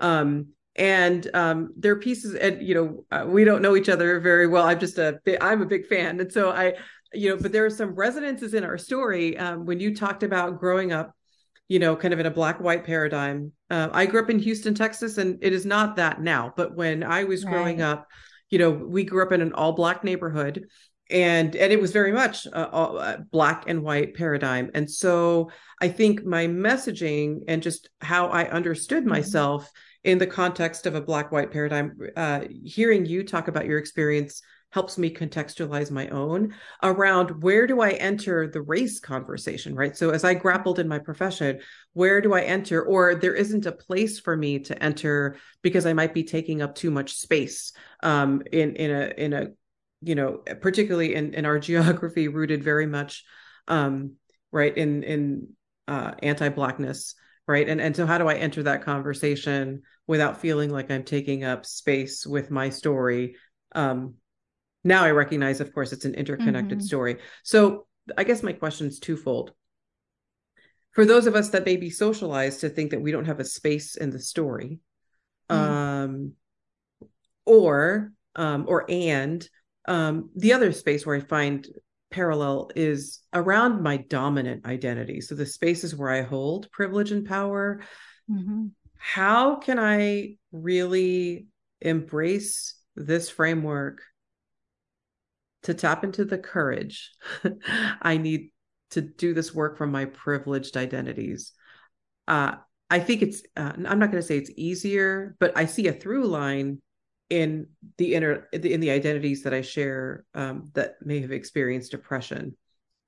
um, 0.00 0.48
and 0.74 1.28
um, 1.32 1.72
there 1.76 1.92
are 1.92 1.98
pieces. 1.98 2.34
And 2.34 2.60
you 2.66 2.74
know, 2.74 3.04
uh, 3.10 3.24
we 3.26 3.44
don't 3.44 3.62
know 3.62 3.76
each 3.76 3.88
other 3.88 4.20
very 4.20 4.46
well. 4.46 4.66
I'm 4.66 4.78
just 4.78 4.98
a 4.98 5.18
I'm 5.40 5.62
a 5.62 5.66
big 5.66 5.86
fan, 5.86 6.20
and 6.20 6.30
so 6.30 6.50
I 6.50 6.74
you 7.14 7.30
know, 7.30 7.40
but 7.40 7.52
there 7.52 7.64
are 7.64 7.70
some 7.70 7.94
resonances 7.94 8.52
in 8.52 8.62
our 8.62 8.76
story 8.76 9.38
um, 9.38 9.64
when 9.64 9.80
you 9.80 9.94
talked 9.94 10.22
about 10.22 10.60
growing 10.60 10.92
up, 10.92 11.14
you 11.68 11.78
know, 11.78 11.96
kind 11.96 12.12
of 12.12 12.20
in 12.20 12.26
a 12.26 12.30
black 12.30 12.60
white 12.60 12.84
paradigm. 12.84 13.52
Uh, 13.70 13.88
I 13.92 14.04
grew 14.04 14.22
up 14.22 14.28
in 14.28 14.38
Houston, 14.38 14.74
Texas, 14.74 15.16
and 15.16 15.38
it 15.42 15.54
is 15.54 15.64
not 15.64 15.96
that 15.96 16.20
now. 16.20 16.52
But 16.54 16.74
when 16.74 17.02
I 17.02 17.24
was 17.24 17.44
right. 17.44 17.52
growing 17.52 17.80
up, 17.80 18.06
you 18.50 18.58
know, 18.58 18.70
we 18.70 19.04
grew 19.04 19.22
up 19.22 19.32
in 19.32 19.40
an 19.40 19.52
all 19.54 19.72
black 19.72 20.04
neighborhood 20.04 20.66
and 21.10 21.54
and 21.54 21.72
it 21.72 21.80
was 21.80 21.92
very 21.92 22.12
much 22.12 22.46
a, 22.46 23.24
black 23.30 23.64
and 23.68 23.82
white 23.82 24.14
paradigm 24.14 24.70
and 24.74 24.90
so 24.90 25.50
i 25.80 25.88
think 25.88 26.24
my 26.24 26.46
messaging 26.46 27.40
and 27.48 27.62
just 27.62 27.88
how 28.00 28.28
i 28.28 28.48
understood 28.48 29.02
mm-hmm. 29.02 29.10
myself 29.10 29.70
in 30.04 30.18
the 30.18 30.26
context 30.26 30.86
of 30.86 30.94
a 30.94 31.00
black 31.00 31.32
white 31.32 31.50
paradigm 31.50 31.96
uh, 32.16 32.40
hearing 32.64 33.06
you 33.06 33.22
talk 33.22 33.48
about 33.48 33.66
your 33.66 33.78
experience 33.78 34.42
helps 34.70 34.98
me 34.98 35.08
contextualize 35.12 35.90
my 35.90 36.08
own 36.08 36.52
around 36.82 37.42
where 37.42 37.66
do 37.66 37.80
I 37.80 37.92
enter 37.92 38.46
the 38.46 38.60
race 38.60 39.00
conversation, 39.00 39.74
right? 39.74 39.96
So 39.96 40.10
as 40.10 40.22
I 40.22 40.34
grappled 40.34 40.78
in 40.78 40.86
my 40.86 40.98
profession, 40.98 41.60
where 41.94 42.20
do 42.20 42.34
I 42.34 42.42
enter? 42.42 42.82
Or 42.82 43.14
there 43.14 43.34
isn't 43.34 43.64
a 43.64 43.72
place 43.72 44.20
for 44.20 44.36
me 44.36 44.58
to 44.58 44.82
enter 44.82 45.38
because 45.62 45.86
I 45.86 45.94
might 45.94 46.12
be 46.12 46.24
taking 46.24 46.60
up 46.60 46.74
too 46.74 46.90
much 46.90 47.14
space 47.14 47.72
um, 48.02 48.42
in 48.52 48.76
in 48.76 48.90
a 48.90 49.14
in 49.16 49.32
a 49.32 49.46
you 50.02 50.14
know 50.14 50.38
particularly 50.60 51.14
in 51.14 51.34
in 51.34 51.44
our 51.44 51.58
geography 51.70 52.28
rooted 52.28 52.62
very 52.62 52.86
much 52.86 53.24
um, 53.68 54.12
right 54.52 54.76
in 54.76 55.02
in 55.02 55.48
uh, 55.88 56.12
anti-blackness 56.22 57.14
right 57.46 57.68
and 57.68 57.80
and 57.80 57.94
so 57.94 58.06
how 58.06 58.18
do 58.18 58.26
i 58.28 58.34
enter 58.34 58.62
that 58.64 58.82
conversation 58.82 59.82
without 60.06 60.40
feeling 60.40 60.70
like 60.70 60.90
i'm 60.90 61.04
taking 61.04 61.44
up 61.44 61.64
space 61.64 62.26
with 62.26 62.50
my 62.50 62.68
story 62.68 63.36
um 63.72 64.14
now 64.82 65.04
i 65.04 65.10
recognize 65.10 65.60
of 65.60 65.72
course 65.72 65.92
it's 65.92 66.04
an 66.04 66.14
interconnected 66.14 66.78
mm-hmm. 66.78 66.86
story 66.86 67.16
so 67.44 67.86
i 68.16 68.24
guess 68.24 68.42
my 68.42 68.52
question 68.52 68.88
is 68.88 68.98
twofold 68.98 69.52
for 70.90 71.04
those 71.04 71.26
of 71.26 71.36
us 71.36 71.50
that 71.50 71.64
may 71.64 71.76
be 71.76 71.90
socialized 71.90 72.60
to 72.60 72.68
think 72.68 72.90
that 72.90 73.00
we 73.00 73.12
don't 73.12 73.26
have 73.26 73.38
a 73.38 73.44
space 73.44 73.96
in 73.96 74.10
the 74.10 74.18
story 74.18 74.80
mm-hmm. 75.48 75.72
um 75.72 76.32
or 77.44 78.10
um 78.34 78.64
or 78.66 78.84
and 78.88 79.48
um 79.86 80.30
the 80.36 80.52
other 80.52 80.72
space 80.72 81.06
where 81.06 81.16
i 81.16 81.20
find 81.20 81.68
parallel 82.10 82.70
is 82.76 83.20
around 83.32 83.82
my 83.82 83.96
dominant 83.96 84.64
identity. 84.64 85.20
So 85.20 85.34
the 85.34 85.46
spaces 85.46 85.94
where 85.94 86.10
I 86.10 86.22
hold 86.22 86.70
privilege 86.70 87.12
and 87.12 87.26
power. 87.26 87.82
Mm-hmm. 88.30 88.66
How 88.96 89.56
can 89.56 89.78
I 89.78 90.36
really 90.52 91.46
embrace 91.80 92.76
this 92.94 93.28
framework 93.28 94.02
to 95.64 95.74
tap 95.74 96.04
into 96.04 96.24
the 96.24 96.38
courage 96.38 97.12
I 98.02 98.16
need 98.16 98.50
to 98.90 99.02
do 99.02 99.34
this 99.34 99.54
work 99.54 99.76
from 99.76 99.90
my 99.90 100.06
privileged 100.06 100.76
identities? 100.76 101.52
Uh, 102.26 102.54
I 102.88 103.00
think 103.00 103.22
it's, 103.22 103.42
uh, 103.56 103.72
I'm 103.74 103.98
not 103.98 104.12
going 104.12 104.22
to 104.22 104.26
say 104.26 104.38
it's 104.38 104.50
easier, 104.56 105.36
but 105.40 105.52
I 105.56 105.66
see 105.66 105.88
a 105.88 105.92
through 105.92 106.26
line 106.26 106.80
in 107.28 107.68
the 107.98 108.14
inner 108.14 108.48
in 108.52 108.80
the 108.80 108.90
identities 108.90 109.42
that 109.42 109.54
I 109.54 109.62
share 109.62 110.24
um, 110.34 110.70
that 110.74 110.96
may 111.02 111.20
have 111.20 111.32
experienced 111.32 111.90
depression, 111.90 112.56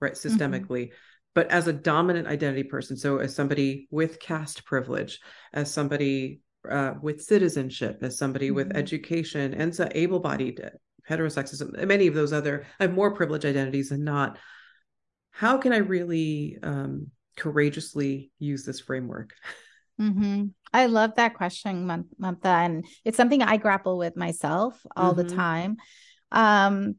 right, 0.01 0.13
mm-hmm. 0.13 0.29
systemically. 0.29 0.87
Mm-hmm. 0.87 0.95
But 1.35 1.51
as 1.51 1.69
a 1.69 1.73
dominant 1.73 2.27
identity 2.27 2.65
person, 2.65 2.97
so 2.97 3.19
as 3.19 3.35
somebody 3.35 3.87
with 3.91 4.19
caste 4.19 4.65
privilege, 4.65 5.21
as 5.53 5.73
somebody 5.73 6.41
uh, 6.69 6.95
with 7.01 7.23
citizenship, 7.23 7.99
as 8.03 8.19
somebody 8.19 8.49
mm-hmm. 8.49 8.57
with 8.57 8.77
education, 8.77 9.55
and 9.55 9.75
so 9.75 9.89
able-bodied, 9.93 10.69
heterosexism, 11.09 11.87
many 11.87 12.09
of 12.09 12.15
those 12.15 12.33
other, 12.33 12.67
I 12.81 12.85
have 12.85 12.93
more 12.93 13.15
privileged 13.15 13.45
identities 13.45 13.91
than 13.91 14.03
not. 14.03 14.39
How 15.31 15.59
can 15.59 15.73
I 15.73 15.79
really 15.79 16.59
um, 16.63 17.13
courageously 17.37 18.33
use 18.41 18.65
this 18.65 18.81
framework? 18.81 19.35
Mm-hmm. 20.01 20.47
I 20.73 20.87
love 20.87 21.17
that 21.17 21.35
question, 21.35 21.87
Mamta, 22.21 22.45
and 22.45 22.87
it's 23.05 23.17
something 23.17 23.43
I 23.43 23.57
grapple 23.57 23.99
with 23.99 24.17
myself 24.17 24.81
all 24.97 25.15
mm-hmm. 25.15 25.29
the 25.29 25.35
time. 25.35 25.77
Um, 26.31 26.97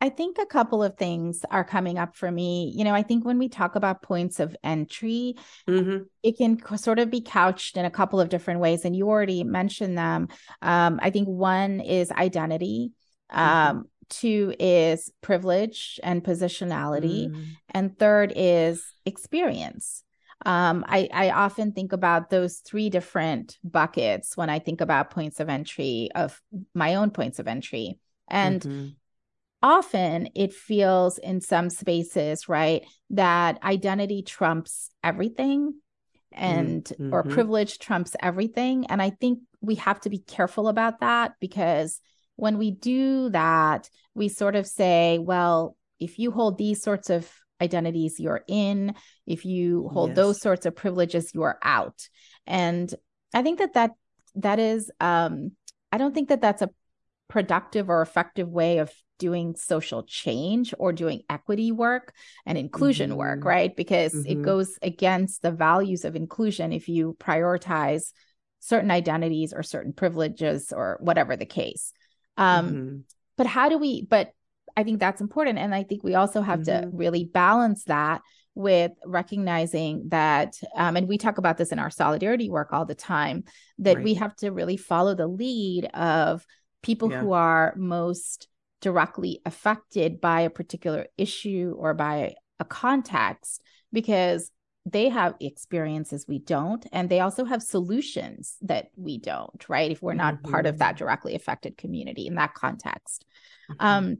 I 0.00 0.10
think 0.10 0.36
a 0.38 0.46
couple 0.46 0.82
of 0.82 0.98
things 0.98 1.46
are 1.50 1.64
coming 1.64 1.98
up 1.98 2.14
for 2.14 2.30
me. 2.30 2.72
You 2.76 2.84
know, 2.84 2.94
I 2.94 3.02
think 3.02 3.24
when 3.24 3.38
we 3.38 3.48
talk 3.48 3.74
about 3.74 4.02
points 4.02 4.38
of 4.38 4.54
entry, 4.62 5.36
mm-hmm. 5.66 6.02
it 6.22 6.36
can 6.36 6.58
sort 6.76 6.98
of 6.98 7.10
be 7.10 7.22
couched 7.22 7.76
in 7.76 7.86
a 7.86 7.90
couple 7.90 8.20
of 8.20 8.28
different 8.28 8.60
ways, 8.60 8.84
and 8.84 8.94
you 8.94 9.08
already 9.08 9.44
mentioned 9.44 9.96
them. 9.96 10.28
Um, 10.60 11.00
I 11.02 11.10
think 11.10 11.28
one 11.28 11.80
is 11.80 12.10
identity. 12.10 12.92
Mm-hmm. 13.32 13.40
Um, 13.40 13.84
two 14.10 14.54
is 14.58 15.10
privilege 15.22 15.98
and 16.02 16.22
positionality, 16.22 17.30
mm. 17.30 17.44
and 17.70 17.98
third 17.98 18.32
is 18.36 18.84
experience 19.06 20.03
um, 20.44 20.84
I, 20.86 21.08
I 21.12 21.30
often 21.30 21.72
think 21.72 21.92
about 21.92 22.28
those 22.28 22.58
three 22.58 22.90
different 22.90 23.58
buckets 23.64 24.36
when 24.36 24.50
I 24.50 24.58
think 24.58 24.80
about 24.80 25.10
points 25.10 25.40
of 25.40 25.48
entry 25.48 26.10
of 26.14 26.40
my 26.74 26.96
own 26.96 27.10
points 27.10 27.38
of 27.38 27.48
entry. 27.48 27.98
And 28.28 28.60
mm-hmm. 28.60 28.88
often 29.62 30.28
it 30.34 30.52
feels 30.52 31.18
in 31.18 31.40
some 31.40 31.70
spaces, 31.70 32.48
right, 32.48 32.84
that 33.10 33.62
identity 33.62 34.22
trumps 34.22 34.90
everything 35.02 35.74
and 36.32 36.84
mm-hmm. 36.84 37.14
or 37.14 37.22
privilege 37.22 37.78
trumps 37.78 38.14
everything. 38.20 38.86
And 38.86 39.00
I 39.00 39.10
think 39.10 39.40
we 39.62 39.76
have 39.76 40.00
to 40.00 40.10
be 40.10 40.18
careful 40.18 40.68
about 40.68 41.00
that 41.00 41.34
because 41.40 42.00
when 42.36 42.58
we 42.58 42.70
do 42.70 43.30
that, 43.30 43.88
we 44.14 44.28
sort 44.28 44.56
of 44.56 44.66
say, 44.66 45.18
well, 45.18 45.76
if 46.00 46.18
you 46.18 46.30
hold 46.30 46.58
these 46.58 46.82
sorts 46.82 47.08
of 47.08 47.30
identities 47.60 48.18
you're 48.18 48.44
in 48.48 48.94
if 49.26 49.44
you 49.44 49.88
hold 49.92 50.10
yes. 50.10 50.16
those 50.16 50.40
sorts 50.40 50.66
of 50.66 50.74
privileges 50.74 51.30
you 51.34 51.42
are 51.42 51.58
out 51.62 52.08
and 52.46 52.94
i 53.32 53.42
think 53.42 53.58
that 53.58 53.74
that 53.74 53.92
that 54.34 54.58
is 54.58 54.90
um 55.00 55.52
i 55.92 55.98
don't 55.98 56.14
think 56.14 56.28
that 56.28 56.40
that's 56.40 56.62
a 56.62 56.70
productive 57.28 57.88
or 57.88 58.02
effective 58.02 58.48
way 58.48 58.78
of 58.78 58.92
doing 59.18 59.54
social 59.54 60.02
change 60.02 60.74
or 60.78 60.92
doing 60.92 61.22
equity 61.30 61.72
work 61.72 62.12
and 62.44 62.58
inclusion 62.58 63.10
mm-hmm. 63.10 63.18
work 63.18 63.44
right 63.44 63.74
because 63.76 64.12
mm-hmm. 64.12 64.32
it 64.32 64.42
goes 64.42 64.78
against 64.82 65.40
the 65.42 65.52
values 65.52 66.04
of 66.04 66.16
inclusion 66.16 66.72
if 66.72 66.88
you 66.88 67.16
prioritize 67.20 68.12
certain 68.60 68.90
identities 68.90 69.52
or 69.52 69.62
certain 69.62 69.92
privileges 69.92 70.72
or 70.72 70.98
whatever 71.00 71.36
the 71.36 71.46
case 71.46 71.92
um 72.36 72.66
mm-hmm. 72.66 72.96
but 73.36 73.46
how 73.46 73.68
do 73.68 73.78
we 73.78 74.02
but 74.02 74.32
I 74.76 74.82
think 74.82 75.00
that's 75.00 75.20
important. 75.20 75.58
And 75.58 75.74
I 75.74 75.82
think 75.82 76.02
we 76.02 76.14
also 76.14 76.42
have 76.42 76.60
mm-hmm. 76.60 76.90
to 76.90 76.96
really 76.96 77.24
balance 77.24 77.84
that 77.84 78.22
with 78.54 78.92
recognizing 79.04 80.08
that, 80.08 80.54
um, 80.76 80.96
and 80.96 81.08
we 81.08 81.18
talk 81.18 81.38
about 81.38 81.58
this 81.58 81.72
in 81.72 81.78
our 81.78 81.90
solidarity 81.90 82.48
work 82.48 82.72
all 82.72 82.84
the 82.84 82.94
time, 82.94 83.44
that 83.78 83.96
right. 83.96 84.04
we 84.04 84.14
have 84.14 84.34
to 84.36 84.50
really 84.50 84.76
follow 84.76 85.14
the 85.14 85.26
lead 85.26 85.86
of 85.94 86.46
people 86.82 87.10
yeah. 87.10 87.20
who 87.20 87.32
are 87.32 87.74
most 87.76 88.48
directly 88.80 89.40
affected 89.44 90.20
by 90.20 90.42
a 90.42 90.50
particular 90.50 91.06
issue 91.16 91.74
or 91.78 91.94
by 91.94 92.34
a 92.60 92.64
context, 92.64 93.60
because 93.92 94.50
they 94.86 95.08
have 95.08 95.34
experiences 95.40 96.26
we 96.28 96.38
don't 96.38 96.86
and 96.92 97.08
they 97.08 97.20
also 97.20 97.44
have 97.44 97.62
solutions 97.62 98.56
that 98.60 98.88
we 98.96 99.18
don't 99.18 99.66
right 99.68 99.90
if 99.90 100.02
we're 100.02 100.12
not 100.12 100.34
mm-hmm. 100.34 100.50
part 100.50 100.66
of 100.66 100.78
that 100.78 100.90
mm-hmm. 100.90 101.04
directly 101.04 101.34
affected 101.34 101.76
community 101.78 102.26
in 102.26 102.34
that 102.34 102.54
context 102.54 103.24
mm-hmm. 103.70 103.84
um 103.84 104.18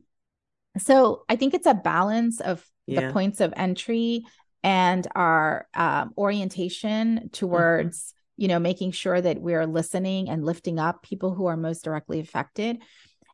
so 0.79 1.25
I 1.29 1.37
think 1.37 1.55
it's 1.55 1.66
a 1.66 1.75
balance 1.75 2.41
of 2.41 2.64
yeah. 2.87 3.07
the 3.07 3.12
points 3.12 3.41
of 3.41 3.53
entry 3.57 4.25
and 4.62 5.07
our 5.14 5.66
um, 5.75 6.12
orientation 6.16 7.29
towards 7.33 7.99
mm-hmm. 7.99 8.43
you 8.43 8.49
know 8.49 8.59
making 8.59 8.91
sure 8.91 9.20
that 9.20 9.41
we're 9.41 9.66
listening 9.66 10.29
and 10.29 10.45
lifting 10.45 10.79
up 10.79 11.03
people 11.03 11.35
who 11.35 11.47
are 11.47 11.57
most 11.57 11.85
directly 11.85 12.20
affected 12.20 12.79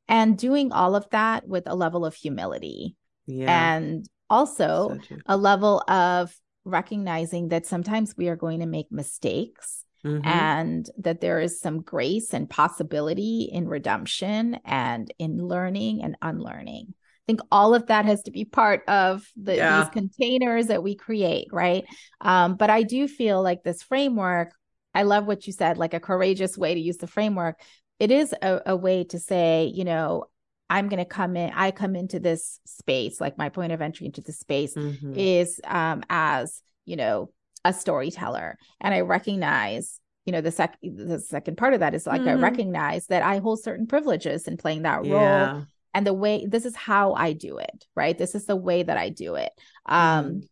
and 0.09 0.37
doing 0.37 0.73
all 0.73 0.97
of 0.97 1.09
that 1.11 1.47
with 1.47 1.65
a 1.67 1.75
level 1.75 2.05
of 2.05 2.15
humility 2.15 2.97
yeah. 3.27 3.75
and 3.75 4.07
also 4.29 4.99
so 5.09 5.17
a 5.27 5.37
level 5.37 5.83
of 5.89 6.35
recognizing 6.65 7.49
that 7.49 7.67
sometimes 7.67 8.15
we 8.17 8.29
are 8.29 8.37
going 8.37 8.61
to 8.61 8.67
make 8.67 8.91
mistakes 8.91 9.85
Mm-hmm. 10.03 10.27
and 10.27 10.91
that 10.97 11.21
there 11.21 11.41
is 11.41 11.61
some 11.61 11.83
grace 11.83 12.33
and 12.33 12.49
possibility 12.49 13.51
in 13.53 13.69
redemption 13.69 14.59
and 14.65 15.13
in 15.19 15.47
learning 15.47 16.03
and 16.03 16.17
unlearning 16.23 16.95
think 17.31 17.41
all 17.53 17.75
of 17.77 17.87
that 17.87 18.07
has 18.07 18.23
to 18.25 18.33
be 18.33 18.45
part 18.45 18.83
of 18.89 19.25
the, 19.41 19.55
yeah. 19.55 19.81
these 19.81 19.91
containers 19.91 20.67
that 20.67 20.83
we 20.83 20.97
create, 20.97 21.47
right? 21.53 21.85
Um, 22.21 22.57
but 22.57 22.71
I 22.71 22.83
do 22.83 23.07
feel 23.07 23.41
like 23.41 23.63
this 23.63 23.85
framework, 23.85 24.53
I 24.97 25.05
love 25.05 25.27
what 25.27 25.47
you 25.47 25.53
said, 25.53 25.79
like 25.79 25.95
a 25.95 26.01
courageous 26.01 26.59
way 26.59 26.75
to 26.75 26.81
use 26.81 26.97
the 26.97 27.07
framework. 27.07 27.61
It 28.01 28.11
is 28.11 28.35
a, 28.43 28.63
a 28.67 28.77
way 28.77 29.05
to 29.05 29.21
say, 29.21 29.71
you 29.73 29.85
know, 29.85 30.25
I'm 30.69 30.89
going 30.89 30.99
to 30.99 31.05
come 31.05 31.37
in, 31.37 31.53
I 31.55 31.71
come 31.71 31.95
into 31.95 32.19
this 32.19 32.59
space, 32.67 33.21
like 33.21 33.39
my 33.39 33.49
point 33.49 33.73
of 33.73 33.81
entry 33.81 34.07
into 34.07 34.23
the 34.23 34.33
space 34.33 34.75
mm-hmm. 34.75 35.15
is 35.17 35.61
um, 35.65 36.03
as, 36.11 36.63
you 36.85 36.97
know, 36.97 37.31
a 37.65 37.73
storyteller. 37.73 38.59
And 38.81 38.93
I 38.93 39.03
recognize 39.03 40.01
you 40.27 40.33
know 40.33 40.43
the 40.43 40.51
second 40.51 41.09
the 41.09 41.19
second 41.19 41.57
part 41.57 41.73
of 41.73 41.81
that 41.81 41.95
is 41.95 42.07
like 42.07 42.21
mm-hmm. 42.21 42.29
i 42.29 42.35
recognize 42.35 43.07
that 43.07 43.23
i 43.23 43.39
hold 43.39 43.59
certain 43.61 43.87
privileges 43.87 44.47
in 44.47 44.59
playing 44.59 44.83
that 44.83 45.03
yeah. 45.03 45.63
And 45.95 46.07
the 46.07 46.15
way 46.15 46.47
this 46.47 46.65
is 46.65 46.77
how 46.77 47.15
I 47.15 47.33
do 47.33 47.59
it, 47.59 47.87
right? 47.95 48.17
This 48.17 48.35
is 48.35 48.47
the 48.47 48.57
way 48.57 48.83
that 48.83 48.97
I 48.97 49.09
do 49.09 49.35
it. 49.35 49.53
Um, 49.87 50.25
mm. 50.27 50.49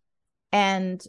and 0.53 1.07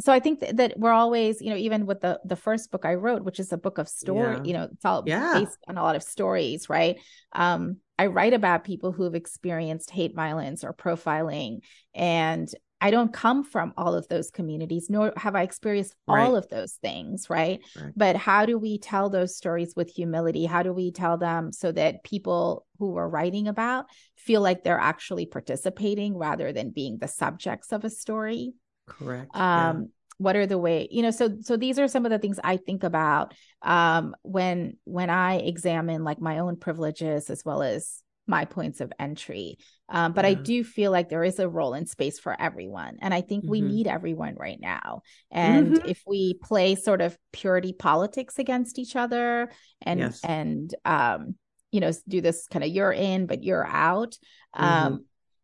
so 0.00 0.12
I 0.12 0.20
think 0.20 0.40
th- 0.40 0.56
that 0.56 0.78
we're 0.78 0.92
always, 0.92 1.42
you 1.42 1.50
know, 1.50 1.56
even 1.56 1.86
with 1.86 2.00
the 2.00 2.20
the 2.24 2.36
first 2.36 2.70
book 2.70 2.84
I 2.84 2.94
wrote, 2.94 3.22
which 3.22 3.38
is 3.38 3.52
a 3.52 3.58
book 3.58 3.78
of 3.78 3.88
story, 3.88 4.36
yeah. 4.36 4.42
you 4.44 4.52
know, 4.54 4.68
it's 4.72 4.84
all 4.84 5.02
yeah. 5.06 5.34
based 5.34 5.58
on 5.68 5.76
a 5.76 5.82
lot 5.82 5.96
of 5.96 6.02
stories, 6.02 6.68
right? 6.68 6.98
Um, 7.32 7.78
I 7.98 8.06
write 8.06 8.32
about 8.32 8.64
people 8.64 8.92
who 8.92 9.04
have 9.04 9.14
experienced 9.14 9.90
hate 9.90 10.14
violence 10.14 10.64
or 10.64 10.72
profiling, 10.72 11.60
and 11.94 12.48
I 12.80 12.90
don't 12.90 13.12
come 13.12 13.44
from 13.44 13.74
all 13.76 13.94
of 13.94 14.08
those 14.08 14.30
communities, 14.30 14.88
nor 14.88 15.12
have 15.16 15.36
I 15.36 15.42
experienced 15.42 15.94
right. 16.08 16.24
all 16.24 16.36
of 16.36 16.48
those 16.48 16.72
things, 16.74 17.28
right? 17.28 17.60
right? 17.76 17.92
But 17.94 18.16
how 18.16 18.46
do 18.46 18.58
we 18.58 18.78
tell 18.78 19.10
those 19.10 19.36
stories 19.36 19.74
with 19.76 19.90
humility? 19.90 20.46
How 20.46 20.62
do 20.62 20.72
we 20.72 20.90
tell 20.90 21.18
them 21.18 21.52
so 21.52 21.72
that 21.72 22.04
people 22.04 22.66
who 22.78 22.92
we're 22.92 23.08
writing 23.08 23.48
about 23.48 23.86
feel 24.16 24.40
like 24.40 24.64
they're 24.64 24.78
actually 24.78 25.26
participating 25.26 26.16
rather 26.16 26.52
than 26.52 26.70
being 26.70 26.98
the 26.98 27.08
subjects 27.08 27.72
of 27.72 27.84
a 27.84 27.90
story? 27.90 28.54
Correct. 28.86 29.34
Um, 29.36 29.76
yeah. 29.76 29.84
What 30.18 30.36
are 30.36 30.46
the 30.46 30.58
way 30.58 30.86
you 30.90 31.00
know? 31.02 31.10
So, 31.10 31.38
so 31.40 31.56
these 31.56 31.78
are 31.78 31.88
some 31.88 32.04
of 32.04 32.10
the 32.10 32.18
things 32.18 32.38
I 32.44 32.58
think 32.58 32.84
about 32.84 33.32
um, 33.62 34.14
when 34.22 34.76
when 34.84 35.08
I 35.08 35.36
examine 35.36 36.04
like 36.04 36.20
my 36.20 36.40
own 36.40 36.56
privileges 36.56 37.30
as 37.30 37.42
well 37.42 37.62
as 37.62 38.02
my 38.26 38.44
points 38.44 38.80
of 38.80 38.92
entry. 38.98 39.58
Um, 39.88 40.12
but 40.12 40.24
yeah. 40.24 40.30
I 40.30 40.34
do 40.34 40.62
feel 40.64 40.90
like 40.90 41.08
there 41.08 41.24
is 41.24 41.38
a 41.38 41.48
role 41.48 41.74
in 41.74 41.86
space 41.86 42.18
for 42.18 42.40
everyone. 42.40 42.98
And 43.00 43.12
I 43.12 43.20
think 43.20 43.42
mm-hmm. 43.42 43.50
we 43.50 43.60
need 43.60 43.86
everyone 43.86 44.36
right 44.36 44.58
now. 44.60 45.02
And 45.30 45.74
mm-hmm. 45.74 45.88
if 45.88 46.02
we 46.06 46.34
play 46.34 46.76
sort 46.76 47.00
of 47.00 47.18
purity 47.32 47.72
politics 47.72 48.38
against 48.38 48.78
each 48.78 48.96
other 48.96 49.50
and, 49.82 50.00
yes. 50.00 50.20
and, 50.22 50.72
um, 50.84 51.34
you 51.72 51.80
know, 51.80 51.90
do 52.08 52.20
this 52.20 52.46
kind 52.48 52.64
of 52.64 52.70
you're 52.70 52.92
in, 52.92 53.26
but 53.26 53.42
you're 53.42 53.66
out. 53.66 54.16
Um, 54.54 54.92
mm-hmm. 54.92 54.96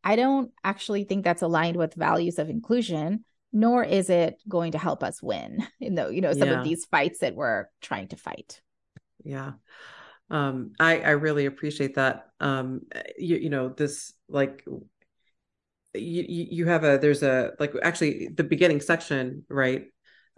I 0.04 0.16
don't 0.16 0.52
actually 0.62 1.04
think 1.04 1.24
that's 1.24 1.42
aligned 1.42 1.76
with 1.76 1.94
values 1.94 2.38
of 2.38 2.48
inclusion, 2.48 3.24
nor 3.52 3.82
is 3.82 4.10
it 4.10 4.40
going 4.48 4.72
to 4.72 4.78
help 4.78 5.02
us 5.02 5.20
win 5.22 5.66
in 5.80 5.96
the, 5.96 6.08
you 6.10 6.20
know, 6.20 6.32
some 6.32 6.48
yeah. 6.48 6.58
of 6.58 6.64
these 6.64 6.84
fights 6.84 7.18
that 7.20 7.34
we're 7.34 7.66
trying 7.80 8.08
to 8.08 8.16
fight. 8.16 8.60
Yeah 9.24 9.52
um 10.30 10.72
i 10.80 10.98
i 11.00 11.10
really 11.10 11.46
appreciate 11.46 11.94
that 11.94 12.30
um 12.40 12.80
you, 13.18 13.36
you 13.36 13.50
know 13.50 13.68
this 13.68 14.12
like 14.28 14.64
you 15.94 16.24
you 16.28 16.66
have 16.66 16.84
a 16.84 16.98
there's 16.98 17.22
a 17.22 17.52
like 17.58 17.74
actually 17.82 18.28
the 18.28 18.44
beginning 18.44 18.80
section 18.80 19.44
right 19.48 19.86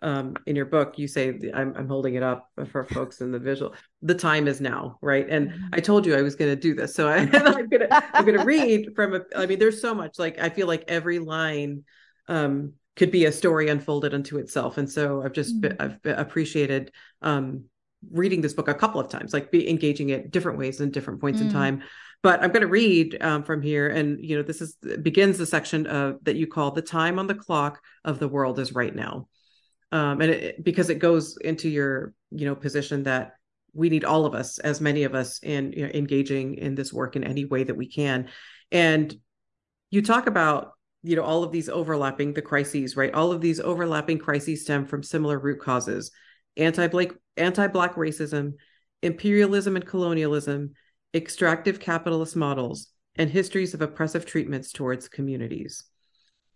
um 0.03 0.37
in 0.47 0.55
your 0.55 0.65
book 0.65 0.99
you 0.99 1.09
say 1.09 1.37
I'm, 1.53 1.75
I'm 1.77 1.89
holding 1.89 2.15
it 2.15 2.23
up 2.23 2.49
for 2.71 2.85
folks 2.85 3.21
in 3.21 3.33
the 3.33 3.39
visual 3.39 3.75
the 4.03 4.15
time 4.15 4.47
is 4.47 4.61
now 4.61 4.99
right 5.03 5.29
and 5.29 5.51
mm-hmm. 5.51 5.65
i 5.73 5.81
told 5.81 6.07
you 6.07 6.15
i 6.15 6.23
was 6.23 6.37
going 6.37 6.51
to 6.51 6.61
do 6.61 6.75
this 6.75 6.95
so 6.95 7.09
I, 7.09 7.17
am 7.33 7.69
gonna 7.69 7.89
i'm 7.91 8.25
gonna 8.25 8.45
read 8.45 8.95
from 8.95 9.15
a 9.15 9.21
i 9.37 9.47
mean 9.47 9.59
there's 9.59 9.81
so 9.81 9.95
much 9.95 10.19
like 10.19 10.39
i 10.39 10.49
feel 10.49 10.69
like 10.69 10.85
every 10.87 11.19
line 11.19 11.85
um 12.29 12.75
could 12.95 13.11
be 13.11 13.25
a 13.25 13.33
story 13.33 13.69
unfolded 13.69 14.15
unto 14.15 14.39
itself 14.39 14.79
and 14.79 14.91
so 14.91 15.23
i've 15.23 15.33
just 15.33 15.61
mm-hmm. 15.61 15.83
i've 15.83 15.99
appreciated 16.19 16.93
um 17.23 17.65
reading 18.11 18.41
this 18.41 18.55
book 18.55 18.69
a 18.69 18.75
couple 18.75 19.01
of 19.01 19.09
times, 19.09 19.33
like 19.33 19.51
be 19.51 19.69
engaging 19.69 20.11
it 20.11 20.31
different 20.31 20.59
ways 20.59 20.81
and 20.81 20.93
different 20.93 21.21
points 21.21 21.41
mm. 21.41 21.47
in 21.47 21.53
time. 21.53 21.83
But 22.23 22.43
I'm 22.43 22.51
going 22.51 22.63
to 22.63 22.69
read 22.69 23.17
um, 23.21 23.45
from 23.45 23.63
here, 23.63 23.89
and 23.89 24.19
you 24.25 24.37
know, 24.37 24.43
this 24.43 24.61
is 24.61 24.77
begins 25.03 25.39
the 25.39 25.47
section 25.47 25.87
of 25.87 26.19
that 26.25 26.37
you 26.37 26.47
call 26.47 26.73
the 26.73 26.83
time 26.83 27.19
on 27.19 27.27
the 27.27 27.35
clock 27.35 27.81
of 28.05 28.19
the 28.19 28.29
world 28.29 28.59
is 28.59 28.73
right 28.73 28.95
now, 28.95 29.29
um, 29.93 30.21
and 30.21 30.31
it, 30.33 30.65
because 30.65 30.91
it 30.91 30.99
goes 30.99 31.37
into 31.39 31.69
your 31.69 32.15
you 32.33 32.45
know 32.45 32.57
position 32.57 33.05
that 33.05 33.35
we 33.73 33.89
need 33.89 34.05
all 34.05 34.27
of 34.27 34.35
us, 34.35 34.59
as 34.59 34.81
many 34.81 35.05
of 35.05 35.15
us, 35.15 35.39
in 35.45 35.73
you 35.73 35.85
know, 35.85 35.93
engaging 35.95 36.57
in 36.57 36.75
this 36.75 36.93
work 36.93 37.15
in 37.15 37.23
any 37.23 37.45
way 37.45 37.63
that 37.63 37.77
we 37.77 37.87
can, 37.87 38.29
and 38.73 39.15
you 39.91 40.03
talk 40.03 40.27
about 40.27 40.73
you 41.03 41.15
know 41.15 41.23
all 41.23 41.45
of 41.45 41.53
these 41.53 41.69
overlapping 41.69 42.35
the 42.35 42.43
crises 42.43 42.97
right 42.97 43.15
all 43.15 43.31
of 43.31 43.41
these 43.41 43.61
overlapping 43.61 44.19
crises 44.19 44.63
stem 44.63 44.85
from 44.85 45.03
similar 45.03 45.39
root 45.39 45.61
causes 45.61 46.11
anti-black 46.57 47.11
anti-black 47.39 47.95
racism, 47.95 48.55
imperialism 49.03 49.77
and 49.77 49.87
colonialism, 49.87 50.73
extractive 51.15 51.81
capitalist 51.81 52.37
models, 52.37 52.89
and 53.17 53.31
histories 53.31 53.75
of 53.75 53.83
oppressive 53.83 54.27
treatments 54.27 54.73
towards 54.73 55.09
communities. 55.09 55.85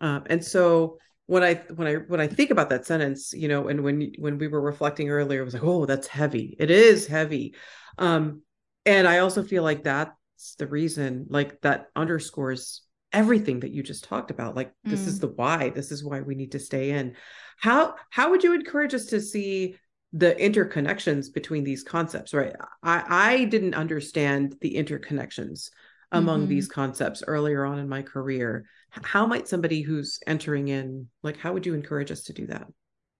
Uh, 0.00 0.20
and 0.26 0.44
so 0.44 0.98
when 1.26 1.42
I 1.42 1.54
when 1.74 1.88
I 1.88 1.94
when 1.94 2.20
I 2.20 2.26
think 2.26 2.50
about 2.50 2.70
that 2.70 2.86
sentence, 2.86 3.32
you 3.32 3.48
know, 3.48 3.68
and 3.68 3.82
when 3.82 4.12
when 4.18 4.38
we 4.38 4.48
were 4.48 4.60
reflecting 4.60 5.08
earlier, 5.08 5.40
it 5.40 5.44
was 5.44 5.54
like, 5.54 5.64
oh, 5.64 5.86
that's 5.86 6.06
heavy. 6.06 6.56
It 6.58 6.70
is 6.70 7.06
heavy. 7.06 7.54
Um, 7.98 8.42
and 8.84 9.06
I 9.06 9.18
also 9.18 9.42
feel 9.42 9.62
like 9.62 9.84
that's 9.84 10.54
the 10.58 10.66
reason, 10.66 11.26
like 11.28 11.60
that 11.62 11.86
underscores 11.94 12.82
everything 13.12 13.60
that 13.60 13.70
you 13.70 13.82
just 13.82 14.04
talked 14.04 14.30
about. 14.30 14.56
Like 14.56 14.70
mm. 14.70 14.90
this 14.90 15.06
is 15.06 15.18
mm. 15.18 15.22
the 15.22 15.28
why. 15.28 15.70
This 15.70 15.92
is 15.92 16.04
why 16.04 16.20
we 16.20 16.34
need 16.34 16.52
to 16.52 16.58
stay 16.58 16.90
in. 16.90 17.14
How 17.58 17.94
how 18.10 18.30
would 18.30 18.42
you 18.42 18.54
encourage 18.54 18.94
us 18.94 19.06
to 19.06 19.20
see 19.20 19.76
the 20.12 20.34
interconnections 20.34 21.32
between 21.32 21.64
these 21.64 21.82
concepts 21.82 22.34
right 22.34 22.54
i 22.82 23.04
i 23.08 23.44
didn't 23.44 23.74
understand 23.74 24.54
the 24.60 24.74
interconnections 24.74 25.70
among 26.10 26.40
mm-hmm. 26.40 26.50
these 26.50 26.68
concepts 26.68 27.22
earlier 27.26 27.64
on 27.64 27.78
in 27.78 27.88
my 27.88 28.02
career 28.02 28.66
how 28.90 29.26
might 29.26 29.48
somebody 29.48 29.80
who's 29.80 30.20
entering 30.26 30.68
in 30.68 31.08
like 31.22 31.38
how 31.38 31.52
would 31.52 31.64
you 31.64 31.74
encourage 31.74 32.10
us 32.10 32.24
to 32.24 32.32
do 32.32 32.46
that 32.46 32.66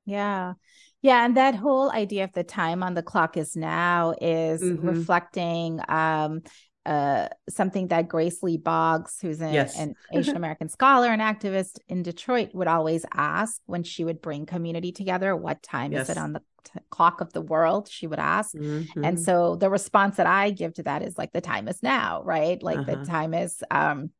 yeah 0.04 0.52
yeah 1.00 1.24
and 1.24 1.36
that 1.36 1.54
whole 1.54 1.90
idea 1.90 2.24
of 2.24 2.32
the 2.32 2.44
time 2.44 2.82
on 2.82 2.92
the 2.94 3.02
clock 3.02 3.36
is 3.36 3.56
now 3.56 4.14
is 4.20 4.62
mm-hmm. 4.62 4.88
reflecting 4.88 5.80
um 5.88 6.42
uh, 6.84 7.28
something 7.48 7.88
that 7.88 8.08
Grace 8.08 8.42
Lee 8.42 8.56
Boggs, 8.56 9.18
who's 9.22 9.40
an, 9.40 9.52
yes. 9.52 9.78
an 9.78 9.94
Asian 10.12 10.36
American 10.36 10.68
scholar 10.68 11.10
and 11.10 11.22
activist 11.22 11.78
in 11.88 12.02
Detroit, 12.02 12.50
would 12.54 12.66
always 12.66 13.06
ask 13.12 13.60
when 13.66 13.84
she 13.84 14.04
would 14.04 14.20
bring 14.20 14.46
community 14.46 14.90
together, 14.90 15.36
what 15.36 15.62
time 15.62 15.92
yes. 15.92 16.08
is 16.08 16.16
it 16.16 16.18
on 16.18 16.32
the 16.32 16.42
clock 16.90 17.20
of 17.20 17.32
the 17.32 17.40
world? 17.40 17.88
She 17.90 18.06
would 18.06 18.18
ask. 18.18 18.54
Mm-hmm. 18.54 19.04
And 19.04 19.20
so 19.20 19.56
the 19.56 19.70
response 19.70 20.16
that 20.16 20.26
I 20.26 20.50
give 20.50 20.74
to 20.74 20.82
that 20.84 21.02
is 21.02 21.18
like, 21.18 21.32
the 21.32 21.40
time 21.40 21.68
is 21.68 21.82
now, 21.82 22.22
right? 22.24 22.62
Like 22.62 22.78
uh-huh. 22.78 22.96
the 22.96 23.04
time 23.04 23.34
is, 23.34 23.62
um, 23.70 24.10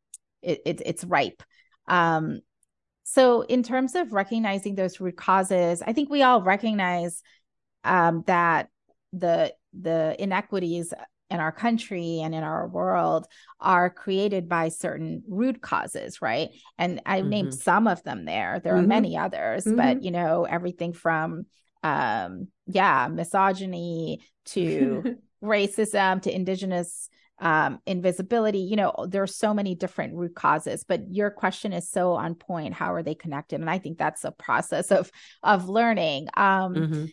it, 0.43 0.63
it, 0.65 0.83
it's 0.85 1.05
ripe. 1.05 1.43
Um, 1.87 2.41
so 3.05 3.43
in 3.43 3.63
terms 3.63 3.95
of 3.95 4.13
recognizing 4.13 4.75
those 4.75 5.01
root 5.01 5.17
causes, 5.17 5.83
I 5.83 5.93
think 5.93 6.09
we 6.09 6.23
all 6.23 6.43
recognize 6.43 7.23
um, 7.85 8.25
that 8.27 8.69
the 9.13 9.55
the 9.73 10.15
inequities 10.19 10.93
in 11.31 11.41
our 11.41 11.53
country 11.53 12.21
and 12.21 12.35
in 12.35 12.43
our 12.43 12.69
world 12.69 13.27
are 13.59 13.89
created 13.89 14.49
by 14.49 14.69
certain 14.69 15.23
root 15.27 15.61
causes, 15.63 16.21
right? 16.21 16.51
And 16.79 17.01
I 17.07 17.21
mm-hmm. 17.21 17.29
named 17.31 17.55
some 17.55 17.87
of 17.87 18.03
them 18.03 18.25
there. 18.25 18.61
There 18.63 18.75
mm-hmm. 18.75 18.85
are 18.85 18.87
many 18.87 19.17
others, 19.17 19.65
mm-hmm. 19.65 19.77
but 19.77 20.03
you 20.03 20.11
know, 20.11 20.45
everything 20.45 20.93
from 20.93 21.47
um 21.83 22.49
yeah, 22.67 23.09
misogyny 23.11 24.21
to 24.47 25.17
racism 25.43 26.23
to 26.23 26.35
indigenous 26.35 27.09
um, 27.39 27.81
invisibility. 27.87 28.61
You 28.61 28.77
know 28.77 29.07
there 29.09 29.23
are 29.23 29.27
so 29.27 29.53
many 29.53 29.75
different 29.75 30.15
root 30.15 30.35
causes 30.35 30.85
but 30.85 31.11
your 31.11 31.31
question 31.31 31.73
is 31.73 31.91
so 31.91 32.13
on 32.13 32.35
point. 32.35 32.75
How 32.75 32.95
are 32.95 33.03
they 33.03 33.15
connected? 33.15 33.61
And 33.61 33.69
i 33.69 33.79
think 33.79 33.99
that's 33.99 34.25
a 34.25 34.33
process 34.33 34.91
of 34.91 35.11
of 35.43 35.69
learning. 35.69 36.29
Um, 36.37 36.75
mm-hmm. 36.75 37.05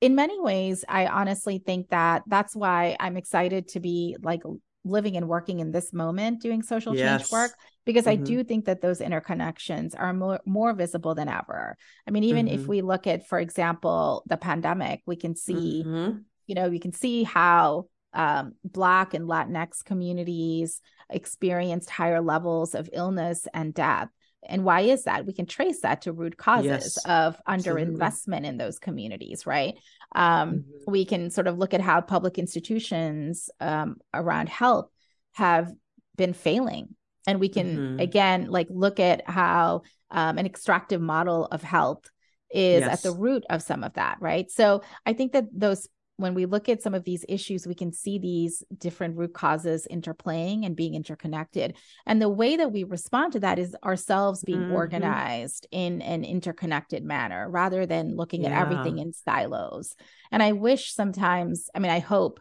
in 0.00 0.14
many 0.14 0.40
ways, 0.40 0.84
I 0.88 1.06
honestly 1.06 1.62
think 1.64 1.90
that 1.90 2.22
that's 2.26 2.56
why 2.56 2.96
I'm 2.98 3.16
excited 3.16 3.68
to 3.68 3.80
be 3.80 4.16
like 4.22 4.42
living 4.84 5.16
and 5.16 5.28
working 5.28 5.60
in 5.60 5.72
this 5.72 5.92
moment 5.92 6.40
doing 6.40 6.62
social 6.62 6.96
yes. 6.96 7.22
change 7.22 7.32
work 7.32 7.52
because 7.84 8.04
mm-hmm. 8.04 8.22
I 8.22 8.26
do 8.26 8.44
think 8.44 8.64
that 8.64 8.80
those 8.80 9.00
interconnections 9.00 9.94
are 9.98 10.12
more 10.12 10.40
more 10.46 10.72
visible 10.72 11.14
than 11.14 11.28
ever. 11.28 11.76
I 12.06 12.10
mean, 12.10 12.24
even 12.24 12.46
mm-hmm. 12.46 12.60
if 12.60 12.66
we 12.66 12.82
look 12.82 13.06
at, 13.06 13.26
for 13.26 13.38
example, 13.38 14.22
the 14.26 14.36
pandemic, 14.36 15.02
we 15.06 15.16
can 15.16 15.36
see, 15.36 15.84
mm-hmm. 15.86 16.18
you 16.46 16.54
know, 16.54 16.68
we 16.68 16.78
can 16.78 16.92
see 16.92 17.24
how 17.24 17.86
um, 18.12 18.54
Black 18.64 19.14
and 19.14 19.28
Latinx 19.28 19.84
communities 19.84 20.80
experienced 21.08 21.90
higher 21.90 22.20
levels 22.20 22.74
of 22.74 22.88
illness 22.92 23.46
and 23.52 23.74
death. 23.74 24.08
And 24.48 24.64
why 24.64 24.80
is 24.80 25.04
that? 25.04 25.26
We 25.26 25.34
can 25.34 25.46
trace 25.46 25.82
that 25.82 26.02
to 26.02 26.12
root 26.12 26.36
causes 26.36 26.64
yes, 26.64 27.04
of 27.04 27.36
underinvestment 27.46 28.44
in 28.44 28.56
those 28.56 28.78
communities, 28.78 29.46
right? 29.46 29.74
Um, 30.14 30.50
mm-hmm. 30.50 30.90
We 30.90 31.04
can 31.04 31.30
sort 31.30 31.46
of 31.46 31.58
look 31.58 31.74
at 31.74 31.80
how 31.80 32.00
public 32.00 32.38
institutions 32.38 33.50
um, 33.60 33.96
around 34.12 34.48
health 34.48 34.90
have 35.32 35.72
been 36.16 36.32
failing. 36.32 36.94
And 37.26 37.38
we 37.38 37.48
can, 37.48 37.76
mm-hmm. 37.76 38.00
again, 38.00 38.50
like 38.50 38.68
look 38.70 38.98
at 38.98 39.28
how 39.28 39.82
um, 40.10 40.38
an 40.38 40.46
extractive 40.46 41.00
model 41.00 41.46
of 41.46 41.62
health 41.62 42.10
is 42.50 42.80
yes. 42.80 42.92
at 42.92 43.02
the 43.02 43.16
root 43.16 43.44
of 43.48 43.62
some 43.62 43.84
of 43.84 43.94
that, 43.94 44.16
right? 44.20 44.50
So 44.50 44.82
I 45.06 45.12
think 45.12 45.32
that 45.32 45.46
those 45.52 45.88
when 46.20 46.34
we 46.34 46.46
look 46.46 46.68
at 46.68 46.82
some 46.82 46.94
of 46.94 47.04
these 47.04 47.24
issues, 47.28 47.66
we 47.66 47.74
can 47.74 47.92
see 47.92 48.18
these 48.18 48.62
different 48.76 49.16
root 49.16 49.32
causes 49.32 49.86
interplaying 49.90 50.66
and 50.66 50.76
being 50.76 50.94
interconnected. 50.94 51.76
And 52.06 52.20
the 52.20 52.28
way 52.28 52.56
that 52.56 52.72
we 52.72 52.84
respond 52.84 53.32
to 53.32 53.40
that 53.40 53.58
is 53.58 53.74
ourselves 53.82 54.44
being 54.44 54.60
mm-hmm. 54.60 54.74
organized 54.74 55.66
in 55.70 56.02
an 56.02 56.24
interconnected 56.24 57.04
manner 57.04 57.48
rather 57.48 57.86
than 57.86 58.16
looking 58.16 58.42
yeah. 58.42 58.50
at 58.50 58.60
everything 58.60 58.98
in 58.98 59.12
silos. 59.12 59.96
And 60.30 60.42
I 60.42 60.52
wish 60.52 60.92
sometimes, 60.92 61.70
I 61.74 61.78
mean, 61.78 61.90
I 61.90 62.00
hope 62.00 62.38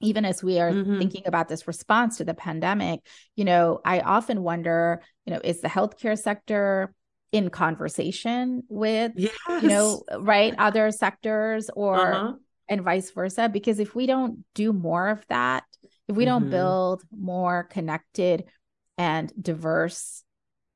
even 0.00 0.24
as 0.24 0.42
we 0.42 0.58
are 0.58 0.70
mm-hmm. 0.70 0.98
thinking 0.98 1.22
about 1.26 1.48
this 1.48 1.66
response 1.66 2.18
to 2.18 2.24
the 2.24 2.34
pandemic, 2.34 3.00
you 3.34 3.44
know, 3.44 3.80
I 3.84 4.00
often 4.00 4.42
wonder, 4.42 5.02
you 5.24 5.34
know, 5.34 5.40
is 5.42 5.60
the 5.60 5.68
healthcare 5.68 6.18
sector 6.18 6.94
in 7.32 7.50
conversation 7.50 8.62
with, 8.68 9.12
yes. 9.16 9.32
you 9.62 9.68
know, 9.68 10.02
right, 10.18 10.54
other 10.58 10.90
sectors 10.90 11.70
or 11.74 12.12
uh-huh 12.12 12.32
and 12.68 12.82
vice 12.82 13.10
versa. 13.10 13.48
Because 13.48 13.78
if 13.78 13.94
we 13.94 14.06
don't 14.06 14.44
do 14.54 14.72
more 14.72 15.08
of 15.08 15.24
that, 15.28 15.64
if 16.08 16.16
we 16.16 16.24
mm-hmm. 16.24 16.40
don't 16.40 16.50
build 16.50 17.02
more 17.10 17.64
connected 17.64 18.44
and 18.98 19.32
diverse 19.40 20.24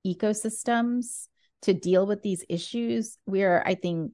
ecosystems 0.07 1.28
to 1.62 1.74
deal 1.74 2.07
with 2.07 2.22
these 2.22 2.45
issues, 2.49 3.18
we're, 3.26 3.62
I 3.64 3.74
think, 3.74 4.12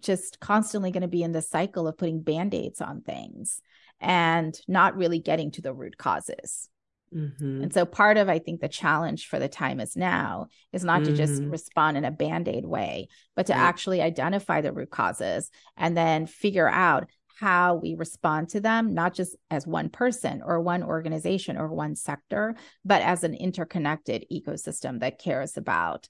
just 0.00 0.40
constantly 0.40 0.90
going 0.90 1.02
to 1.02 1.08
be 1.08 1.22
in 1.22 1.32
the 1.32 1.42
cycle 1.42 1.86
of 1.86 1.96
putting 1.96 2.22
band 2.22 2.54
aids 2.54 2.80
on 2.80 3.02
things 3.02 3.60
and 4.00 4.58
not 4.66 4.96
really 4.96 5.20
getting 5.20 5.50
to 5.52 5.62
the 5.62 5.72
root 5.72 5.96
causes. 5.96 6.68
Mm-hmm. 7.14 7.64
And 7.64 7.74
so 7.74 7.84
part 7.84 8.16
of 8.16 8.28
I 8.28 8.38
think 8.38 8.60
the 8.60 8.68
challenge 8.68 9.26
for 9.26 9.38
the 9.38 9.48
time 9.48 9.80
is 9.80 9.96
now 9.96 10.46
is 10.72 10.84
not 10.84 11.02
mm-hmm. 11.02 11.12
to 11.12 11.16
just 11.16 11.40
mm-hmm. 11.40 11.50
respond 11.50 11.96
in 11.96 12.04
a 12.04 12.10
band-aid 12.10 12.64
way, 12.64 13.08
but 13.36 13.46
to 13.46 13.52
right. 13.52 13.60
actually 13.60 14.00
identify 14.00 14.60
the 14.60 14.72
root 14.72 14.90
causes 14.90 15.50
and 15.76 15.96
then 15.96 16.26
figure 16.26 16.68
out 16.68 17.08
how 17.38 17.74
we 17.74 17.94
respond 17.94 18.48
to 18.50 18.60
them, 18.60 18.94
not 18.94 19.14
just 19.14 19.36
as 19.50 19.66
one 19.66 19.88
person 19.88 20.42
or 20.44 20.60
one 20.60 20.82
organization 20.82 21.56
or 21.56 21.68
one 21.68 21.96
sector, 21.96 22.54
but 22.84 23.02
as 23.02 23.24
an 23.24 23.34
interconnected 23.34 24.24
ecosystem 24.32 25.00
that 25.00 25.18
cares 25.18 25.56
about, 25.56 26.08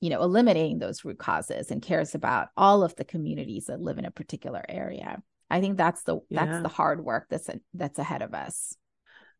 you 0.00 0.08
know, 0.08 0.22
eliminating 0.22 0.78
those 0.78 1.04
root 1.04 1.18
causes 1.18 1.70
and 1.70 1.82
cares 1.82 2.14
about 2.14 2.48
all 2.56 2.82
of 2.82 2.96
the 2.96 3.04
communities 3.04 3.66
that 3.66 3.80
live 3.80 3.98
in 3.98 4.06
a 4.06 4.10
particular 4.10 4.64
area. 4.68 5.22
I 5.50 5.60
think 5.60 5.76
that's 5.76 6.02
the 6.04 6.20
yeah. 6.30 6.46
that's 6.46 6.62
the 6.62 6.68
hard 6.70 7.04
work 7.04 7.26
that's 7.28 7.50
that's 7.74 7.98
ahead 7.98 8.22
of 8.22 8.32
us 8.32 8.74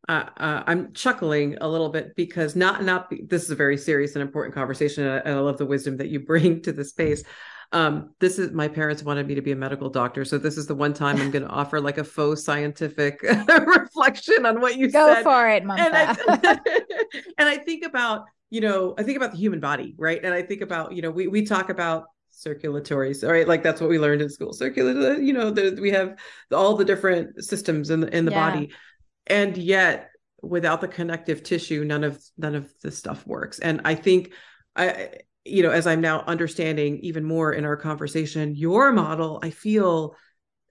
uh, 0.09 0.25
uh, 0.35 0.63
I'm 0.67 0.93
chuckling 0.93 1.57
a 1.61 1.67
little 1.67 1.89
bit 1.89 2.15
because 2.15 2.55
not 2.55 2.83
not 2.83 3.11
this 3.27 3.43
is 3.43 3.51
a 3.51 3.55
very 3.55 3.77
serious 3.77 4.15
and 4.15 4.21
important 4.21 4.53
conversation, 4.53 5.05
and 5.05 5.13
I, 5.13 5.17
and 5.19 5.35
I 5.35 5.39
love 5.39 5.57
the 5.57 5.65
wisdom 5.65 5.97
that 5.97 6.09
you 6.09 6.19
bring 6.19 6.61
to 6.63 6.73
the 6.73 6.83
space. 6.83 7.23
Um, 7.71 8.11
this 8.19 8.37
is 8.37 8.51
my 8.51 8.67
parents 8.67 9.01
wanted 9.01 9.27
me 9.27 9.35
to 9.35 9.41
be 9.41 9.51
a 9.51 9.55
medical 9.55 9.89
doctor, 9.89 10.25
so 10.25 10.37
this 10.37 10.57
is 10.57 10.67
the 10.67 10.75
one 10.75 10.93
time 10.93 11.17
I'm 11.17 11.31
going 11.31 11.43
to 11.43 11.49
offer 11.49 11.79
like 11.79 11.97
a 11.97 12.03
faux 12.03 12.43
scientific 12.43 13.21
reflection 13.65 14.45
on 14.45 14.59
what 14.59 14.77
you 14.77 14.91
Go 14.91 15.07
said. 15.07 15.23
Go 15.23 15.31
for 15.31 15.49
it, 15.49 15.63
Mom. 15.63 15.79
And 15.79 15.95
I, 15.95 16.59
and 17.37 17.49
I 17.49 17.57
think 17.57 17.85
about 17.85 18.25
you 18.49 18.61
know 18.61 18.93
I 18.97 19.03
think 19.03 19.15
about 19.15 19.31
the 19.31 19.37
human 19.37 19.61
body, 19.61 19.95
right? 19.97 20.19
And 20.23 20.33
I 20.33 20.41
think 20.41 20.61
about 20.61 20.93
you 20.93 21.01
know 21.01 21.11
we 21.11 21.27
we 21.27 21.45
talk 21.45 21.69
about 21.69 22.05
circulatory 22.35 23.13
right 23.21 23.47
like 23.47 23.61
that's 23.61 23.79
what 23.79 23.91
we 23.91 23.99
learned 23.99 24.19
in 24.19 24.27
school 24.27 24.53
circulatory 24.53 25.23
you 25.23 25.31
know 25.31 25.51
the, 25.51 25.77
we 25.79 25.91
have 25.91 26.17
all 26.51 26.75
the 26.75 26.83
different 26.83 27.41
systems 27.43 27.91
in 27.91 27.99
the 27.99 28.17
in 28.17 28.25
the 28.25 28.31
yeah. 28.31 28.49
body 28.49 28.71
and 29.27 29.57
yet 29.57 30.09
without 30.41 30.81
the 30.81 30.87
connective 30.87 31.43
tissue 31.43 31.83
none 31.83 32.03
of 32.03 32.21
none 32.37 32.55
of 32.55 32.71
this 32.81 32.97
stuff 32.97 33.25
works. 33.25 33.59
And 33.59 33.81
i 33.85 33.95
think 33.95 34.33
i 34.75 35.09
you 35.45 35.63
know 35.63 35.71
as 35.71 35.87
i'm 35.87 36.01
now 36.01 36.23
understanding 36.25 36.99
even 36.99 37.23
more 37.23 37.51
in 37.53 37.65
our 37.65 37.75
conversation 37.75 38.55
your 38.55 38.91
model 38.91 39.39
i 39.43 39.49
feel 39.49 40.15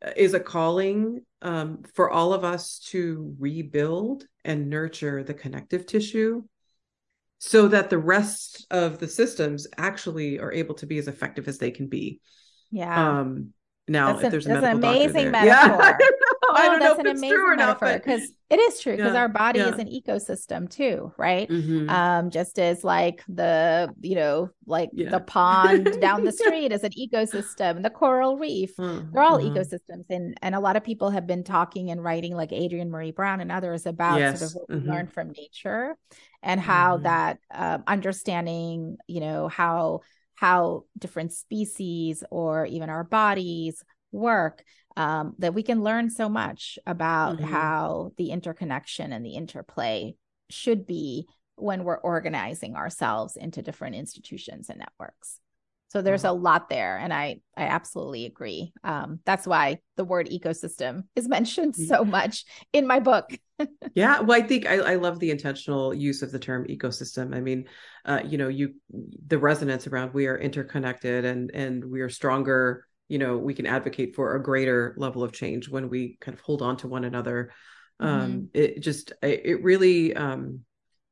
uh, 0.05 0.11
is 0.17 0.35
a 0.35 0.41
calling 0.41 1.21
um, 1.43 1.83
for 1.95 2.11
all 2.11 2.33
of 2.33 2.45
us 2.45 2.79
to 2.91 3.35
rebuild 3.39 4.25
and 4.45 4.71
nurture 4.71 5.23
the 5.23 5.35
connective 5.35 5.87
tissue 5.87 6.43
so 7.45 7.67
that 7.67 7.91
the 7.91 7.99
rest 7.99 8.67
of 8.71 9.01
the 9.01 9.09
systems 9.09 9.67
actually 9.77 10.39
are 10.39 10.53
able 10.53 10.77
to 10.77 10.87
be 10.87 10.99
as 10.99 11.09
effective 11.09 11.49
as 11.49 11.59
they 11.59 11.73
can 11.73 11.89
be. 11.89 12.21
Yeah. 12.71 13.19
Um 13.19 13.53
now 13.89 14.13
that's, 14.13 14.25
a, 14.25 14.31
there's 14.31 14.47
a 14.47 14.49
that's 14.51 14.65
an 14.65 14.73
amazing 14.77 15.33
metaphor. 15.33 15.81
Yeah, 15.81 15.97
oh, 16.57 16.63
I 16.63 16.67
don't 16.67 16.81
that's 16.81 16.99
know 16.99 17.11
an 17.11 17.17
amazing 17.17 17.57
metaphor 17.57 17.95
because 17.95 18.23
it 18.51 18.59
is 18.59 18.81
true 18.81 18.97
because 18.97 19.15
yeah, 19.15 19.21
our 19.21 19.29
body 19.29 19.59
yeah. 19.61 19.71
is 19.71 19.79
an 19.79 19.89
ecosystem 19.89 20.69
too, 20.71 21.13
right? 21.17 21.49
Mm-hmm. 21.49 21.89
Um, 21.89 22.31
just 22.31 22.59
as 22.59 22.85
like 22.85 23.23
the 23.29 23.93
you 24.01 24.15
know 24.15 24.51
like 24.67 24.91
yeah. 24.93 25.11
the 25.11 25.21
pond 25.21 25.97
down 26.01 26.25
the 26.25 26.33
street 26.33 26.73
is 26.73 26.85
an 26.85 26.93
ecosystem, 26.93 27.83
the 27.83 27.91
coral 27.91 28.37
reef, 28.37 28.77
mm-hmm. 28.77 29.13
they're 29.13 29.23
all 29.23 29.39
mm-hmm. 29.39 29.57
ecosystems, 29.57 30.05
and 30.11 30.37
and 30.43 30.55
a 30.55 30.61
lot 30.61 30.77
of 30.77 30.85
people 30.85 31.11
have 31.11 31.27
been 31.27 31.45
talking 31.45 31.91
and 31.91 32.03
writing 32.03 32.35
like 32.35 32.53
Adrienne 32.53 32.91
Maree 32.91 33.15
Brown 33.15 33.41
and 33.41 33.51
others 33.51 33.87
about 33.87 34.19
yes. 34.19 34.41
sort 34.41 34.51
of 34.51 34.55
what 34.55 34.69
we 34.69 34.77
mm-hmm. 34.77 34.91
learn 34.91 35.07
from 35.07 35.33
nature 35.33 35.97
and 36.43 36.61
how 36.61 36.95
mm-hmm. 36.95 37.05
that 37.05 37.39
uh, 37.53 37.79
understanding, 37.87 38.97
you 39.07 39.21
know, 39.21 39.49
how 39.49 40.01
how 40.35 40.85
different 40.99 41.33
species 41.33 42.25
or 42.31 42.67
even 42.67 42.91
our 42.91 43.05
bodies 43.05 43.85
work 44.11 44.65
um, 44.97 45.35
that 45.39 45.55
we 45.55 45.63
can 45.63 45.83
learn 45.83 46.11
so 46.11 46.29
much 46.29 46.79
about 46.87 47.37
mm-hmm. 47.37 47.53
how 47.53 48.13
the 48.17 48.31
interconnection 48.31 49.13
and 49.13 49.25
the 49.25 49.35
interplay 49.35 50.15
should 50.51 50.87
be 50.87 51.27
when 51.57 51.85
we're 51.85 51.99
organizing 51.99 52.77
ourselves 52.77 53.37
into 53.37 53.63
different 53.63 53.97
institutions 53.97 54.69
and 54.69 54.79
networks. 54.79 55.39
So 55.89 56.01
there's 56.01 56.25
a 56.25 56.33
lot 56.33 56.71
there 56.71 56.97
and 56.97 57.13
i 57.13 57.41
i 57.55 57.65
absolutely 57.65 58.25
agree. 58.25 58.73
Um, 58.83 59.21
that's 59.27 59.47
why 59.47 59.79
the 59.97 60.05
word 60.05 60.27
ecosystem 60.31 61.05
is 61.15 61.29
mentioned 61.39 61.75
mm. 61.75 61.87
so 61.87 62.05
much 62.05 62.45
in 62.73 62.87
my 62.87 63.01
book. 63.01 63.31
Yeah 63.95 64.21
well 64.21 64.41
i 64.41 64.45
think 64.45 64.67
I, 64.67 64.79
I 64.79 64.95
love 64.97 65.21
the 65.21 65.31
intentional 65.31 65.95
use 65.95 66.23
of 66.23 66.33
the 66.33 66.39
term 66.39 66.67
ecosystem. 66.67 67.37
I 67.37 67.41
mean 67.41 67.69
uh, 68.07 68.21
you 68.25 68.39
know 68.39 68.49
you 68.49 68.75
the 69.27 69.39
resonance 69.39 69.87
around 69.87 70.15
we 70.15 70.27
are 70.27 70.39
interconnected 70.39 71.25
and 71.25 71.51
and 71.55 71.85
we 71.85 72.01
are 72.01 72.09
stronger 72.09 72.87
you 73.13 73.19
know 73.19 73.37
we 73.37 73.53
can 73.53 73.67
advocate 73.67 74.17
for 74.17 74.35
a 74.35 74.43
greater 74.43 74.95
level 74.97 75.23
of 75.23 75.33
change 75.33 75.69
when 75.69 75.91
we 75.91 76.17
kind 76.23 76.35
of 76.35 76.41
hold 76.41 76.63
on 76.63 76.79
to 76.79 76.89
one 76.89 77.05
another 77.05 77.53
um, 78.01 78.09
mm-hmm. 78.09 78.25
um 78.25 78.49
it 78.55 78.81
just 78.81 79.13
it 79.23 79.63
really 79.63 80.17
um 80.17 80.61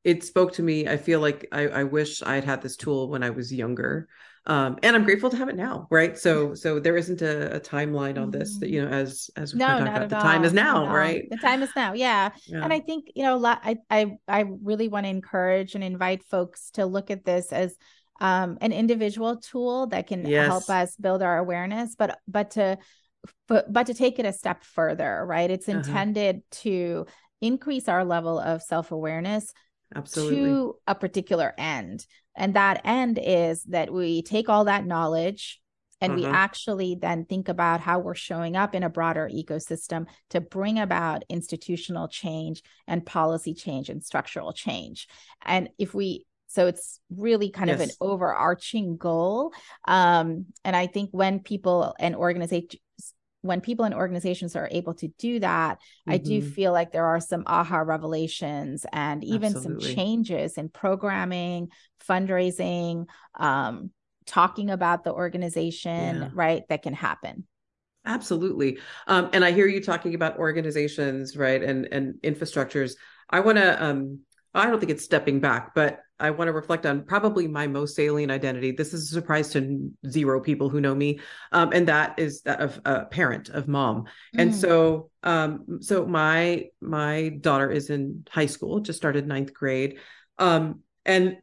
it 0.02 0.24
spoke 0.24 0.54
to 0.54 0.62
me 0.62 0.88
i 0.88 0.96
feel 0.96 1.20
like 1.20 1.46
i, 1.52 1.68
I 1.68 1.84
wish 1.84 2.22
i 2.22 2.36
had 2.36 2.44
had 2.44 2.62
this 2.62 2.76
tool 2.76 3.10
when 3.10 3.22
i 3.22 3.28
was 3.28 3.52
younger 3.52 4.08
um 4.46 4.78
and 4.82 4.96
i'm 4.96 5.04
grateful 5.04 5.28
to 5.28 5.36
have 5.36 5.50
it 5.50 5.56
now 5.56 5.86
right 5.90 6.16
so 6.16 6.54
so 6.54 6.80
there 6.80 6.96
isn't 6.96 7.20
a, 7.20 7.56
a 7.56 7.60
timeline 7.60 8.18
on 8.18 8.30
this 8.30 8.58
that 8.60 8.70
you 8.70 8.82
know 8.82 8.88
as 8.88 9.28
as 9.36 9.52
we 9.52 9.58
no, 9.58 9.66
talked 9.66 9.82
about 9.82 10.08
the 10.08 10.16
all. 10.16 10.22
time 10.22 10.42
is 10.42 10.54
now 10.54 10.90
right 10.90 11.28
the 11.30 11.36
time 11.36 11.62
is 11.62 11.68
now 11.76 11.92
yeah. 11.92 12.30
yeah. 12.46 12.64
and 12.64 12.72
i 12.72 12.80
think 12.80 13.08
you 13.14 13.22
know 13.22 13.34
a 13.34 13.36
lot 13.36 13.60
i 13.62 13.76
i, 13.90 14.16
I 14.26 14.44
really 14.62 14.88
want 14.88 15.04
to 15.04 15.10
encourage 15.10 15.74
and 15.74 15.84
invite 15.84 16.24
folks 16.24 16.70
to 16.70 16.86
look 16.86 17.10
at 17.10 17.26
this 17.26 17.52
as 17.52 17.76
um, 18.20 18.58
an 18.60 18.72
individual 18.72 19.36
tool 19.36 19.86
that 19.88 20.06
can 20.06 20.26
yes. 20.26 20.46
help 20.46 20.68
us 20.68 20.96
build 20.96 21.22
our 21.22 21.38
awareness, 21.38 21.94
but 21.96 22.18
but 22.28 22.52
to 22.52 22.78
but, 23.48 23.72
but 23.72 23.86
to 23.86 23.94
take 23.94 24.18
it 24.18 24.26
a 24.26 24.32
step 24.32 24.64
further, 24.64 25.24
right? 25.26 25.50
It's 25.50 25.68
uh-huh. 25.68 25.78
intended 25.78 26.36
uh-huh. 26.36 26.60
to 26.62 27.06
increase 27.40 27.88
our 27.88 28.04
level 28.04 28.38
of 28.38 28.62
self-awareness 28.62 29.52
absolutely 29.94 30.36
to 30.36 30.76
a 30.86 30.94
particular 30.94 31.54
end. 31.58 32.06
And 32.36 32.54
that 32.54 32.82
end 32.84 33.18
is 33.22 33.62
that 33.64 33.92
we 33.92 34.22
take 34.22 34.48
all 34.48 34.64
that 34.66 34.86
knowledge 34.86 35.60
and 36.00 36.12
uh-huh. 36.12 36.20
we 36.20 36.26
actually 36.26 36.94
then 36.94 37.24
think 37.24 37.48
about 37.48 37.80
how 37.80 37.98
we're 37.98 38.14
showing 38.14 38.56
up 38.56 38.74
in 38.74 38.82
a 38.82 38.90
broader 38.90 39.28
ecosystem 39.32 40.06
to 40.30 40.40
bring 40.40 40.78
about 40.78 41.24
institutional 41.28 42.08
change 42.08 42.62
and 42.86 43.04
policy 43.04 43.52
change 43.52 43.90
and 43.90 44.02
structural 44.02 44.52
change. 44.52 45.08
And 45.44 45.68
if 45.78 45.92
we 45.92 46.24
so 46.50 46.66
it's 46.66 46.98
really 47.16 47.50
kind 47.50 47.68
yes. 47.68 47.76
of 47.76 47.88
an 47.88 47.94
overarching 48.00 48.96
goal. 48.96 49.52
Um, 49.86 50.46
and 50.64 50.74
I 50.74 50.88
think 50.88 51.10
when 51.12 51.38
people 51.38 51.94
and 52.00 52.16
organizations 52.16 52.82
when 53.42 53.62
people 53.62 53.86
and 53.86 53.94
organizations 53.94 54.54
are 54.54 54.68
able 54.70 54.92
to 54.92 55.08
do 55.16 55.38
that, 55.38 55.78
mm-hmm. 55.78 56.12
I 56.12 56.18
do 56.18 56.40
mm-hmm. 56.40 56.50
feel 56.50 56.72
like 56.72 56.92
there 56.92 57.06
are 57.06 57.20
some 57.20 57.44
aha 57.46 57.78
revelations 57.78 58.84
and 58.92 59.24
even 59.24 59.54
Absolutely. 59.54 59.86
some 59.86 59.94
changes 59.94 60.58
in 60.58 60.68
programming, 60.68 61.68
fundraising, 62.06 63.06
um, 63.38 63.92
talking 64.26 64.70
about 64.70 65.04
the 65.04 65.12
organization, 65.12 66.16
yeah. 66.16 66.28
right, 66.34 66.64
that 66.68 66.82
can 66.82 66.92
happen. 66.92 67.46
Absolutely. 68.04 68.78
Um, 69.06 69.30
and 69.32 69.42
I 69.42 69.52
hear 69.52 69.66
you 69.66 69.82
talking 69.82 70.14
about 70.14 70.38
organizations, 70.38 71.36
right, 71.36 71.62
and 71.62 71.88
and 71.92 72.14
infrastructures. 72.22 72.94
I 73.30 73.40
want 73.40 73.56
to 73.56 73.82
um, 73.82 74.20
I 74.52 74.66
don't 74.66 74.80
think 74.80 74.90
it's 74.90 75.04
stepping 75.04 75.40
back, 75.40 75.74
but 75.74 76.00
I 76.20 76.30
want 76.30 76.48
to 76.48 76.52
reflect 76.52 76.86
on 76.86 77.04
probably 77.04 77.48
my 77.48 77.66
most 77.66 77.96
salient 77.96 78.30
identity. 78.30 78.72
This 78.72 78.92
is 78.92 79.10
a 79.10 79.14
surprise 79.14 79.50
to 79.52 79.90
zero 80.08 80.40
people 80.40 80.68
who 80.68 80.80
know 80.80 80.94
me, 80.94 81.20
um, 81.52 81.72
and 81.72 81.88
that 81.88 82.18
is 82.18 82.42
that 82.42 82.60
of 82.60 82.80
a 82.84 83.06
parent 83.06 83.48
of 83.48 83.68
mom. 83.68 84.04
Mm. 84.34 84.42
And 84.42 84.54
so, 84.54 85.10
um, 85.22 85.78
so 85.80 86.06
my 86.06 86.66
my 86.80 87.30
daughter 87.40 87.70
is 87.70 87.90
in 87.90 88.26
high 88.30 88.46
school, 88.46 88.80
just 88.80 88.98
started 88.98 89.26
ninth 89.26 89.54
grade, 89.54 89.98
um, 90.38 90.80
and 91.04 91.38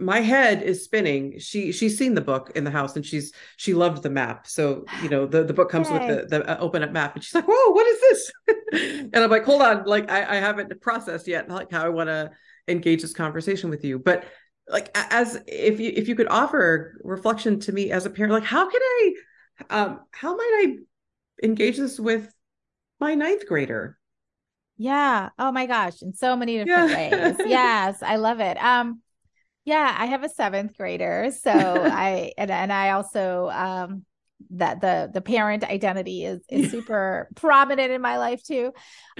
my 0.00 0.20
head 0.20 0.62
is 0.62 0.82
spinning. 0.82 1.38
She 1.38 1.72
she's 1.72 1.98
seen 1.98 2.14
the 2.14 2.20
book 2.20 2.52
in 2.54 2.64
the 2.64 2.70
house, 2.70 2.96
and 2.96 3.04
she's 3.04 3.32
she 3.56 3.74
loved 3.74 4.02
the 4.02 4.10
map. 4.10 4.46
So 4.46 4.84
you 5.02 5.08
know 5.08 5.26
the 5.26 5.44
the 5.44 5.52
book 5.52 5.70
comes 5.70 5.88
Yay. 5.90 5.98
with 5.98 6.30
the 6.30 6.38
the 6.38 6.50
uh, 6.50 6.58
open 6.60 6.82
up 6.82 6.90
map, 6.90 7.14
and 7.14 7.22
she's 7.22 7.34
like, 7.34 7.46
"Whoa, 7.46 7.72
what 7.72 7.86
is 7.86 8.00
this?" 8.00 8.32
and 9.12 9.16
I'm 9.16 9.30
like, 9.30 9.44
"Hold 9.44 9.62
on, 9.62 9.84
like 9.84 10.10
I, 10.10 10.36
I 10.36 10.40
haven't 10.40 10.80
processed 10.80 11.28
yet, 11.28 11.48
like 11.48 11.70
how 11.70 11.84
I 11.84 11.90
want 11.90 12.08
to." 12.08 12.30
Engage 12.70 13.02
this 13.02 13.12
conversation 13.12 13.70
with 13.70 13.84
you. 13.84 13.98
But 13.98 14.24
like 14.70 14.90
as 14.94 15.42
if 15.46 15.80
you 15.80 15.92
if 15.94 16.08
you 16.08 16.14
could 16.14 16.28
offer 16.28 16.98
reflection 17.02 17.60
to 17.60 17.72
me 17.72 17.90
as 17.90 18.06
a 18.06 18.10
parent 18.10 18.32
like 18.32 18.44
how 18.44 18.70
can 18.70 18.80
i 18.82 19.14
um 19.68 20.00
how 20.12 20.36
might 20.36 20.64
i 20.64 21.46
engage 21.46 21.76
this 21.76 21.98
with 21.98 22.32
my 23.00 23.14
ninth 23.14 23.46
grader? 23.46 23.98
Yeah. 24.76 25.30
Oh 25.38 25.52
my 25.52 25.66
gosh. 25.66 26.02
In 26.02 26.14
so 26.14 26.36
many 26.36 26.58
different 26.58 26.90
yeah. 26.90 27.34
ways. 27.34 27.36
Yes. 27.46 28.02
I 28.02 28.16
love 28.16 28.40
it. 28.40 28.62
Um 28.62 29.00
yeah 29.66 29.94
i 29.98 30.06
have 30.06 30.24
a 30.24 30.28
seventh 30.28 30.76
grader. 30.76 31.30
So 31.38 31.50
i 31.52 32.32
and, 32.38 32.50
and 32.50 32.72
i 32.72 32.90
also 32.90 33.50
um 33.50 34.04
that 34.50 34.80
the 34.80 35.10
the 35.12 35.20
parent 35.20 35.64
identity 35.64 36.24
is 36.24 36.40
is 36.48 36.70
super 36.70 37.28
prominent 37.34 37.92
in 37.92 38.00
my 38.00 38.18
life 38.18 38.42
too. 38.42 38.72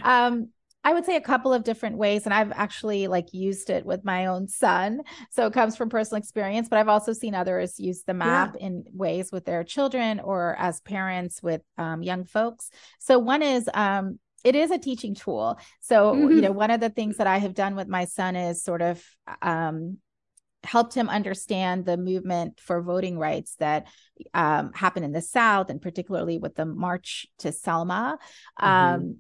Um 0.03 0.51
I 0.83 0.95
would 0.95 1.05
say 1.05 1.17
a 1.17 1.21
couple 1.21 1.53
of 1.53 1.65
different 1.65 1.99
ways. 1.99 2.25
And 2.25 2.33
I've 2.33 2.53
actually 2.53 3.07
like 3.07 3.33
used 3.33 3.71
it 3.71 3.85
with 3.85 4.05
my 4.05 4.27
own 4.27 4.49
son. 4.49 5.01
So 5.31 5.47
it 5.47 5.53
comes 5.53 5.77
from 5.77 5.91
personal 5.91 6.19
experience, 6.19 6.69
but 6.69 6.79
I've 6.79 6.89
also 6.89 7.13
seen 7.13 7.35
others 7.35 7.79
use 7.79 8.03
the 8.03 8.15
map 8.15 8.57
yeah. 8.59 8.67
in 8.67 8.85
ways 8.93 9.31
with 9.31 9.45
their 9.45 9.63
children 9.63 10.21
or 10.21 10.57
as 10.59 10.81
parents 10.81 11.43
with 11.43 11.61
um, 11.77 12.03
young 12.03 12.25
folks. 12.25 12.71
So 12.99 13.19
one 13.19 13.43
is 13.43 13.69
um, 13.75 14.19
it 14.43 14.55
is 14.55 14.71
a 14.71 14.79
teaching 14.79 15.15
tool. 15.15 15.59
So, 15.81 16.15
mm-hmm. 16.15 16.31
you 16.31 16.41
know, 16.41 16.53
one 16.53 16.71
of 16.71 16.81
the 16.81 16.89
things 16.89 17.19
that 17.19 17.27
I 17.27 17.39
have 17.39 17.55
done 17.55 17.77
with 17.77 17.89
my 17.89 18.07
son 18.07 18.37
is 18.37 18.65
sort 18.65 18.81
of 18.81 19.05
um, 19.43 19.99
helped 20.65 20.95
him 20.95 21.09
understand 21.09 21.85
the 21.85 21.97
movement 21.97 22.59
for 22.61 22.83
voting 22.83 23.19
rights 23.19 23.55
that 23.57 23.87
um, 24.35 24.73
happened 24.73 25.05
in 25.05 25.13
the 25.13 25.21
South, 25.21 25.69
and 25.71 25.81
particularly 25.81 26.39
with 26.39 26.55
the 26.55 26.65
March 26.65 27.27
to 27.39 27.53
Selma. 27.53 28.19
Mm-hmm. 28.61 28.67
Um, 28.67 29.17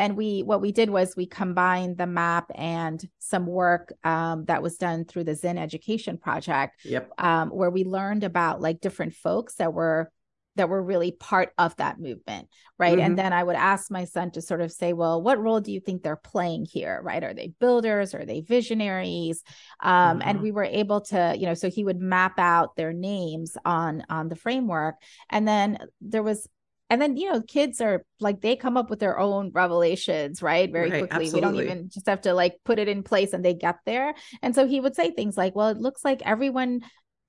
and 0.00 0.16
we 0.16 0.42
what 0.42 0.62
we 0.62 0.72
did 0.72 0.88
was 0.88 1.14
we 1.14 1.26
combined 1.26 1.98
the 1.98 2.06
map 2.06 2.50
and 2.54 3.06
some 3.18 3.46
work 3.46 3.92
um, 4.02 4.46
that 4.46 4.62
was 4.62 4.78
done 4.78 5.04
through 5.04 5.24
the 5.24 5.34
Zinn 5.34 5.58
Education 5.58 6.16
Project, 6.16 6.80
yep. 6.86 7.10
um, 7.18 7.50
where 7.50 7.70
we 7.70 7.84
learned 7.84 8.24
about 8.24 8.62
like 8.62 8.80
different 8.80 9.14
folks 9.14 9.56
that 9.56 9.74
were 9.74 10.10
that 10.56 10.70
were 10.70 10.82
really 10.82 11.12
part 11.12 11.52
of 11.58 11.76
that 11.76 12.00
movement 12.00 12.48
right 12.76 12.98
mm-hmm. 12.98 13.06
and 13.06 13.16
then 13.16 13.32
i 13.32 13.42
would 13.42 13.54
ask 13.54 13.88
my 13.88 14.04
son 14.04 14.32
to 14.32 14.42
sort 14.42 14.60
of 14.60 14.72
say 14.72 14.92
well 14.92 15.22
what 15.22 15.40
role 15.40 15.60
do 15.60 15.72
you 15.72 15.78
think 15.78 16.02
they're 16.02 16.16
playing 16.16 16.66
here 16.66 17.00
right 17.04 17.22
are 17.22 17.32
they 17.32 17.52
builders 17.60 18.14
are 18.14 18.24
they 18.24 18.40
visionaries 18.40 19.44
um, 19.80 20.18
mm-hmm. 20.18 20.28
and 20.28 20.42
we 20.42 20.50
were 20.50 20.64
able 20.64 21.00
to 21.00 21.34
you 21.38 21.46
know 21.46 21.54
so 21.54 21.70
he 21.70 21.84
would 21.84 22.00
map 22.00 22.36
out 22.38 22.74
their 22.74 22.92
names 22.92 23.56
on 23.64 24.02
on 24.10 24.28
the 24.28 24.34
framework 24.34 24.96
and 25.30 25.46
then 25.46 25.78
there 26.00 26.22
was 26.22 26.48
and 26.90 27.00
then 27.00 27.16
you 27.16 27.30
know 27.30 27.40
kids 27.40 27.80
are 27.80 28.04
like 28.18 28.40
they 28.40 28.56
come 28.56 28.76
up 28.76 28.90
with 28.90 28.98
their 28.98 29.18
own 29.18 29.50
revelations 29.54 30.42
right 30.42 30.70
very 30.70 30.90
right, 30.90 31.00
quickly 31.08 31.26
absolutely. 31.26 31.50
we 31.50 31.58
don't 31.58 31.64
even 31.64 31.88
just 31.88 32.06
have 32.06 32.20
to 32.20 32.34
like 32.34 32.56
put 32.64 32.78
it 32.78 32.88
in 32.88 33.02
place 33.02 33.32
and 33.32 33.44
they 33.44 33.54
get 33.54 33.76
there 33.86 34.14
and 34.42 34.54
so 34.54 34.66
he 34.66 34.80
would 34.80 34.94
say 34.94 35.10
things 35.10 35.36
like 35.36 35.54
well 35.54 35.68
it 35.68 35.78
looks 35.78 36.04
like 36.04 36.20
everyone 36.26 36.80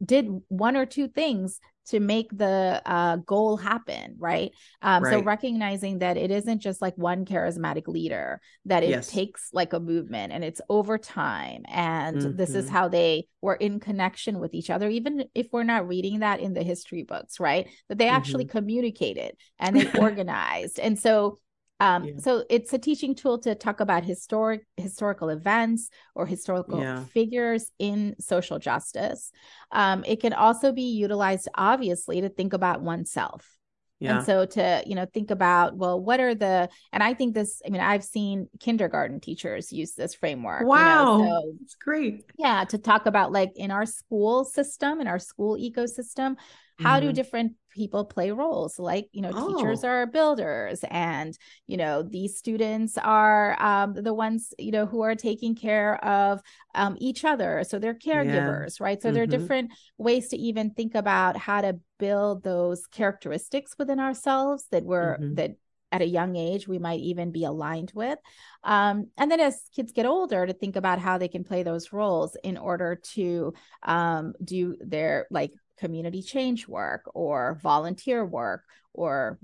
did 0.03 0.27
one 0.47 0.75
or 0.75 0.85
two 0.85 1.07
things 1.07 1.59
to 1.87 1.99
make 1.99 2.35
the 2.35 2.81
uh, 2.85 3.17
goal 3.17 3.57
happen 3.57 4.15
right? 4.17 4.51
Um, 4.81 5.03
right 5.03 5.11
so 5.11 5.23
recognizing 5.23 5.99
that 5.99 6.17
it 6.17 6.31
isn't 6.31 6.59
just 6.59 6.81
like 6.81 6.97
one 6.97 7.25
charismatic 7.25 7.87
leader 7.87 8.39
that 8.65 8.83
it 8.83 8.89
yes. 8.89 9.07
takes 9.07 9.49
like 9.51 9.73
a 9.73 9.79
movement 9.79 10.31
and 10.31 10.43
it's 10.43 10.61
over 10.69 10.97
time 10.97 11.63
and 11.67 12.17
mm-hmm. 12.17 12.35
this 12.35 12.51
is 12.51 12.65
mm-hmm. 12.65 12.75
how 12.75 12.87
they 12.87 13.27
were 13.41 13.55
in 13.55 13.79
connection 13.79 14.39
with 14.39 14.53
each 14.53 14.69
other 14.69 14.89
even 14.89 15.25
if 15.33 15.47
we're 15.51 15.63
not 15.63 15.87
reading 15.87 16.19
that 16.19 16.39
in 16.39 16.53
the 16.53 16.63
history 16.63 17.03
books 17.03 17.39
right 17.39 17.67
that 17.89 17.97
they 17.97 18.07
actually 18.07 18.45
mm-hmm. 18.45 18.57
communicated 18.57 19.35
and 19.59 19.75
they 19.75 19.91
organized 19.99 20.79
and 20.79 20.97
so 20.99 21.37
um, 21.81 22.03
yeah. 22.05 22.13
So 22.19 22.43
it's 22.49 22.71
a 22.73 22.77
teaching 22.77 23.15
tool 23.15 23.39
to 23.39 23.55
talk 23.55 23.79
about 23.79 24.03
historic 24.03 24.61
historical 24.77 25.29
events 25.29 25.89
or 26.13 26.25
historical 26.25 26.79
yeah. 26.79 27.03
figures 27.05 27.71
in 27.79 28.15
social 28.19 28.59
justice. 28.59 29.31
Um, 29.71 30.03
it 30.05 30.21
can 30.21 30.33
also 30.33 30.71
be 30.71 30.89
utilized, 31.05 31.47
obviously, 31.55 32.21
to 32.21 32.29
think 32.29 32.53
about 32.53 32.81
oneself. 32.81 33.57
Yeah. 33.99 34.17
And 34.17 34.25
so 34.25 34.45
to, 34.45 34.83
you 34.87 34.95
know, 34.95 35.05
think 35.05 35.29
about, 35.29 35.77
well, 35.77 35.99
what 36.01 36.19
are 36.19 36.33
the, 36.33 36.69
and 36.91 37.03
I 37.03 37.13
think 37.13 37.35
this, 37.35 37.61
I 37.63 37.69
mean, 37.69 37.81
I've 37.81 38.03
seen 38.03 38.47
kindergarten 38.59 39.19
teachers 39.19 39.71
use 39.71 39.93
this 39.93 40.15
framework. 40.15 40.65
Wow. 40.65 41.17
You 41.17 41.23
know, 41.23 41.41
so, 41.41 41.53
it's 41.63 41.75
great. 41.75 42.25
Yeah. 42.35 42.63
To 42.65 42.77
talk 42.79 43.05
about 43.05 43.31
like 43.31 43.51
in 43.55 43.69
our 43.69 43.85
school 43.85 44.43
system, 44.43 45.01
in 45.01 45.07
our 45.07 45.19
school 45.19 45.55
ecosystem, 45.55 46.35
how 46.81 46.97
mm-hmm. 46.97 47.07
do 47.07 47.13
different 47.13 47.53
people 47.71 48.05
play 48.05 48.31
roles 48.31 48.77
like 48.77 49.07
you 49.11 49.21
know 49.21 49.31
oh. 49.33 49.55
teachers 49.55 49.83
are 49.83 50.05
builders 50.05 50.83
and 50.89 51.37
you 51.67 51.77
know 51.77 52.03
these 52.03 52.37
students 52.37 52.97
are 52.97 53.61
um, 53.61 53.93
the 53.93 54.13
ones 54.13 54.53
you 54.59 54.71
know 54.71 54.85
who 54.85 55.01
are 55.01 55.15
taking 55.15 55.55
care 55.55 56.03
of 56.03 56.41
um, 56.75 56.95
each 56.99 57.23
other 57.23 57.63
so 57.67 57.79
they're 57.79 57.93
caregivers 57.93 58.79
yeah. 58.79 58.83
right 58.85 59.01
so 59.01 59.07
mm-hmm. 59.07 59.15
there 59.15 59.23
are 59.23 59.27
different 59.27 59.71
ways 59.97 60.27
to 60.29 60.37
even 60.37 60.71
think 60.71 60.95
about 60.95 61.37
how 61.37 61.61
to 61.61 61.79
build 61.97 62.43
those 62.43 62.85
characteristics 62.87 63.75
within 63.77 63.99
ourselves 63.99 64.65
that 64.71 64.83
we're 64.83 65.17
mm-hmm. 65.17 65.35
that 65.35 65.51
at 65.93 66.01
a 66.01 66.05
young 66.05 66.37
age 66.37 66.67
we 66.67 66.79
might 66.79 67.01
even 67.01 67.31
be 67.31 67.43
aligned 67.43 67.91
with 67.93 68.17
um, 68.63 69.07
and 69.17 69.29
then 69.29 69.39
as 69.39 69.61
kids 69.75 69.91
get 69.91 70.05
older 70.05 70.45
to 70.45 70.53
think 70.53 70.75
about 70.75 70.99
how 70.99 71.17
they 71.17 71.27
can 71.27 71.43
play 71.43 71.63
those 71.63 71.91
roles 71.91 72.37
in 72.43 72.57
order 72.57 72.95
to 72.95 73.53
um, 73.83 74.33
do 74.43 74.75
their 74.79 75.27
like 75.29 75.51
community 75.81 76.21
change 76.21 76.67
work 76.67 77.09
or 77.13 77.59
volunteer 77.61 78.23
work 78.23 78.63
or 78.93 79.39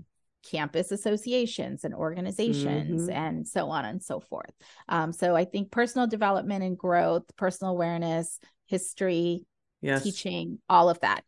campus 0.49 0.91
associations 0.91 1.83
and 1.83 1.93
organizations 1.93 3.01
mm-hmm. 3.01 3.11
and 3.11 3.47
so 3.47 3.69
on 3.69 3.83
and 3.85 4.01
so 4.01 4.19
forth. 4.19 4.53
Um, 4.87 5.11
so 5.11 5.35
I 5.35 5.43
think 5.45 5.71
personal 5.71 6.07
development 6.07 6.63
and 6.63 6.77
growth, 6.77 7.23
personal 7.35 7.73
awareness, 7.73 8.39
history, 8.67 9.45
yes. 9.81 10.03
teaching, 10.03 10.59
all 10.69 10.89
of 10.89 10.99
that. 11.01 11.23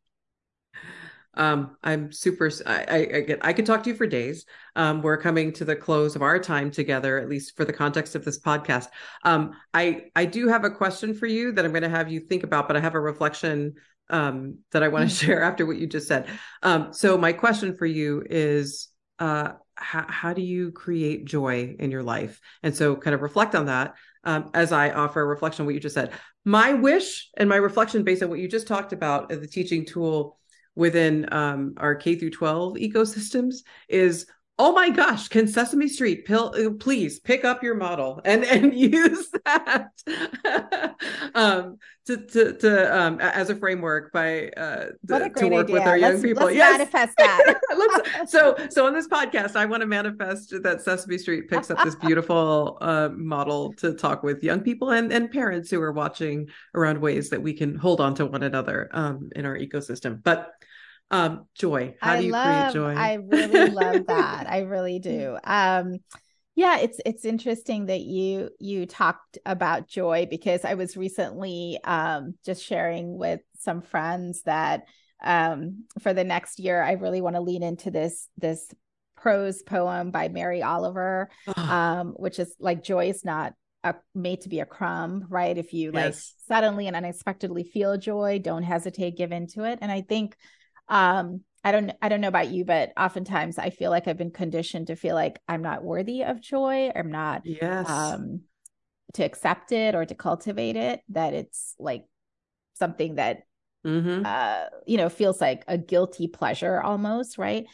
Um, 1.33 1.77
I'm 1.83 2.11
super. 2.11 2.49
I, 2.65 2.73
I, 2.73 2.97
I 2.97 3.21
get. 3.21 3.39
I 3.41 3.53
could 3.53 3.65
talk 3.65 3.83
to 3.83 3.89
you 3.89 3.95
for 3.95 4.07
days. 4.07 4.45
Um, 4.75 5.01
we're 5.01 5.17
coming 5.17 5.53
to 5.53 5.65
the 5.65 5.75
close 5.75 6.15
of 6.15 6.21
our 6.21 6.39
time 6.39 6.69
together, 6.69 7.17
at 7.17 7.29
least 7.29 7.55
for 7.55 7.65
the 7.65 7.73
context 7.73 8.15
of 8.15 8.25
this 8.25 8.39
podcast. 8.39 8.87
Um, 9.23 9.53
I 9.73 10.05
I 10.15 10.25
do 10.25 10.47
have 10.47 10.65
a 10.65 10.69
question 10.69 11.13
for 11.13 11.27
you 11.27 11.51
that 11.53 11.63
I'm 11.63 11.71
going 11.71 11.83
to 11.83 11.89
have 11.89 12.11
you 12.11 12.19
think 12.19 12.43
about, 12.43 12.67
but 12.67 12.75
I 12.75 12.81
have 12.81 12.95
a 12.95 12.99
reflection 12.99 13.75
um, 14.09 14.59
that 14.71 14.83
I 14.83 14.87
want 14.87 15.09
to 15.09 15.15
mm. 15.15 15.25
share 15.25 15.43
after 15.43 15.65
what 15.65 15.77
you 15.77 15.87
just 15.87 16.07
said. 16.07 16.27
Um, 16.63 16.93
so 16.93 17.17
my 17.17 17.33
question 17.33 17.75
for 17.77 17.85
you 17.85 18.23
is, 18.29 18.89
uh, 19.19 19.53
how, 19.75 20.05
how 20.07 20.33
do 20.33 20.41
you 20.41 20.71
create 20.71 21.25
joy 21.25 21.75
in 21.79 21.91
your 21.91 22.03
life? 22.03 22.39
And 22.63 22.75
so 22.75 22.95
kind 22.95 23.13
of 23.13 23.21
reflect 23.21 23.55
on 23.55 23.67
that 23.67 23.95
um, 24.23 24.49
as 24.53 24.71
I 24.71 24.91
offer 24.91 25.21
a 25.21 25.25
reflection 25.25 25.63
on 25.63 25.65
what 25.67 25.75
you 25.75 25.81
just 25.81 25.95
said. 25.95 26.11
My 26.45 26.73
wish 26.73 27.29
and 27.37 27.47
my 27.47 27.55
reflection 27.55 28.03
based 28.03 28.23
on 28.23 28.29
what 28.29 28.39
you 28.39 28.47
just 28.47 28.67
talked 28.67 28.93
about 28.93 29.31
as 29.31 29.39
the 29.39 29.47
teaching 29.47 29.85
tool 29.85 30.37
within 30.75 31.31
um, 31.33 31.73
our 31.77 31.95
K 31.95 32.15
through 32.15 32.31
12 32.31 32.75
ecosystems 32.75 33.57
is 33.87 34.27
oh 34.59 34.73
my 34.73 34.89
gosh 34.89 35.29
can 35.29 35.47
sesame 35.47 35.87
street 35.87 36.25
pill, 36.25 36.53
uh, 36.55 36.69
please 36.71 37.19
pick 37.19 37.45
up 37.45 37.63
your 37.63 37.75
model 37.75 38.21
and 38.25 38.43
and 38.43 38.73
use 38.75 39.29
that 39.45 39.89
um, 41.33 41.77
to 42.05 42.17
to, 42.17 42.53
to 42.53 42.99
um, 42.99 43.19
as 43.21 43.49
a 43.49 43.55
framework 43.55 44.11
by 44.11 44.49
uh, 44.49 44.87
to, 45.07 45.29
to 45.29 45.47
work 45.47 45.65
idea. 45.65 45.73
with 45.73 45.83
our 45.83 45.97
young 45.97 46.11
let's, 46.11 46.23
people. 46.23 46.45
let's 46.45 46.57
yes. 46.57 46.77
manifest 46.77 47.17
that. 47.17 47.55
So 48.27 48.55
so 48.69 48.85
on 48.85 48.93
this 48.93 49.07
podcast 49.07 49.55
i 49.55 49.65
want 49.65 49.81
to 49.81 49.87
manifest 49.87 50.53
that 50.61 50.81
sesame 50.81 51.17
street 51.17 51.49
picks 51.49 51.71
up 51.71 51.83
this 51.83 51.95
beautiful 52.07 52.77
uh, 52.81 53.09
model 53.13 53.73
to 53.73 53.93
talk 53.93 54.23
with 54.23 54.43
young 54.43 54.61
people 54.61 54.91
and 54.91 55.11
and 55.13 55.31
parents 55.31 55.69
who 55.69 55.81
are 55.81 55.91
watching 55.91 56.49
around 56.75 56.99
ways 56.99 57.29
that 57.29 57.41
we 57.41 57.53
can 57.53 57.75
hold 57.75 58.01
on 58.01 58.13
to 58.15 58.25
one 58.25 58.43
another 58.43 58.89
um, 58.91 59.29
in 59.35 59.45
our 59.45 59.57
ecosystem. 59.57 60.21
But 60.21 60.51
um 61.11 61.45
joy 61.55 61.95
how 62.01 62.17
do 62.17 62.25
you 62.25 62.31
love, 62.31 62.71
create 62.71 62.73
joy 62.73 62.99
i 62.99 63.13
really 63.13 63.71
love 63.71 64.05
that 64.07 64.49
i 64.49 64.59
really 64.59 64.99
do 64.99 65.37
um 65.43 65.97
yeah 66.55 66.77
it's 66.77 66.99
it's 67.05 67.25
interesting 67.25 67.87
that 67.87 68.01
you 68.01 68.49
you 68.59 68.85
talked 68.85 69.37
about 69.45 69.87
joy 69.87 70.27
because 70.29 70.63
i 70.65 70.75
was 70.75 70.95
recently 70.95 71.79
um 71.83 72.35
just 72.45 72.63
sharing 72.63 73.17
with 73.17 73.39
some 73.57 73.81
friends 73.81 74.43
that 74.43 74.83
um 75.23 75.85
for 75.99 76.13
the 76.13 76.23
next 76.23 76.59
year 76.59 76.81
i 76.81 76.93
really 76.93 77.21
want 77.21 77.35
to 77.35 77.41
lean 77.41 77.63
into 77.63 77.89
this 77.89 78.27
this 78.37 78.69
prose 79.17 79.63
poem 79.63 80.11
by 80.11 80.29
mary 80.29 80.61
oliver 80.61 81.29
um 81.57 82.13
which 82.17 82.39
is 82.39 82.55
like 82.59 82.83
joy 82.83 83.09
is 83.09 83.25
not 83.25 83.53
a, 83.83 83.95
made 84.13 84.41
to 84.41 84.49
be 84.49 84.59
a 84.59 84.65
crumb, 84.65 85.25
right? 85.29 85.57
If 85.57 85.73
you 85.73 85.91
yes. 85.93 86.05
like 86.05 86.15
suddenly 86.47 86.87
and 86.87 86.95
unexpectedly 86.95 87.63
feel 87.63 87.97
joy, 87.97 88.39
don't 88.43 88.63
hesitate, 88.63 89.17
give 89.17 89.31
into 89.31 89.63
it. 89.63 89.79
And 89.81 89.91
I 89.91 90.01
think 90.01 90.35
um 90.89 91.41
i 91.63 91.71
don't 91.71 91.91
i 92.01 92.09
don't 92.09 92.21
know 92.21 92.27
about 92.27 92.49
you 92.49 92.65
but 92.65 92.91
oftentimes 92.97 93.57
i 93.57 93.69
feel 93.69 93.91
like 93.91 94.07
i've 94.07 94.17
been 94.17 94.31
conditioned 94.31 94.87
to 94.87 94.95
feel 94.95 95.15
like 95.15 95.39
i'm 95.47 95.61
not 95.61 95.83
worthy 95.83 96.23
of 96.23 96.41
joy. 96.41 96.91
I'm 96.95 97.11
not 97.11 97.41
yes. 97.45 97.89
um 97.89 98.41
to 99.13 99.23
accept 99.23 99.71
it 99.71 99.95
or 99.95 100.05
to 100.05 100.15
cultivate 100.15 100.75
it 100.75 101.01
that 101.09 101.33
it's 101.33 101.75
like 101.79 102.05
something 102.73 103.15
that 103.15 103.39
mm-hmm. 103.85 104.23
uh 104.25 104.65
you 104.85 104.97
know 104.97 105.09
feels 105.09 105.41
like 105.41 105.63
a 105.67 105.77
guilty 105.77 106.27
pleasure 106.27 106.81
almost 106.81 107.37
right? 107.37 107.65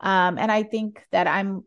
Um 0.00 0.38
and 0.38 0.50
i 0.50 0.62
think 0.62 1.04
that 1.12 1.26
i'm 1.26 1.62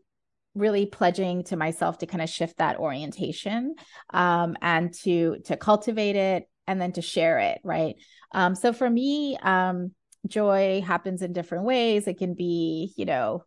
really 0.54 0.86
pledging 0.86 1.44
to 1.44 1.56
myself 1.56 1.98
to 1.98 2.06
kind 2.06 2.22
of 2.22 2.28
shift 2.28 2.58
that 2.58 2.78
orientation 2.78 3.74
um 4.10 4.56
and 4.60 4.92
to 4.92 5.38
to 5.44 5.56
cultivate 5.56 6.16
it 6.16 6.48
and 6.66 6.80
then 6.80 6.92
to 6.92 7.02
share 7.02 7.38
it 7.38 7.60
right? 7.64 7.96
Um 8.32 8.54
so 8.54 8.72
for 8.72 8.88
me 8.88 9.38
um 9.40 9.92
joy 10.28 10.82
happens 10.86 11.22
in 11.22 11.32
different 11.32 11.64
ways. 11.64 12.06
It 12.06 12.18
can 12.18 12.34
be, 12.34 12.92
you 12.96 13.04
know, 13.04 13.44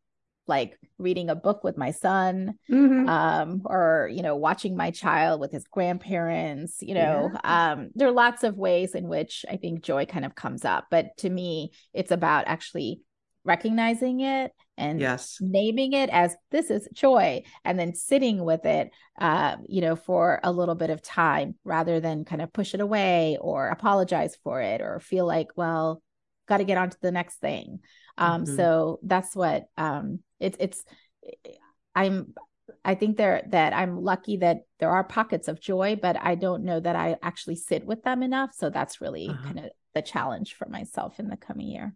like 0.47 0.77
reading 0.97 1.29
a 1.29 1.35
book 1.35 1.63
with 1.63 1.77
my 1.77 1.91
son 1.91 2.55
mm-hmm. 2.69 3.07
um, 3.07 3.61
or 3.65 4.09
you 4.11 4.21
know 4.21 4.35
watching 4.35 4.75
my 4.75 4.91
child 4.91 5.39
with 5.39 5.51
his 5.51 5.63
grandparents 5.65 6.81
you 6.81 6.93
know 6.93 7.31
yeah. 7.33 7.71
um, 7.73 7.89
there 7.95 8.07
are 8.07 8.11
lots 8.11 8.43
of 8.43 8.57
ways 8.57 8.95
in 8.95 9.07
which 9.07 9.45
i 9.49 9.55
think 9.55 9.81
joy 9.81 10.05
kind 10.05 10.25
of 10.25 10.35
comes 10.35 10.65
up 10.65 10.87
but 10.91 11.15
to 11.17 11.29
me 11.29 11.71
it's 11.93 12.11
about 12.11 12.43
actually 12.47 13.01
recognizing 13.43 14.19
it 14.19 14.51
and 14.77 14.99
yes 14.99 15.37
naming 15.41 15.93
it 15.93 16.09
as 16.11 16.35
this 16.51 16.69
is 16.69 16.87
joy 16.93 17.41
and 17.63 17.79
then 17.79 17.95
sitting 17.95 18.43
with 18.43 18.65
it 18.65 18.91
uh, 19.19 19.55
you 19.67 19.81
know 19.81 19.95
for 19.95 20.39
a 20.43 20.51
little 20.51 20.75
bit 20.75 20.91
of 20.91 21.01
time 21.01 21.55
rather 21.63 21.99
than 21.99 22.25
kind 22.25 22.41
of 22.41 22.53
push 22.53 22.73
it 22.73 22.81
away 22.81 23.37
or 23.41 23.69
apologize 23.69 24.37
for 24.43 24.61
it 24.61 24.81
or 24.81 24.99
feel 24.99 25.25
like 25.25 25.47
well 25.55 26.03
got 26.51 26.57
to 26.57 26.65
get 26.65 26.77
on 26.77 26.89
to 26.89 26.97
the 27.01 27.11
next 27.11 27.39
thing 27.39 27.79
um, 28.17 28.43
mm-hmm. 28.43 28.55
so 28.57 28.99
that's 29.03 29.35
what 29.35 29.67
um, 29.77 30.19
it's 30.39 30.57
it's 30.59 30.83
i'm 31.95 32.33
i 32.83 32.93
think 32.93 33.15
there 33.15 33.43
that 33.47 33.73
i'm 33.73 34.03
lucky 34.03 34.37
that 34.37 34.65
there 34.79 34.89
are 34.89 35.03
pockets 35.03 35.47
of 35.47 35.61
joy 35.61 35.97
but 36.01 36.17
i 36.21 36.35
don't 36.35 36.65
know 36.65 36.79
that 36.79 36.95
i 36.95 37.15
actually 37.21 37.55
sit 37.55 37.85
with 37.85 38.03
them 38.03 38.21
enough 38.21 38.51
so 38.53 38.69
that's 38.69 38.99
really 38.99 39.29
uh-huh. 39.29 39.43
kind 39.45 39.59
of 39.59 39.65
the 39.95 40.01
challenge 40.01 40.55
for 40.55 40.67
myself 40.67 41.19
in 41.19 41.27
the 41.27 41.37
coming 41.37 41.67
year 41.67 41.95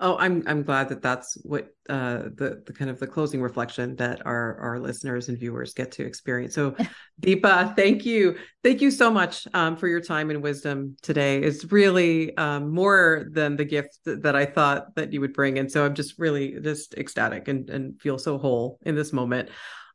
Oh, 0.00 0.16
I'm 0.16 0.44
I'm 0.46 0.62
glad 0.62 0.90
that 0.90 1.02
that's 1.02 1.36
what 1.42 1.70
uh, 1.88 2.22
the 2.36 2.62
the 2.64 2.72
kind 2.72 2.88
of 2.88 3.00
the 3.00 3.06
closing 3.06 3.42
reflection 3.42 3.96
that 3.96 4.24
our 4.24 4.56
our 4.58 4.78
listeners 4.78 5.28
and 5.28 5.36
viewers 5.36 5.74
get 5.74 5.90
to 5.92 6.04
experience. 6.04 6.54
So, 6.54 6.76
Deepa, 7.20 7.74
thank 7.74 8.06
you, 8.06 8.36
thank 8.62 8.80
you 8.80 8.92
so 8.92 9.10
much 9.10 9.48
um, 9.54 9.76
for 9.76 9.88
your 9.88 10.00
time 10.00 10.30
and 10.30 10.40
wisdom 10.40 10.96
today. 11.02 11.40
It's 11.42 11.64
really 11.72 12.36
um, 12.36 12.70
more 12.72 13.26
than 13.32 13.56
the 13.56 13.64
gift 13.64 13.98
that, 14.04 14.22
that 14.22 14.36
I 14.36 14.46
thought 14.46 14.94
that 14.94 15.12
you 15.12 15.20
would 15.20 15.32
bring, 15.32 15.58
and 15.58 15.70
so 15.70 15.84
I'm 15.84 15.94
just 15.94 16.16
really 16.16 16.60
just 16.60 16.94
ecstatic 16.94 17.48
and 17.48 17.68
and 17.68 18.00
feel 18.00 18.18
so 18.18 18.38
whole 18.38 18.78
in 18.82 18.94
this 18.94 19.12
moment. 19.12 19.48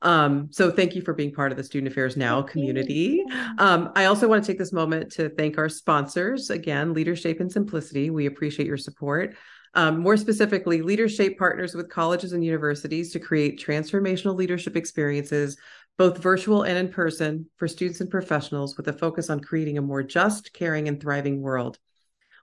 Um, 0.03 0.49
so 0.51 0.69
thank 0.69 0.95
you 0.95 1.01
for 1.01 1.13
being 1.13 1.33
part 1.33 1.51
of 1.51 1.57
the 1.57 1.63
Student 1.63 1.91
Affairs 1.91 2.15
Now 2.15 2.41
thank 2.41 2.49
community. 2.49 3.23
Um, 3.57 3.91
I 3.95 4.05
also 4.05 4.27
want 4.27 4.43
to 4.43 4.51
take 4.51 4.59
this 4.59 4.73
moment 4.73 5.11
to 5.13 5.29
thank 5.29 5.57
our 5.57 5.69
sponsors 5.69 6.49
again, 6.49 6.93
LeaderShape 6.93 7.39
and 7.39 7.51
Symplicity. 7.51 8.11
We 8.11 8.25
appreciate 8.25 8.67
your 8.67 8.77
support. 8.77 9.35
Um, 9.75 10.01
more 10.01 10.17
specifically, 10.17 10.81
LeaderShape 10.81 11.37
partners 11.37 11.73
with 11.73 11.89
colleges 11.89 12.33
and 12.33 12.45
universities 12.45 13.11
to 13.13 13.19
create 13.19 13.59
transformational 13.59 14.35
leadership 14.35 14.75
experiences, 14.75 15.57
both 15.97 16.19
virtual 16.19 16.63
and 16.63 16.77
in 16.77 16.89
person, 16.89 17.47
for 17.57 17.67
students 17.67 18.01
and 18.01 18.09
professionals 18.09 18.77
with 18.77 18.87
a 18.89 18.93
focus 18.93 19.29
on 19.29 19.39
creating 19.39 19.77
a 19.77 19.81
more 19.81 20.03
just, 20.03 20.53
caring, 20.53 20.87
and 20.87 21.01
thriving 21.01 21.41
world. 21.41 21.79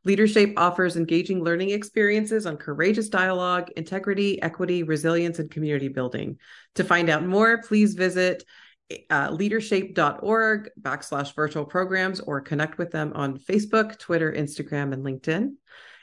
LeaderShape 0.07 0.55
offers 0.57 0.97
engaging 0.97 1.45
learning 1.45 1.71
experiences 1.71 2.47
on 2.47 2.57
courageous 2.57 3.09
dialogue, 3.09 3.71
integrity, 3.77 4.41
equity, 4.43 4.83
resilience, 4.83 5.39
and 5.39 5.51
community 5.51 5.89
building. 5.89 6.39
To 6.77 6.85
find 6.85 7.11
out 7.11 7.27
more, 7.27 7.63
please 7.63 7.95
visit 7.95 8.45
uh, 9.11 9.29
leadershape.org 9.29 10.71
backslash 10.81 11.35
virtual 11.35 11.65
programs 11.65 12.21
or 12.21 12.41
connect 12.41 12.79
with 12.79 12.91
them 12.91 13.13
on 13.15 13.39
Facebook, 13.39 13.99
Twitter, 13.99 14.33
Instagram, 14.33 14.93
and 14.93 15.05
LinkedIn. 15.05 15.53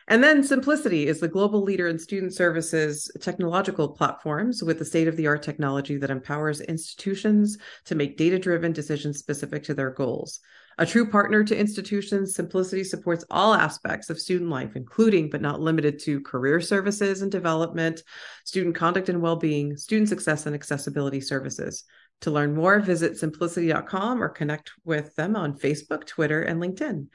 And 0.10 0.24
then 0.24 0.42
Symplicity 0.42 1.08
is 1.08 1.20
the 1.20 1.28
global 1.28 1.64
leader 1.64 1.88
in 1.90 2.00
student 2.00 2.34
services 2.34 3.12
technological 3.20 3.90
platforms 3.90 4.64
with 4.64 4.80
the 4.80 4.86
state 4.86 5.10
of 5.10 5.18
the 5.18 5.28
art 5.28 5.44
technology 5.44 5.98
that 5.98 6.10
empowers 6.10 6.62
institutions 6.62 7.58
to 7.86 7.96
make 7.96 8.16
data 8.16 8.40
driven 8.40 8.72
decisions 8.72 9.18
specific 9.18 9.64
to 9.64 9.74
their 9.74 9.92
goals. 9.92 10.40
A 10.80 10.86
true 10.86 11.10
partner 11.10 11.44
to 11.44 11.58
institutions, 11.58 12.38
Symplicity 12.38 12.86
supports 12.86 13.26
all 13.32 13.56
aspects 13.56 14.12
of 14.12 14.20
student 14.20 14.52
life, 14.52 14.76
including 14.76 15.28
but 15.30 15.42
not 15.42 15.60
limited 15.60 15.98
to 16.00 16.22
career 16.22 16.62
services 16.62 17.24
and 17.24 17.32
development, 17.32 18.04
student 18.46 18.76
conduct 18.76 19.10
and 19.10 19.20
well 19.20 19.38
being, 19.38 19.76
student 19.76 20.08
success, 20.08 20.46
and 20.46 20.54
accessibility 20.54 21.20
services. 21.20 21.84
To 22.22 22.32
learn 22.32 22.54
more, 22.54 22.80
visit 22.80 23.14
symplicity.com 23.14 24.22
or 24.22 24.30
connect 24.30 24.72
with 24.86 25.16
them 25.16 25.36
on 25.36 25.58
Facebook, 25.58 26.06
Twitter, 26.06 26.44
and 26.44 26.62
LinkedIn. 26.62 27.08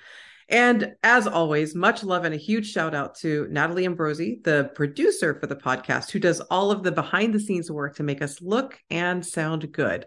And 0.48 0.94
as 1.04 1.28
always, 1.28 1.74
much 1.74 2.02
love 2.02 2.24
and 2.24 2.34
a 2.34 2.38
huge 2.38 2.70
shout 2.70 2.94
out 2.94 3.14
to 3.16 3.46
Natalie 3.48 3.86
Ambrosi, 3.86 4.42
the 4.42 4.70
producer 4.74 5.38
for 5.38 5.46
the 5.46 5.56
podcast, 5.56 6.10
who 6.10 6.18
does 6.18 6.40
all 6.40 6.72
of 6.72 6.82
the 6.82 6.92
behind 6.92 7.32
the 7.32 7.40
scenes 7.40 7.70
work 7.70 7.96
to 7.96 8.02
make 8.02 8.22
us 8.22 8.42
look 8.42 8.78
and 8.90 9.24
sound 9.24 9.70
good. 9.72 10.06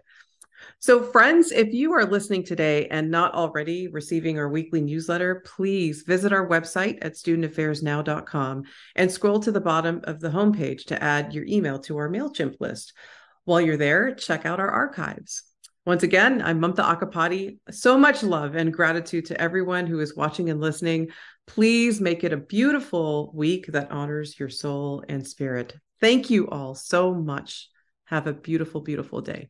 So, 0.78 1.02
friends, 1.02 1.52
if 1.52 1.72
you 1.72 1.94
are 1.94 2.04
listening 2.04 2.44
today 2.44 2.86
and 2.88 3.10
not 3.10 3.34
already 3.34 3.88
receiving 3.88 4.38
our 4.38 4.48
weekly 4.48 4.82
newsletter, 4.82 5.42
please 5.46 6.02
visit 6.02 6.32
our 6.32 6.46
website 6.46 6.98
at 7.00 7.14
studentaffairsnow.com 7.14 8.64
and 8.94 9.10
scroll 9.10 9.40
to 9.40 9.50
the 9.50 9.60
bottom 9.60 10.02
of 10.04 10.20
the 10.20 10.28
homepage 10.28 10.84
to 10.86 11.02
add 11.02 11.32
your 11.32 11.44
email 11.46 11.78
to 11.80 11.96
our 11.96 12.10
MailChimp 12.10 12.56
list. 12.60 12.92
While 13.44 13.62
you're 13.62 13.78
there, 13.78 14.14
check 14.14 14.44
out 14.44 14.60
our 14.60 14.68
archives. 14.68 15.44
Once 15.86 16.02
again, 16.02 16.42
I'm 16.42 16.60
Mamta 16.60 16.84
Accapadi. 16.84 17.58
So 17.70 17.96
much 17.96 18.22
love 18.22 18.54
and 18.54 18.72
gratitude 18.72 19.26
to 19.26 19.40
everyone 19.40 19.86
who 19.86 20.00
is 20.00 20.16
watching 20.16 20.50
and 20.50 20.60
listening. 20.60 21.08
Please 21.46 22.00
make 22.00 22.22
it 22.22 22.32
a 22.32 22.36
beautiful 22.36 23.30
week 23.34 23.66
that 23.68 23.90
honors 23.90 24.38
your 24.38 24.50
soul 24.50 25.04
and 25.08 25.26
spirit. 25.26 25.74
Thank 26.00 26.28
you 26.28 26.48
all 26.48 26.74
so 26.74 27.14
much. 27.14 27.70
Have 28.06 28.26
a 28.26 28.34
beautiful, 28.34 28.80
beautiful 28.82 29.20
day. 29.20 29.48